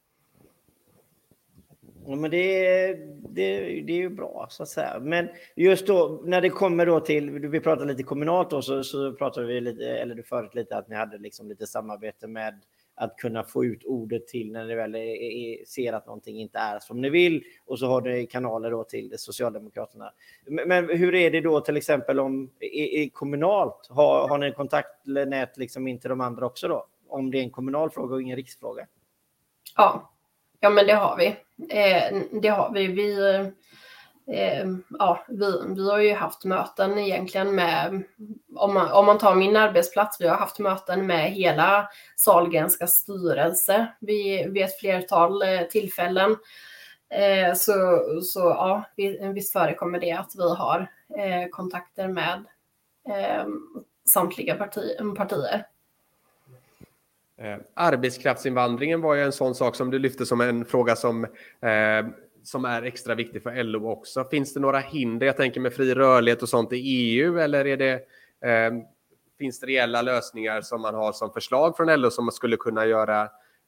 Ja, 2.07 2.17
men 2.17 2.31
det, 2.31 2.95
det, 3.29 3.61
det 3.87 3.93
är 3.93 3.97
ju 3.97 4.11
bra 4.11 4.47
så 4.51 4.63
att 4.63 4.69
säga. 4.69 4.99
Men 5.01 5.29
just 5.57 5.87
då 5.87 6.23
när 6.25 6.41
det 6.41 6.51
kommer 6.51 6.87
då 6.87 7.01
till, 7.01 7.31
vi 7.31 7.61
pratade 7.61 7.93
lite 7.93 8.03
kommunalt 8.03 8.51
då, 8.51 8.63
så, 8.63 8.85
så 8.85 9.13
pratade 9.13 9.47
vi 9.47 9.61
lite, 9.61 9.85
eller 9.85 10.15
du 10.15 10.23
förut 10.23 10.55
lite 10.55 10.77
att 10.77 10.89
ni 10.89 10.97
hade 10.97 11.19
liksom 11.19 11.49
lite 11.49 11.67
samarbete 11.67 12.27
med 12.27 12.61
att 12.95 13.17
kunna 13.17 13.45
få 13.45 13.65
ut 13.65 13.85
ordet 13.85 14.27
till 14.27 14.53
när 14.53 14.65
ni 14.65 14.75
väl 14.75 14.95
är, 14.95 15.65
ser 15.65 15.93
att 15.93 16.07
någonting 16.07 16.41
inte 16.41 16.59
är 16.59 16.79
som 16.79 17.01
ni 17.01 17.11
vill. 17.11 17.45
Och 17.67 17.79
så 17.79 17.87
har 17.87 18.01
ni 18.01 18.27
kanaler 18.27 18.71
då 18.71 18.85
till 18.85 19.15
Socialdemokraterna. 19.17 20.13
Men, 20.47 20.69
men 20.69 20.89
hur 20.89 21.15
är 21.15 21.31
det 21.31 21.41
då 21.41 21.61
till 21.61 21.77
exempel 21.77 22.21
om 22.21 22.51
i, 22.61 23.03
i 23.03 23.11
kommunalt? 23.11 23.87
Har, 23.91 24.29
har 24.29 24.39
ni 24.39 24.53
kontaktnät 24.53 25.57
liksom 25.57 25.89
in 25.89 26.01
till 26.01 26.11
de 26.11 26.21
andra 26.21 26.47
också 26.47 26.69
då? 26.69 26.87
Om 27.09 27.31
det 27.31 27.39
är 27.39 27.43
en 27.43 27.51
kommunal 27.51 27.91
fråga 27.91 28.15
och 28.15 28.23
ingen 28.23 28.37
riksfråga? 28.37 28.87
Ja, 29.77 30.13
ja 30.61 30.71
men 30.71 30.87
det 30.87 30.95
har 30.95 31.17
vi. 31.17 31.27
Eh, 31.69 32.41
det 32.43 32.49
har 32.49 32.73
vi. 32.73 32.87
Vi 32.87 33.53
eh, 34.27 34.67
ja, 34.99 35.25
vi, 35.29 35.75
vi 35.77 35.91
har 35.91 35.99
ju 35.99 36.15
haft 36.15 36.45
möten 36.45 36.99
egentligen 36.99 37.55
med, 37.55 38.03
om 38.57 38.75
man, 38.75 38.93
om 38.93 39.07
man 39.07 39.19
tar 39.19 39.35
min 39.35 39.57
arbetsplats, 39.57 40.21
vi 40.21 40.29
har 40.29 40.37
haft 40.37 40.59
möten 40.59 41.07
med 41.07 41.31
hela 41.31 41.89
Salgrenska 42.17 42.87
styrelse 42.87 43.87
vid, 44.01 44.53
vid 44.53 44.63
ett 44.63 44.79
flertal 44.79 45.43
eh, 45.43 45.63
tillfällen. 45.63 46.37
Eh, 47.11 47.55
så, 47.55 47.73
så 48.23 48.41
ja, 48.41 48.85
visst 49.35 49.53
förekommer 49.53 50.01
det 50.01 50.13
att 50.13 50.33
vi 50.37 50.55
har 50.55 50.91
eh, 51.19 51.49
kontakter 51.51 52.09
med 52.09 52.45
ehm, 53.09 53.61
samtliga 54.05 54.55
parti, 54.55 54.97
partier. 55.17 55.67
Eh, 57.37 57.59
arbetskraftsinvandringen 57.75 59.01
var 59.01 59.15
ju 59.15 59.23
en 59.23 59.33
sån 59.33 59.55
sak 59.55 59.77
som 59.77 59.91
du 59.91 59.99
lyfte 59.99 60.27
som 60.27 60.41
en 60.41 60.65
fråga 60.65 60.97
som 60.97 61.25
eh, 61.61 62.07
som 62.45 62.65
är 62.65 62.83
extra 62.83 63.15
viktig 63.15 63.43
för 63.43 63.65
LO 63.65 63.91
också. 63.91 64.25
Finns 64.25 64.55
det 64.55 64.61
några 64.61 64.79
hinder, 64.79 65.27
jag 65.27 65.37
tänker 65.37 65.61
med 65.61 65.75
fri 65.75 65.95
rörlighet 65.95 66.43
och 66.43 66.49
sånt 66.49 66.73
i 66.73 66.77
EU, 66.77 67.39
eller 67.39 67.67
är 67.67 67.77
det, 67.77 67.93
eh, 68.49 68.73
finns 69.39 69.61
det 69.61 69.67
reella 69.67 70.03
lösningar 70.03 70.61
som 70.61 70.81
man 70.81 70.95
har 70.95 71.13
som 71.13 71.33
förslag 71.33 71.77
från 71.77 72.01
LO 72.01 72.11
som 72.11 72.25
man 72.25 72.33
skulle 72.33 72.57
kunna 72.57 72.87
göra 72.87 73.23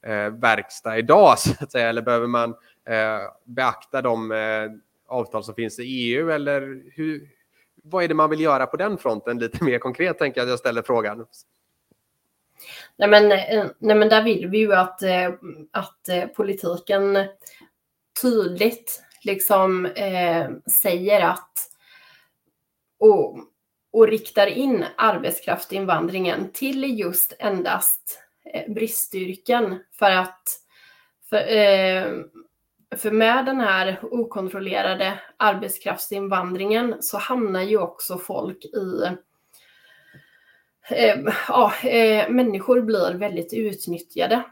eh, 0.07 0.31
verkstad 0.31 0.99
idag, 0.99 1.39
så 1.39 1.65
att 1.65 1.73
säga, 1.73 1.89
eller 1.89 2.03
behöver 2.03 2.27
man 2.27 2.51
eh, 2.89 3.21
beakta 3.45 4.03
de 4.03 4.33
eh, 4.33 4.71
avtal 5.07 5.45
som 5.45 5.55
finns 5.55 5.79
i 5.79 5.83
EU, 5.83 6.31
eller 6.31 6.83
hur, 6.93 7.29
vad 7.83 8.05
är 8.05 8.09
det 8.09 8.15
man 8.15 8.31
vill 8.31 8.41
göra 8.41 8.67
på 8.67 8.77
den 8.77 8.99
fronten? 8.99 9.39
Lite 9.39 9.65
mer 9.65 9.79
konkret 9.79 10.19
tänker 10.19 10.41
jag 10.41 10.45
att 10.47 10.51
jag 10.51 10.59
ställer 10.59 10.83
frågan. 10.83 11.27
Nej 12.97 13.09
men, 13.09 13.33
eh, 13.33 13.67
nej 13.79 13.97
men 13.97 14.09
där 14.09 14.23
vill 14.23 14.49
vi 14.49 14.59
ju 14.59 14.75
att, 14.75 15.03
eh, 15.03 15.31
att 15.71 16.09
eh, 16.09 16.27
politiken 16.27 17.17
tydligt 18.23 19.03
liksom 19.23 19.87
eh, 19.87 20.51
säger 20.83 21.21
att 21.21 21.71
och, 22.99 23.39
och 23.93 24.09
riktar 24.09 24.47
in 24.47 24.85
arbetskraftsinvandringen 24.97 26.51
till 26.53 26.99
just 26.99 27.33
endast 27.39 28.19
eh, 28.55 28.73
bristyrken 28.73 29.79
för 29.93 30.11
att 30.11 30.61
för, 31.31 31.57
eh, 31.57 32.07
för 32.97 33.11
med 33.11 33.47
den 33.47 33.61
här 33.61 33.99
okontrollerade 34.03 35.19
arbetskraftsinvandringen 35.37 36.97
så 37.01 37.19
hamnar 37.19 37.63
ju 37.63 37.79
också 37.79 38.19
folk 38.19 38.65
i 38.65 39.03
eh, 40.91 41.19
ja, 41.49 41.75
eh, 41.83 42.31
människor 42.31 42.81
blir 42.81 43.15
väldigt 43.15 43.53
utnyttjade. 43.53 44.43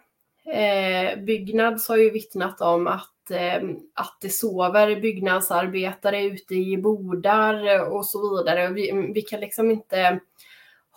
Eh, 0.45 1.19
Byggnads 1.19 1.89
har 1.89 1.97
ju 1.97 2.11
vittnat 2.11 2.61
om 2.61 2.87
att 2.87 3.12
Ehm, 3.33 3.79
att 3.95 4.19
det 4.21 4.29
sover 4.29 5.01
byggnadsarbetare 5.01 6.23
ute 6.23 6.55
i 6.55 6.77
bodar 6.77 7.91
och 7.93 8.07
så 8.07 8.39
vidare. 8.39 8.69
Vi, 8.69 9.11
vi 9.15 9.23
kan 9.23 9.41
liksom 9.41 9.71
inte 9.71 10.21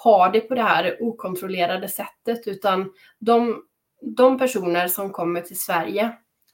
ha 0.04 0.30
det 0.30 0.42
på 0.42 0.56
det 0.56 0.62
här 0.62 0.98
okontrollerade 1.00 1.88
sättet 1.88 2.48
utan 2.48 2.92
de, 3.20 3.64
de 4.02 4.38
personer 4.38 4.88
som 4.88 5.12
kommer 5.12 5.42
till 5.42 5.60
Sverige 5.60 6.12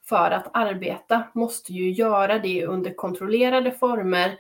för 0.09 0.31
att 0.31 0.49
arbeta 0.53 1.23
måste 1.33 1.73
ju 1.73 1.91
göra 1.91 2.39
det 2.39 2.65
under 2.65 2.93
kontrollerade 2.93 3.71
former. 3.71 4.37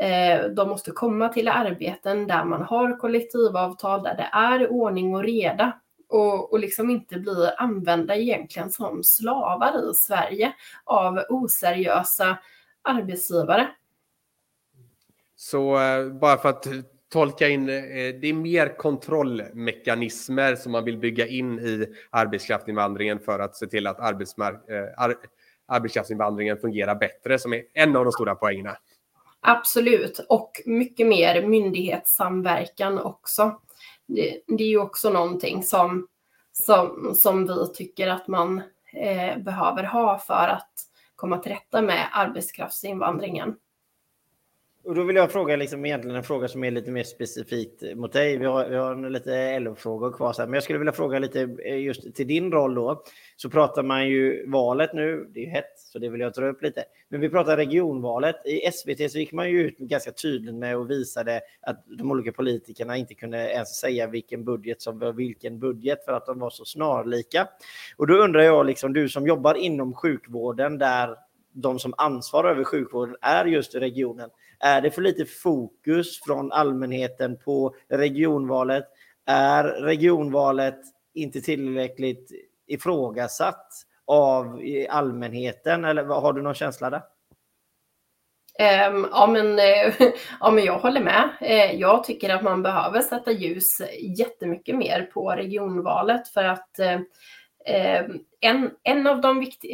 Eh, 0.00 0.44
de 0.44 0.68
måste 0.68 0.90
komma 0.90 1.28
till 1.28 1.48
arbeten 1.48 2.26
där 2.26 2.44
man 2.44 2.62
har 2.62 2.98
kollektivavtal, 2.98 4.02
där 4.02 4.16
det 4.16 4.30
är 4.32 4.70
ordning 4.72 5.14
och 5.14 5.24
reda 5.24 5.72
och, 6.08 6.52
och 6.52 6.58
liksom 6.58 6.90
inte 6.90 7.18
bli 7.18 7.50
använda 7.58 8.16
egentligen 8.16 8.70
som 8.70 9.04
slavar 9.04 9.90
i 9.90 9.94
Sverige 9.94 10.52
av 10.84 11.24
oseriösa 11.28 12.38
arbetsgivare. 12.82 13.68
Så 15.36 15.78
eh, 15.78 16.12
bara 16.12 16.36
för 16.36 16.48
att 16.48 16.66
tolka 17.12 17.48
in, 17.48 17.68
eh, 17.68 17.74
det 18.20 18.28
är 18.28 18.32
mer 18.32 18.76
kontrollmekanismer 18.76 20.56
som 20.56 20.72
man 20.72 20.84
vill 20.84 20.98
bygga 20.98 21.26
in 21.26 21.58
i 21.58 21.86
arbetskraftsinvandringen 22.10 23.20
för 23.20 23.38
att 23.38 23.56
se 23.56 23.66
till 23.66 23.86
att 23.86 24.00
eh, 24.00 24.04
ar 24.96 25.14
arbetskraftsinvandringen 25.68 26.58
fungerar 26.58 26.94
bättre, 26.94 27.38
som 27.38 27.52
är 27.52 27.62
en 27.74 27.96
av 27.96 28.04
de 28.04 28.12
stora 28.12 28.34
poängerna. 28.34 28.76
Absolut, 29.40 30.26
och 30.28 30.62
mycket 30.66 31.06
mer 31.06 31.46
myndighetssamverkan 31.46 32.98
också 32.98 33.60
det, 34.06 34.40
det 34.46 34.64
är 34.64 34.68
ju 34.68 34.80
också 34.80 35.10
någonting 35.10 35.62
som, 35.62 36.06
som, 36.52 37.14
som 37.14 37.46
vi 37.46 37.66
tycker 37.74 38.08
att 38.08 38.28
man 38.28 38.62
eh, 38.92 39.38
behöver 39.38 39.84
ha 39.84 40.18
för 40.18 40.48
att 40.48 40.72
komma 41.16 41.38
till 41.38 41.52
rätta 41.52 41.82
med 41.82 42.08
arbetskraftsinvandringen. 42.12 43.56
Och 44.86 44.94
då 44.94 45.02
vill 45.02 45.16
jag 45.16 45.32
fråga 45.32 45.56
liksom 45.56 45.86
egentligen 45.86 46.16
en 46.16 46.22
fråga 46.22 46.48
som 46.48 46.64
är 46.64 46.70
lite 46.70 46.90
mer 46.90 47.02
specifikt 47.02 47.96
mot 47.96 48.12
dig. 48.12 48.36
Vi 48.36 48.44
har, 48.44 48.68
vi 48.68 48.76
har 48.76 49.10
lite 49.10 49.58
LO-frågor 49.58 50.12
kvar, 50.12 50.32
så 50.32 50.42
här. 50.42 50.46
men 50.46 50.54
jag 50.54 50.62
skulle 50.62 50.78
vilja 50.78 50.92
fråga 50.92 51.18
lite 51.18 51.56
eh, 51.64 51.78
just 51.78 52.14
till 52.14 52.26
din 52.26 52.52
roll 52.52 52.74
då. 52.74 53.02
Så 53.36 53.50
pratar 53.50 53.82
man 53.82 54.08
ju 54.08 54.50
valet 54.50 54.92
nu, 54.92 55.26
det 55.34 55.40
är 55.40 55.44
ju 55.44 55.50
hett, 55.50 55.72
så 55.76 55.98
det 55.98 56.08
vill 56.08 56.20
jag 56.20 56.32
dra 56.32 56.46
upp 56.48 56.62
lite. 56.62 56.84
Men 57.08 57.20
vi 57.20 57.28
pratar 57.28 57.56
regionvalet. 57.56 58.36
I 58.46 58.70
SVT 58.72 59.12
så 59.12 59.18
gick 59.18 59.32
man 59.32 59.50
ju 59.50 59.66
ut 59.66 59.78
ganska 59.78 60.12
tydligt 60.12 60.54
med 60.54 60.76
och 60.76 60.90
visade 60.90 61.40
att 61.62 61.84
de 61.98 62.10
olika 62.10 62.32
politikerna 62.32 62.96
inte 62.96 63.14
kunde 63.14 63.38
ens 63.38 63.76
säga 63.76 64.06
vilken 64.06 64.44
budget 64.44 64.82
som 64.82 64.98
var 64.98 65.12
vilken 65.12 65.58
budget 65.58 66.04
för 66.04 66.12
att 66.12 66.26
de 66.26 66.38
var 66.38 66.50
så 66.50 66.64
snarlika. 66.64 67.48
Och 67.96 68.06
då 68.06 68.14
undrar 68.14 68.40
jag, 68.40 68.66
liksom, 68.66 68.92
du 68.92 69.08
som 69.08 69.26
jobbar 69.26 69.54
inom 69.54 69.94
sjukvården 69.94 70.78
där 70.78 71.16
de 71.56 71.78
som 71.78 71.94
ansvarar 71.96 72.50
över 72.50 72.64
sjukvården 72.64 73.16
är 73.20 73.44
just 73.44 73.74
regionen. 73.74 74.30
Är 74.60 74.80
det 74.80 74.90
för 74.90 75.02
lite 75.02 75.24
fokus 75.24 76.20
från 76.24 76.52
allmänheten 76.52 77.38
på 77.44 77.74
regionvalet? 77.88 78.84
Är 79.26 79.64
regionvalet 79.64 80.80
inte 81.14 81.40
tillräckligt 81.40 82.30
ifrågasatt 82.66 83.72
av 84.06 84.60
allmänheten? 84.88 85.84
Eller 85.84 86.04
har 86.04 86.32
du 86.32 86.42
någon 86.42 86.54
känsla 86.54 86.90
där? 86.90 87.02
Um, 88.58 89.08
ja, 89.12 89.26
men, 89.26 89.46
uh, 89.46 89.94
ja, 90.40 90.50
men 90.50 90.64
jag 90.64 90.78
håller 90.78 91.00
med. 91.00 91.28
Uh, 91.42 91.80
jag 91.80 92.04
tycker 92.04 92.34
att 92.34 92.42
man 92.42 92.62
behöver 92.62 93.00
sätta 93.00 93.30
ljus 93.30 93.66
jättemycket 94.18 94.76
mer 94.76 95.02
på 95.02 95.30
regionvalet 95.30 96.28
för 96.28 96.44
att 96.44 96.70
uh, 96.80 97.00
en, 98.40 98.70
en, 98.82 99.06
av 99.06 99.20
de 99.20 99.40
vikt, 99.40 99.64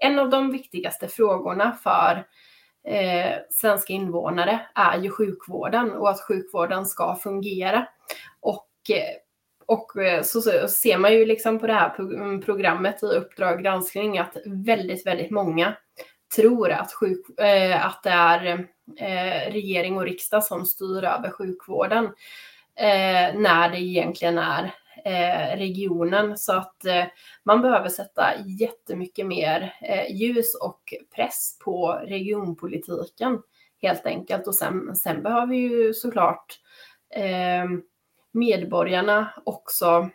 en 0.00 0.18
av 0.18 0.30
de 0.30 0.52
viktigaste 0.52 1.08
frågorna 1.08 1.72
för 1.82 2.24
eh, 2.88 3.34
svenska 3.50 3.92
invånare 3.92 4.60
är 4.74 4.98
ju 4.98 5.10
sjukvården 5.10 5.92
och 5.92 6.10
att 6.10 6.20
sjukvården 6.20 6.86
ska 6.86 7.16
fungera. 7.16 7.86
Och, 8.40 8.68
eh, 8.90 9.16
och 9.66 9.96
eh, 10.02 10.22
så, 10.22 10.42
så 10.42 10.68
ser 10.68 10.98
man 10.98 11.12
ju 11.12 11.26
liksom 11.26 11.58
på 11.58 11.66
det 11.66 11.72
här 11.72 12.00
mm, 12.00 12.42
programmet 12.42 13.02
i 13.02 13.06
Uppdrag 13.06 13.62
granskning 13.62 14.18
att 14.18 14.36
väldigt, 14.46 15.06
väldigt 15.06 15.30
många 15.30 15.76
tror 16.36 16.70
att, 16.70 16.92
sjuk, 16.92 17.40
eh, 17.40 17.86
att 17.86 18.02
det 18.02 18.10
är 18.10 18.46
eh, 18.98 19.52
regering 19.52 19.96
och 19.96 20.04
riksdag 20.04 20.44
som 20.44 20.66
styr 20.66 21.04
över 21.04 21.30
sjukvården 21.30 22.04
eh, 22.76 23.34
när 23.34 23.70
det 23.70 23.80
egentligen 23.80 24.38
är 24.38 24.74
Eh, 25.04 25.56
regionen. 25.56 26.38
Så 26.38 26.52
att 26.52 26.84
eh, 26.84 27.04
man 27.42 27.62
behöver 27.62 27.88
sätta 27.88 28.24
jättemycket 28.46 29.26
mer 29.26 29.74
eh, 29.82 30.16
ljus 30.16 30.54
och 30.54 30.94
press 31.14 31.58
på 31.64 31.92
regionpolitiken 31.92 33.42
helt 33.82 34.06
enkelt. 34.06 34.46
Och 34.46 34.54
sen, 34.54 34.96
sen 34.96 35.22
behöver 35.22 35.54
ju 35.54 35.94
såklart 35.94 36.60
medborgarna 38.32 39.32
också 39.44 40.08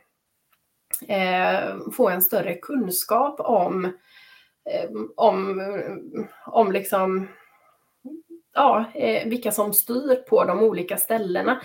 få 1.93 2.09
en 2.09 2.21
större 2.21 2.55
kunskap 2.55 3.39
om, 3.39 3.97
om, 5.15 5.61
om 6.45 6.71
liksom 6.71 7.27
ja, 8.53 8.86
eh, 8.93 9.27
vilka 9.29 9.51
som 9.51 9.73
styr 9.73 10.15
på 10.15 10.43
de 10.43 10.63
olika 10.63 10.97
ställena. 10.97 11.61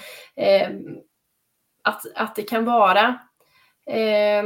Att, 1.89 2.03
att 2.14 2.36
det 2.36 2.43
kan 2.43 2.64
vara 2.64 3.18
eh, 3.86 4.45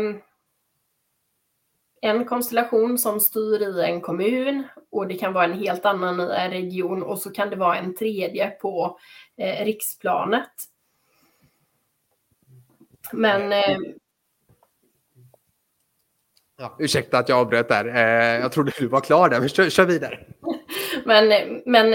en 2.00 2.24
konstellation 2.24 2.98
som 2.98 3.20
styr 3.20 3.62
i 3.62 3.84
en 3.84 4.00
kommun 4.00 4.64
och 4.90 5.08
det 5.08 5.14
kan 5.14 5.32
vara 5.32 5.44
en 5.44 5.58
helt 5.58 5.84
annan 5.84 6.20
i 6.20 6.34
en 6.36 6.50
region 6.50 7.02
och 7.02 7.18
så 7.18 7.30
kan 7.30 7.50
det 7.50 7.56
vara 7.56 7.78
en 7.78 7.94
tredje 7.96 8.50
på 8.50 8.98
eh, 9.36 9.64
riksplanet. 9.64 10.50
Men... 13.12 13.52
Eh, 13.52 13.78
ja, 16.58 16.76
ursäkta 16.78 17.18
att 17.18 17.28
jag 17.28 17.38
avbröt 17.38 17.68
där. 17.68 17.86
Eh, 17.86 18.40
jag 18.40 18.52
trodde 18.52 18.72
du 18.78 18.86
var 18.86 19.00
klar 19.00 19.28
där, 19.28 19.40
men 19.40 19.48
kör, 19.48 19.70
kör 19.70 19.86
vidare. 19.86 20.26
men 21.04 21.28
men 21.66 21.92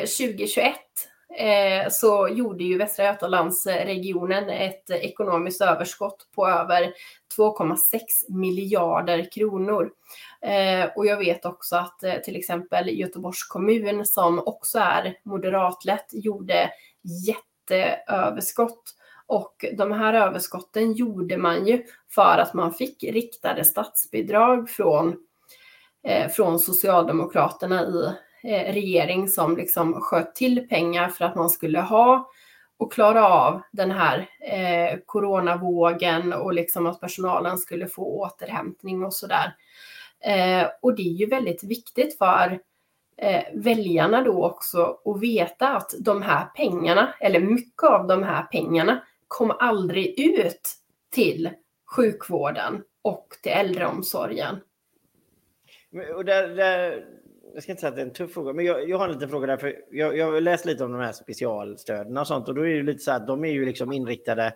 2021 0.00 0.66
eh, 0.66 0.72
Eh, 0.72 1.07
Eh, 1.38 1.88
så 1.90 2.28
gjorde 2.28 2.64
ju 2.64 2.78
Västra 2.78 3.04
Götalandsregionen 3.04 4.50
ett 4.50 4.90
ekonomiskt 4.90 5.60
överskott 5.60 6.28
på 6.34 6.48
över 6.48 6.92
2,6 7.36 7.76
miljarder 8.28 9.32
kronor. 9.32 9.90
Eh, 10.42 10.90
och 10.96 11.06
jag 11.06 11.16
vet 11.16 11.44
också 11.44 11.76
att 11.76 12.02
eh, 12.02 12.14
till 12.14 12.36
exempel 12.36 12.88
Göteborgs 12.88 13.44
kommun 13.44 14.06
som 14.06 14.38
också 14.38 14.78
är 14.78 15.14
moderatlett 15.24 16.06
gjorde 16.12 16.70
jätteöverskott. 17.26 18.94
Och 19.26 19.64
de 19.76 19.92
här 19.92 20.14
överskotten 20.14 20.92
gjorde 20.92 21.36
man 21.36 21.66
ju 21.66 21.84
för 22.14 22.38
att 22.38 22.54
man 22.54 22.72
fick 22.72 23.04
riktade 23.04 23.64
statsbidrag 23.64 24.70
från, 24.70 25.16
från 26.36 26.58
Socialdemokraterna 26.58 27.82
i 27.82 28.12
Eh, 28.42 28.72
regering 28.72 29.28
som 29.28 29.56
liksom 29.56 30.00
sköt 30.00 30.34
till 30.34 30.68
pengar 30.68 31.08
för 31.08 31.24
att 31.24 31.34
man 31.34 31.50
skulle 31.50 31.80
ha 31.80 32.30
och 32.76 32.92
klara 32.92 33.28
av 33.28 33.62
den 33.72 33.90
här 33.90 34.28
eh, 34.40 34.98
coronavågen 35.06 36.32
och 36.32 36.52
liksom 36.52 36.86
att 36.86 37.00
personalen 37.00 37.58
skulle 37.58 37.86
få 37.88 38.02
återhämtning 38.02 39.04
och 39.04 39.14
sådär. 39.14 39.56
Eh, 40.20 40.66
och 40.82 40.94
det 40.94 41.02
är 41.02 41.12
ju 41.12 41.26
väldigt 41.26 41.64
viktigt 41.64 42.18
för 42.18 42.60
eh, 43.16 43.42
väljarna 43.54 44.22
då 44.22 44.44
också 44.44 44.98
att 45.04 45.20
veta 45.20 45.68
att 45.68 45.94
de 46.00 46.22
här 46.22 46.44
pengarna, 46.44 47.14
eller 47.20 47.40
mycket 47.40 47.82
av 47.82 48.06
de 48.06 48.22
här 48.22 48.42
pengarna, 48.42 49.02
kom 49.28 49.50
aldrig 49.50 50.20
ut 50.20 50.70
till 51.10 51.50
sjukvården 51.96 52.82
och 53.02 53.28
till 53.42 53.52
äldreomsorgen. 53.52 54.60
Och 56.16 56.24
där, 56.24 56.48
där, 56.48 57.04
jag 57.54 57.62
ska 57.62 57.72
inte 57.72 57.80
säga 57.80 57.88
att 57.88 57.96
det 57.96 58.02
är 58.02 58.06
en 58.06 58.12
tuff 58.12 58.32
fråga, 58.32 58.52
men 58.52 58.64
jag, 58.64 58.88
jag 58.88 58.98
har 58.98 59.08
en 59.08 59.14
liten 59.14 59.28
fråga 59.28 59.46
där. 59.46 59.56
För 59.56 59.74
jag, 59.90 60.16
jag 60.16 60.32
har 60.32 60.40
läst 60.40 60.64
lite 60.64 60.84
om 60.84 60.92
de 60.92 61.00
här 61.00 61.12
specialstöden 61.12 62.16
och 62.16 62.26
sånt 62.26 62.48
och 62.48 62.54
då 62.54 62.66
är 62.66 62.74
det 62.76 62.82
lite 62.82 62.98
så 62.98 63.10
att 63.10 63.26
de 63.26 63.44
är 63.44 63.52
ju 63.52 63.64
liksom 63.64 63.92
inriktade 63.92 64.54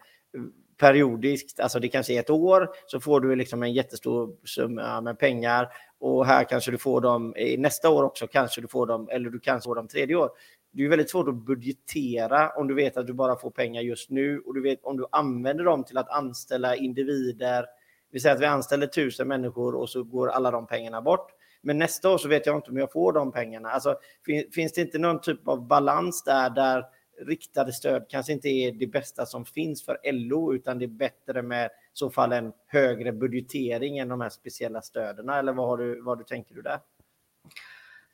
periodiskt, 0.83 1.61
alltså 1.61 1.81
det 1.81 1.89
kanske 1.89 2.15
är 2.15 2.21
ett 2.21 2.31
år, 2.31 2.69
så 2.87 3.01
får 3.01 3.21
du 3.21 3.37
liksom 3.37 3.63
en 3.63 3.73
jättestor 3.73 4.37
summa 4.45 5.01
med 5.01 5.19
pengar 5.19 5.69
och 5.99 6.27
här 6.27 6.45
kanske 6.45 6.71
du 6.71 6.79
får 6.79 7.01
dem 7.01 7.35
nästa 7.59 7.91
år 7.91 8.03
också, 8.03 8.27
kanske 8.27 8.61
du 8.61 8.69
får 8.69 8.87
dem, 8.87 9.09
eller 9.13 9.31
du 9.31 9.41
kanske 9.41 9.69
får 9.69 9.75
dem 9.75 9.89
tredje 9.89 10.17
år. 10.17 10.31
Det 10.73 10.85
är 10.85 10.89
väldigt 10.89 11.11
svårt 11.11 11.29
att 11.29 11.35
budgetera 11.35 12.51
om 12.51 12.69
du 12.69 12.75
vet 12.75 12.97
att 12.97 13.07
du 13.07 13.13
bara 13.13 13.37
får 13.37 13.51
pengar 13.51 13.83
just 13.83 14.11
nu 14.11 14.39
och 14.39 14.55
du 14.55 14.63
vet 14.63 14.85
om 14.85 14.97
du 14.97 15.07
använder 15.13 15.65
dem 15.65 15.85
till 15.85 15.99
att 15.99 16.11
anställa 16.11 16.77
individer. 16.77 17.67
Vi 18.11 18.21
säger 18.21 18.35
att 18.35 18.43
vi 18.43 18.47
anställer 18.47 18.87
tusen 18.87 19.29
människor 19.29 19.75
och 19.75 19.89
så 19.89 20.03
går 20.03 20.29
alla 20.29 20.51
de 20.51 20.67
pengarna 20.67 21.03
bort 21.03 21.31
men 21.63 21.79
nästa 21.79 22.11
år 22.11 22.19
så 22.19 22.29
vet 22.29 22.47
jag 22.47 22.57
inte 22.57 22.71
om 22.71 22.77
jag 22.77 22.93
får 22.93 23.13
de 23.13 23.33
pengarna. 23.33 23.71
Alltså, 23.71 23.99
finns 24.55 24.73
det 24.73 24.81
inte 24.81 24.99
någon 24.99 25.21
typ 25.21 25.49
av 25.49 25.67
balans 25.67 26.25
där, 26.25 26.51
där 26.51 26.85
riktade 27.27 27.73
stöd 27.73 28.07
kanske 28.09 28.33
inte 28.33 28.49
är 28.49 28.73
det 28.73 28.87
bästa 28.87 29.27
som 29.27 29.45
finns 29.45 29.85
för 29.85 29.99
LO, 30.13 30.55
utan 30.55 30.79
det 30.79 30.85
är 30.85 30.89
bättre 30.89 31.43
med 31.43 31.71
så 31.93 32.11
fall 32.11 32.33
en 32.33 32.53
högre 32.67 33.13
budgetering 33.13 33.99
än 33.99 34.09
de 34.09 34.21
här 34.21 34.29
speciella 34.29 34.83
stöden? 34.83 35.29
Eller 35.29 35.53
vad, 35.53 35.67
har 35.67 35.77
du, 35.77 36.03
vad 36.03 36.19
du 36.19 36.25
tänker 36.25 36.55
du 36.55 36.63
där? 36.63 36.79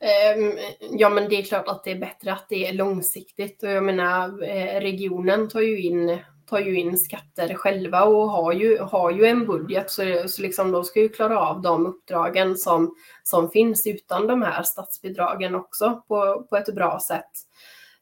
Ehm, 0.00 0.52
ja, 0.90 1.08
men 1.08 1.28
det 1.28 1.36
är 1.36 1.42
klart 1.42 1.68
att 1.68 1.84
det 1.84 1.90
är 1.90 1.98
bättre 1.98 2.32
att 2.32 2.48
det 2.48 2.66
är 2.68 2.72
långsiktigt 2.72 3.62
och 3.62 3.68
jag 3.68 3.84
menar 3.84 4.42
eh, 4.42 4.80
regionen 4.80 5.48
tar 5.48 5.60
ju 5.60 5.80
in 5.80 6.18
tar 6.48 6.58
ju 6.58 6.78
in 6.78 6.98
skatter 6.98 7.54
själva 7.54 8.04
och 8.04 8.30
har 8.30 8.52
ju, 8.52 8.78
har 8.78 9.10
ju 9.10 9.24
en 9.26 9.46
budget 9.46 9.90
så, 9.90 10.28
så 10.28 10.42
liksom 10.42 10.72
de 10.72 10.84
ska 10.84 11.00
ju 11.00 11.08
klara 11.08 11.40
av 11.40 11.62
de 11.62 11.86
uppdragen 11.86 12.56
som, 12.56 12.94
som 13.22 13.50
finns 13.50 13.86
utan 13.86 14.26
de 14.26 14.42
här 14.42 14.62
statsbidragen 14.62 15.54
också 15.54 16.02
på, 16.08 16.46
på 16.50 16.56
ett 16.56 16.74
bra 16.74 17.00
sätt. 17.08 17.30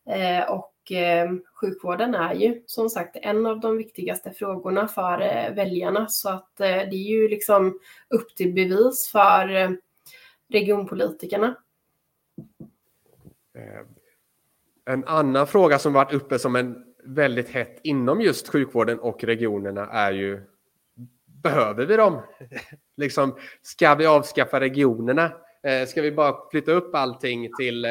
Eh, 0.09 0.51
och 0.51 0.92
eh, 0.92 1.30
sjukvården 1.61 2.14
är 2.14 2.34
ju 2.34 2.62
som 2.66 2.90
sagt 2.90 3.16
en 3.22 3.47
av 3.47 3.61
de 3.61 3.76
viktigaste 3.76 4.30
frågorna 4.30 4.88
för 4.88 5.20
eh, 5.20 5.55
väljarna 5.55 6.09
så 6.09 6.28
att 6.28 6.61
eh, 6.61 6.66
det 6.66 6.97
är 6.97 7.09
ju 7.11 7.28
liksom 7.28 7.80
upp 8.09 8.36
till 8.36 8.53
bevis 8.53 9.09
för 9.12 9.55
eh, 9.55 9.70
regionpolitikerna. 10.49 11.57
Eh, 13.55 13.86
en 14.84 15.05
annan 15.05 15.47
fråga 15.47 15.78
som 15.78 15.92
varit 15.92 16.12
uppe 16.12 16.38
som 16.38 16.57
en 16.57 16.86
väldigt 17.07 17.48
hett 17.48 17.80
inom 17.82 18.20
just 18.20 18.48
sjukvården 18.48 18.98
och 18.98 19.24
regionerna 19.24 19.86
är 19.86 20.12
ju 20.12 20.42
Behöver 21.42 21.86
vi 21.86 21.96
dem? 21.96 22.22
liksom, 22.96 23.36
ska 23.62 23.94
vi 23.94 24.07
avskaffa 24.07 24.61
regionerna? 24.61 25.32
Eh, 25.62 25.86
ska 25.86 26.02
vi 26.02 26.12
bara 26.12 26.36
flytta 26.50 26.72
upp 26.72 26.94
allting 26.94 27.50
till 27.59 27.84
eh, 27.84 27.90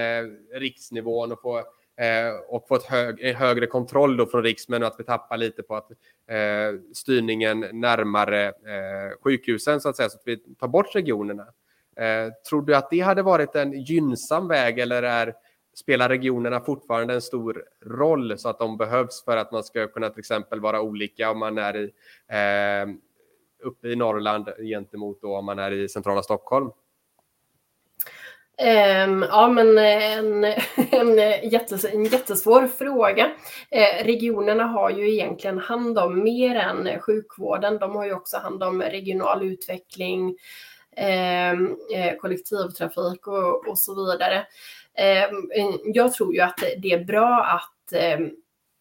riksnivån 0.53 1.31
och 1.31 1.41
få, 1.41 1.57
eh, 1.57 2.33
och 2.47 2.67
få 2.67 2.75
ett 2.75 2.83
hög, 2.83 3.35
högre 3.35 3.67
kontroll 3.67 4.17
då 4.17 4.25
från 4.25 4.43
riks, 4.43 4.69
men 4.69 4.83
att 4.83 4.95
vi 4.97 5.03
tappar 5.03 5.37
lite 5.37 5.63
på 5.63 5.75
att 5.75 5.91
eh, 6.29 6.79
styrningen 6.93 7.59
närmare 7.59 8.47
eh, 8.47 9.21
sjukhusen 9.23 9.81
så 9.81 9.89
att 9.89 9.95
säga, 9.95 10.09
så 10.09 10.17
att 10.17 10.23
vi 10.25 10.37
tar 10.37 10.67
bort 10.67 10.95
regionerna. 10.95 11.47
Eh, 11.95 12.33
tror 12.49 12.61
du 12.61 12.75
att 12.75 12.89
det 12.89 12.99
hade 12.99 13.21
varit 13.21 13.55
en 13.55 13.71
gynnsam 13.71 14.47
väg 14.47 14.79
eller 14.79 15.03
är 15.03 15.33
spelar 15.75 16.09
regionerna 16.09 16.59
fortfarande 16.59 17.13
en 17.13 17.21
stor 17.21 17.63
roll 17.85 18.37
så 18.37 18.49
att 18.49 18.59
de 18.59 18.77
behövs 18.77 19.23
för 19.25 19.37
att 19.37 19.51
man 19.51 19.63
ska 19.63 19.87
kunna 19.87 20.09
till 20.09 20.19
exempel 20.19 20.59
vara 20.59 20.81
olika 20.81 21.31
om 21.31 21.39
man 21.39 21.57
är 21.57 21.77
i, 21.77 21.91
eh, 22.27 22.95
uppe 23.63 23.87
i 23.87 23.95
Norrland 23.95 24.49
gentemot 24.59 25.21
då 25.21 25.37
om 25.37 25.45
man 25.45 25.59
är 25.59 25.71
i 25.71 25.89
centrala 25.89 26.23
Stockholm? 26.23 26.71
Um, 28.57 29.25
ja, 29.29 29.47
men 29.47 29.77
eh, 29.77 30.17
en, 30.17 30.43
en, 30.91 31.19
eh, 31.19 31.53
jättes, 31.53 31.85
en 31.85 32.05
jättesvår 32.05 32.67
fråga. 32.67 33.31
Eh, 33.71 34.05
regionerna 34.05 34.63
har 34.63 34.89
ju 34.89 35.13
egentligen 35.13 35.59
hand 35.59 35.99
om 35.99 36.23
mer 36.23 36.55
än 36.55 36.99
sjukvården. 36.99 37.79
De 37.79 37.95
har 37.95 38.05
ju 38.05 38.13
också 38.13 38.37
hand 38.37 38.63
om 38.63 38.81
regional 38.81 39.43
utveckling, 39.43 40.37
ehm, 40.95 41.75
eh, 41.95 42.15
kollektivtrafik 42.15 43.27
och, 43.27 43.67
och 43.67 43.79
så 43.79 44.05
vidare. 44.05 44.45
Ehm, 44.97 45.49
jag 45.83 46.13
tror 46.13 46.33
ju 46.33 46.41
att 46.41 46.63
det 46.77 46.91
är 46.91 47.03
bra 47.03 47.43
att, 47.43 47.93
ehm, 47.93 48.31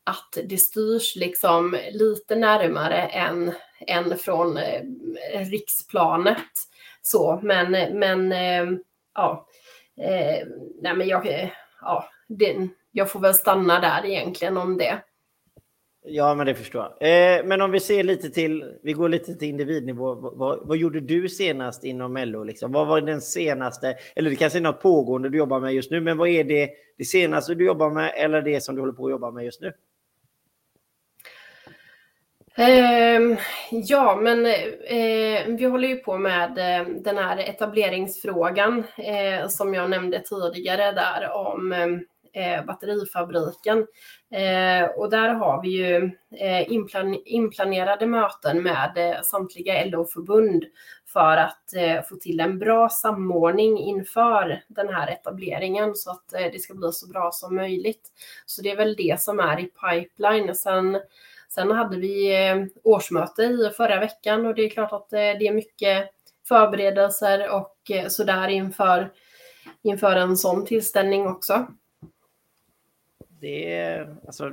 att 0.04 0.38
det 0.44 0.58
styrs 0.58 1.16
liksom 1.16 1.76
lite 1.92 2.36
närmare 2.36 3.02
än, 3.02 3.52
än 3.86 4.18
från 4.18 4.56
eh, 4.56 4.82
riksplanet. 5.50 6.52
Så, 7.02 7.40
men, 7.42 7.98
men 7.98 8.32
ehm, 8.32 8.78
ja, 9.14 9.46
eh, 10.00 10.46
nej 10.82 10.94
men 10.96 11.08
jag, 11.08 11.26
eh, 11.26 11.48
ja, 11.80 12.08
det, 12.28 12.68
jag 12.92 13.10
får 13.10 13.20
väl 13.20 13.34
stanna 13.34 13.80
där 13.80 14.06
egentligen 14.06 14.56
om 14.56 14.78
det. 14.78 14.98
Ja, 16.06 16.34
men 16.34 16.46
det 16.46 16.54
förstår 16.54 16.92
jag. 17.00 17.38
Eh, 17.38 17.44
men 17.44 17.60
om 17.60 17.70
vi 17.70 17.80
ser 17.80 18.02
lite 18.02 18.30
till, 18.30 18.64
vi 18.82 18.92
går 18.92 19.08
lite 19.08 19.34
till 19.34 19.48
individnivå. 19.48 20.14
Vad, 20.14 20.66
vad 20.66 20.76
gjorde 20.76 21.00
du 21.00 21.28
senast 21.28 21.84
inom 21.84 22.16
LO? 22.16 22.44
Liksom? 22.44 22.72
Vad 22.72 22.86
var 22.86 23.00
den 23.00 23.20
senaste, 23.20 23.96
eller 24.16 24.30
det 24.30 24.36
kanske 24.36 24.58
är 24.58 24.62
något 24.62 24.82
pågående 24.82 25.28
du 25.28 25.38
jobbar 25.38 25.60
med 25.60 25.74
just 25.74 25.90
nu, 25.90 26.00
men 26.00 26.18
vad 26.18 26.28
är 26.28 26.44
det, 26.44 26.70
det 26.98 27.04
senaste 27.04 27.54
du 27.54 27.66
jobbar 27.66 27.90
med 27.90 28.12
eller 28.16 28.42
det 28.42 28.60
som 28.60 28.74
du 28.74 28.80
håller 28.80 28.92
på 28.92 29.04
att 29.04 29.10
jobba 29.10 29.30
med 29.30 29.44
just 29.44 29.60
nu? 29.60 29.72
Eh, 32.56 33.38
ja, 33.70 34.18
men 34.22 34.46
eh, 34.46 35.56
vi 35.58 35.64
håller 35.64 35.88
ju 35.88 35.96
på 35.96 36.18
med 36.18 36.58
eh, 36.58 36.86
den 36.88 37.18
här 37.18 37.38
etableringsfrågan 37.38 38.84
eh, 38.96 39.48
som 39.48 39.74
jag 39.74 39.90
nämnde 39.90 40.20
tidigare 40.20 40.92
där 40.92 41.30
om 41.32 41.72
ehm, 41.72 42.00
eh, 42.34 42.64
batterifabriken. 42.64 43.86
Eh, 44.30 44.90
och 44.96 45.10
där 45.10 45.28
har 45.28 45.62
vi 45.62 45.68
ju 45.68 46.10
eh, 46.40 46.72
inplan 46.72 47.14
inplanerade 47.24 48.06
möten 48.06 48.62
med 48.62 48.92
eh, 48.96 49.22
samtliga 49.22 49.84
LO-förbund 49.84 50.64
för 51.06 51.36
att 51.36 51.74
eh, 51.74 52.02
få 52.02 52.16
till 52.16 52.40
en 52.40 52.58
bra 52.58 52.88
samordning 52.88 53.78
inför 53.78 54.62
den 54.68 54.88
här 54.88 55.08
etableringen 55.08 55.94
så 55.94 56.10
att 56.10 56.34
eh, 56.34 56.46
det 56.52 56.58
ska 56.58 56.74
bli 56.74 56.92
så 56.92 57.08
bra 57.08 57.30
som 57.32 57.56
möjligt. 57.56 58.08
Så 58.46 58.62
det 58.62 58.70
är 58.70 58.76
väl 58.76 58.96
det 58.96 59.20
som 59.20 59.40
är 59.40 59.60
i 59.60 59.64
pipeline. 59.64 60.54
Sen, 60.54 61.00
sen 61.48 61.70
hade 61.70 61.96
vi 61.96 62.34
årsmöte 62.84 63.42
i 63.42 63.70
förra 63.76 64.00
veckan 64.00 64.46
och 64.46 64.54
det 64.54 64.62
är 64.62 64.70
klart 64.70 64.92
att 64.92 65.10
det 65.10 65.46
är 65.46 65.52
mycket 65.52 66.10
förberedelser 66.48 67.50
och 67.50 67.90
sådär 68.08 68.48
inför, 68.48 69.12
inför 69.82 70.16
en 70.16 70.36
sån 70.36 70.66
tillställning 70.66 71.26
också 71.26 71.66
det 73.44 73.72
är, 73.74 74.16
alltså, 74.26 74.52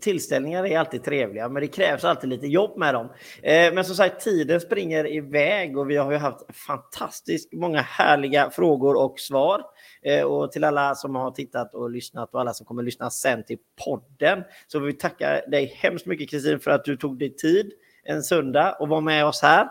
tillställningar 0.00 0.66
är 0.66 0.78
alltid 0.78 1.04
trevliga, 1.04 1.48
men 1.48 1.60
det 1.60 1.68
krävs 1.68 2.04
alltid 2.04 2.30
lite 2.30 2.46
jobb 2.46 2.78
med 2.78 2.94
dem. 2.94 3.08
Eh, 3.42 3.74
men 3.74 3.84
som 3.84 3.96
sagt, 3.96 4.24
tiden 4.24 4.60
springer 4.60 5.12
iväg 5.12 5.78
och 5.78 5.90
vi 5.90 5.96
har 5.96 6.12
ju 6.12 6.18
haft 6.18 6.56
fantastiskt 6.66 7.52
många 7.52 7.80
härliga 7.80 8.50
frågor 8.50 8.96
och 8.96 9.20
svar. 9.20 9.62
Eh, 10.02 10.22
och 10.22 10.52
till 10.52 10.64
alla 10.64 10.94
som 10.94 11.14
har 11.14 11.30
tittat 11.30 11.74
och 11.74 11.90
lyssnat 11.90 12.34
och 12.34 12.40
alla 12.40 12.54
som 12.54 12.66
kommer 12.66 12.82
lyssna 12.82 13.10
sen 13.10 13.44
till 13.44 13.58
podden 13.84 14.44
så 14.66 14.78
vill 14.78 14.86
vi 14.86 14.98
tacka 14.98 15.40
dig 15.48 15.74
hemskt 15.76 16.06
mycket 16.06 16.30
Kristin 16.30 16.60
för 16.60 16.70
att 16.70 16.84
du 16.84 16.96
tog 16.96 17.18
dig 17.18 17.36
tid 17.36 17.72
en 18.04 18.22
söndag 18.22 18.76
och 18.80 18.88
var 18.88 19.00
med 19.00 19.26
oss 19.26 19.42
här. 19.42 19.64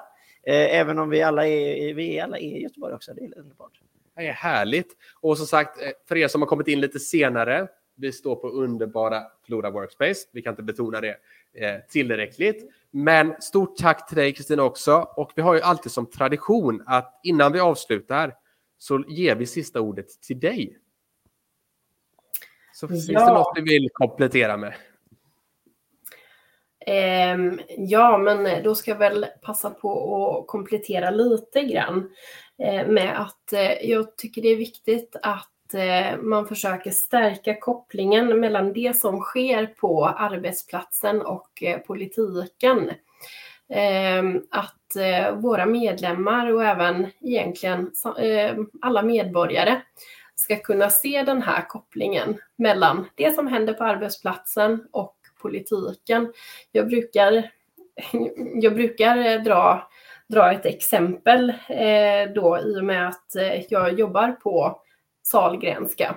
Eh, 0.44 0.80
även 0.80 1.00
om 1.00 1.10
vi 1.10 1.22
alla 1.22 1.48
är, 1.48 1.94
vi 1.94 2.20
alla 2.20 2.38
är 2.38 2.58
i 2.58 2.62
Göteborg 2.62 2.94
också. 2.94 3.14
Det 3.14 3.22
är 3.22 3.38
underbart. 3.38 3.72
Det 4.16 4.28
är 4.28 4.34
härligt. 4.34 4.98
Och 5.22 5.38
som 5.38 5.48
sagt, 5.48 5.82
eh, 5.82 5.90
för 6.08 6.18
er 6.18 6.28
som 6.28 6.42
har 6.42 6.48
kommit 6.48 6.68
in 6.68 6.82
lite 6.82 7.00
senare 7.00 7.68
vi 8.02 8.12
står 8.12 8.36
på 8.36 8.50
underbara 8.50 9.24
Flora 9.46 9.70
Workspace. 9.70 10.28
Vi 10.32 10.42
kan 10.42 10.52
inte 10.52 10.64
betona 10.64 11.02
det 11.02 11.18
eh, 11.54 11.80
tillräckligt. 11.90 12.72
Men 12.92 13.42
stort 13.42 13.78
tack 13.78 14.08
till 14.08 14.18
dig 14.18 14.34
Kristina 14.34 14.64
också. 14.64 15.08
Och 15.16 15.32
vi 15.36 15.42
har 15.42 15.56
ju 15.56 15.62
alltid 15.62 15.92
som 15.92 16.06
tradition 16.06 16.84
att 16.86 17.20
innan 17.24 17.54
vi 17.54 17.60
avslutar 17.60 18.36
så 18.78 19.04
ger 19.08 19.36
vi 19.36 19.46
sista 19.46 19.82
ordet 19.82 20.22
till 20.22 20.40
dig. 20.40 20.78
Så 22.74 22.88
finns 22.88 23.08
det 23.08 23.14
något 23.14 23.56
du 23.56 23.64
vill 23.64 23.90
komplettera 23.94 24.58
med? 24.58 24.74
Um, 27.36 27.60
ja, 27.78 28.18
men 28.18 28.64
då 28.64 28.76
ska 28.76 28.92
jag 28.92 28.98
väl 28.98 29.26
passa 29.42 29.70
på 29.70 30.40
att 30.40 30.48
komplettera 30.48 31.10
lite 31.10 31.64
grann 31.64 31.98
uh, 32.64 32.88
med 32.88 33.22
att 33.22 33.54
uh, 33.54 33.90
jag 33.90 34.18
tycker 34.18 34.42
det 34.42 34.48
är 34.48 34.56
viktigt 34.56 35.16
att 35.22 35.52
Eh, 35.74 36.18
man 36.18 36.48
försöker 36.48 36.92
stärka 36.92 37.60
kopplingen 37.60 38.40
mellan 38.40 38.74
det 38.74 38.96
som 38.96 39.20
sker 39.20 39.66
på 39.66 40.06
arbetsplatsen 40.06 41.22
och 41.22 41.64
eh, 41.64 41.78
politiken. 41.78 42.92
Ehm, 43.70 44.42
att 44.52 44.96
eh, 44.96 45.36
våra 45.36 45.66
medlemmar 45.66 46.54
och 46.54 46.64
även 46.64 47.08
egentligen 47.22 47.92
ehm, 48.20 48.70
alla 48.82 49.02
medborgare 49.02 49.82
ska 50.36 50.56
kunna 50.56 50.90
se 50.90 51.24
den 51.24 51.42
här 51.42 51.68
kopplingen 51.68 52.38
mellan 52.56 53.06
det 53.16 53.36
som 53.36 53.48
händer 53.48 53.74
på 53.74 53.84
arbetsplatsen 53.84 54.88
och 54.92 55.16
politiken. 55.42 56.34
Jag 56.72 56.88
brukar, 56.88 57.52
jag 58.62 58.76
brukar 58.76 59.40
dra, 59.40 59.90
dra 60.28 60.52
ett 60.52 60.66
exempel 60.66 61.54
då 62.36 62.60
i 62.60 62.80
och 62.80 62.86
med 62.86 63.08
att 63.08 63.36
jag 63.70 64.00
jobbar 64.00 64.32
på 64.32 64.82
Salgrenska. 65.32 66.16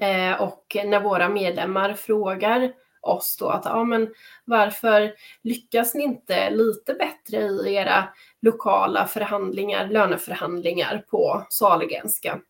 Eh, 0.00 0.42
och 0.42 0.76
när 0.84 1.00
våra 1.00 1.28
medlemmar 1.28 1.94
frågar 1.94 2.72
oss 3.00 3.36
då 3.40 3.48
att 3.48 3.64
ja, 3.64 3.84
men 3.84 4.14
varför 4.44 5.14
lyckas 5.42 5.94
ni 5.94 6.04
inte 6.04 6.50
lite 6.50 6.94
bättre 6.94 7.38
i 7.38 7.74
era 7.74 8.08
lokala 8.42 9.06
förhandlingar, 9.06 9.88
löneförhandlingar 9.88 11.04
på 11.10 11.46
Sahlgrenska? 11.50 12.40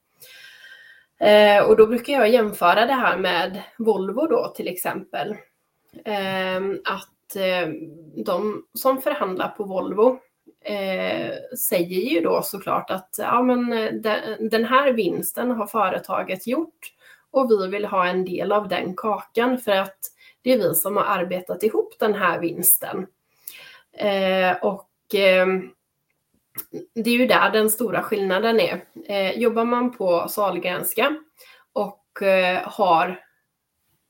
Eh, 1.21 1.65
och 1.65 1.77
då 1.77 1.87
brukar 1.87 2.13
jag 2.13 2.29
jämföra 2.29 2.87
det 2.87 2.93
här 2.93 3.19
med 3.19 3.63
Volvo 3.79 4.27
då 4.27 4.53
till 4.57 4.69
exempel. 4.69 5.31
Eh, 6.05 6.61
att 6.85 7.37
eh, 7.37 7.69
de 8.25 8.65
som 8.75 9.03
förhandlar 9.03 9.49
på 9.49 9.65
Volvo 9.65 10.19
eh, 10.65 11.57
säger 11.59 12.11
ju 12.11 12.21
då 12.21 12.43
såklart 12.43 12.91
att 12.91 13.15
ja, 13.19 13.43
men 13.43 13.73
eh, 13.73 13.93
de, 13.93 14.19
den, 14.51 14.65
här 14.65 14.93
vinsten 14.93 15.51
har 15.51 15.67
företaget 15.67 16.47
gjort 16.47 16.93
och 17.31 17.51
vi 17.51 17.67
vill 17.69 17.85
ha 17.85 18.07
en 18.07 18.25
del 18.25 18.53
av 18.53 18.69
den 18.69 18.97
kakan 18.97 19.59
för 19.59 19.73
att 19.73 19.99
det 20.43 20.53
är 20.53 20.59
vi 20.59 20.75
som 20.75 20.97
har 20.97 21.05
arbetat 21.05 21.63
ihop 21.63 21.95
den 21.99 22.15
här 22.15 22.41
vinsten. 22.41 23.07
Eh, 23.93 24.57
och 24.63 25.15
eh, 25.15 25.47
det 26.95 27.11
är 27.11 27.19
ju 27.19 27.27
där 27.27 27.51
den 27.51 27.71
stora 27.71 28.03
skillnaden 28.03 28.61
är. 28.61 28.85
Eh, 29.07 29.39
jobbar 29.39 29.65
man 29.65 29.97
på 29.97 30.29
Sahlgrenska 30.29 31.17
och 31.73 32.23
eh, 32.23 32.63
har 32.65 33.21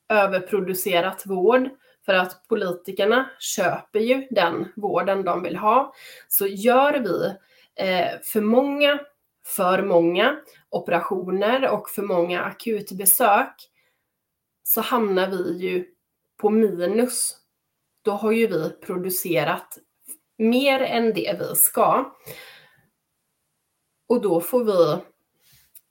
överproducerat 0.09 1.27
vård 1.27 1.69
för 2.05 2.15
att 2.15 2.49
politikerna 2.49 3.31
köper 3.39 4.01
ju 4.01 4.27
den 4.31 4.73
vården 4.77 5.25
de 5.25 5.43
vill 5.43 5.57
ha. 5.57 5.95
Så 6.29 6.47
gör 6.47 6.93
vi 6.99 7.27
eh, 7.85 8.21
för 8.23 8.41
många, 8.41 8.99
för 9.47 9.83
många 9.83 10.37
operationer 10.69 11.71
och 11.71 11.89
för 11.91 12.03
många 12.03 12.43
akutbesök 12.43 13.71
så 14.63 14.81
hamnar 14.81 15.31
vi 15.31 15.59
ju 15.59 15.87
på 16.37 16.51
minus. 16.51 17.37
Då 18.03 18.11
har 18.11 18.33
ju 18.33 18.47
vi 18.47 18.71
producerat 18.71 19.79
mer 20.39 20.81
än 20.81 21.13
det 21.15 21.37
vi 21.39 21.57
ska. 21.57 22.15
Och 24.09 24.21
då 24.23 24.41
får 24.41 24.65
vi 24.65 25.03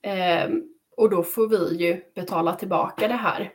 eh, 0.09 0.49
och 0.97 1.09
då 1.09 1.23
får 1.23 1.47
vi 1.47 1.75
ju 1.75 2.03
betala 2.15 2.55
tillbaka 2.55 3.07
det 3.07 3.13
här 3.13 3.53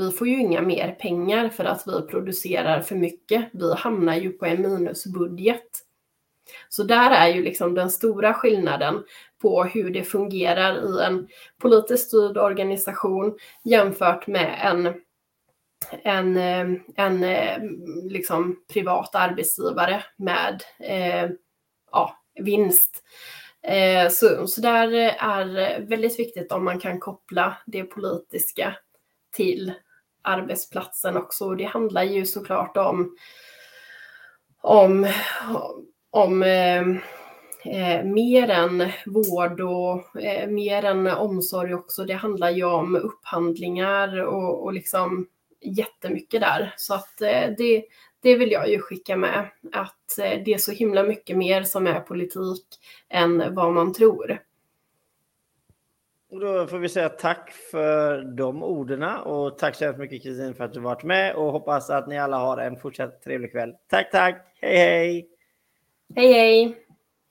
vi 0.00 0.10
får 0.10 0.28
ju 0.28 0.40
inga 0.40 0.62
mer 0.62 0.92
pengar 0.92 1.48
för 1.48 1.64
att 1.64 1.82
vi 1.86 2.02
producerar 2.02 2.80
för 2.80 2.96
mycket. 2.96 3.48
Vi 3.52 3.74
hamnar 3.74 4.14
ju 4.14 4.32
på 4.32 4.46
en 4.46 4.62
minusbudget. 4.62 5.70
Så 6.68 6.82
där 6.82 7.10
är 7.10 7.28
ju 7.28 7.42
liksom 7.42 7.74
den 7.74 7.90
stora 7.90 8.34
skillnaden 8.34 9.04
på 9.42 9.64
hur 9.64 9.90
det 9.90 10.04
fungerar 10.04 10.74
i 10.74 11.04
en 11.04 11.28
politiskt 11.58 12.08
styrd 12.08 12.38
organisation 12.38 13.38
jämfört 13.64 14.26
med 14.26 14.58
en, 14.62 14.94
en, 16.02 16.36
eh, 16.36 16.80
en 16.96 17.24
eh, 17.24 17.58
liksom 18.02 18.64
privat 18.72 19.14
arbetsgivare 19.14 20.04
med 20.16 20.62
eh, 20.80 21.30
ja, 21.92 22.16
vinst. 22.40 23.02
Eh, 23.62 24.08
så, 24.10 24.46
så 24.46 24.60
där 24.60 24.92
är 25.18 25.80
väldigt 25.80 26.18
viktigt 26.18 26.52
om 26.52 26.64
man 26.64 26.80
kan 26.80 27.00
koppla 27.00 27.56
det 27.66 27.84
politiska 27.84 28.76
till 29.32 29.72
arbetsplatsen 30.22 31.16
också. 31.16 31.54
Det 31.54 31.64
handlar 31.64 32.02
ju 32.02 32.26
såklart 32.26 32.76
om, 32.76 33.16
om, 34.60 35.12
om 36.10 36.42
eh, 36.42 36.88
eh, 37.64 38.04
mer 38.04 38.50
än 38.50 38.90
vård 39.06 39.60
och 39.60 40.22
eh, 40.22 40.48
mer 40.48 40.84
än 40.84 41.06
omsorg 41.06 41.74
också. 41.74 42.04
Det 42.04 42.14
handlar 42.14 42.50
ju 42.50 42.64
om 42.64 42.96
upphandlingar 42.96 44.24
och, 44.24 44.64
och 44.64 44.72
liksom 44.72 45.26
jättemycket 45.60 46.40
där. 46.40 46.74
Så 46.76 46.94
att 46.94 47.22
eh, 47.22 47.50
det, 47.58 47.84
det 48.22 48.36
vill 48.36 48.52
jag 48.52 48.70
ju 48.70 48.80
skicka 48.80 49.16
med. 49.16 49.48
Att 49.72 50.18
eh, 50.18 50.42
det 50.44 50.54
är 50.54 50.58
så 50.58 50.72
himla 50.72 51.02
mycket 51.02 51.36
mer 51.36 51.62
som 51.62 51.86
är 51.86 52.00
politik 52.00 52.66
än 53.08 53.54
vad 53.54 53.72
man 53.72 53.92
tror. 53.92 54.38
Och 56.30 56.40
då 56.40 56.66
får 56.66 56.78
vi 56.78 56.88
säga 56.88 57.08
tack 57.08 57.52
för 57.70 58.22
de 58.22 58.62
orden 58.62 59.02
och 59.02 59.58
tack 59.58 59.74
så 59.74 59.84
hemskt 59.84 60.00
mycket 60.00 60.22
Kristin 60.22 60.54
för 60.54 60.64
att 60.64 60.72
du 60.72 60.80
varit 60.80 61.02
med 61.02 61.34
och 61.34 61.52
hoppas 61.52 61.90
att 61.90 62.08
ni 62.08 62.18
alla 62.18 62.38
har 62.38 62.58
en 62.58 62.76
fortsatt 62.76 63.22
trevlig 63.22 63.52
kväll. 63.52 63.74
Tack, 63.88 64.10
tack. 64.10 64.46
Hej, 64.60 64.76
hej! 64.76 65.28
Hej, 66.16 66.32
hej! 66.32 66.76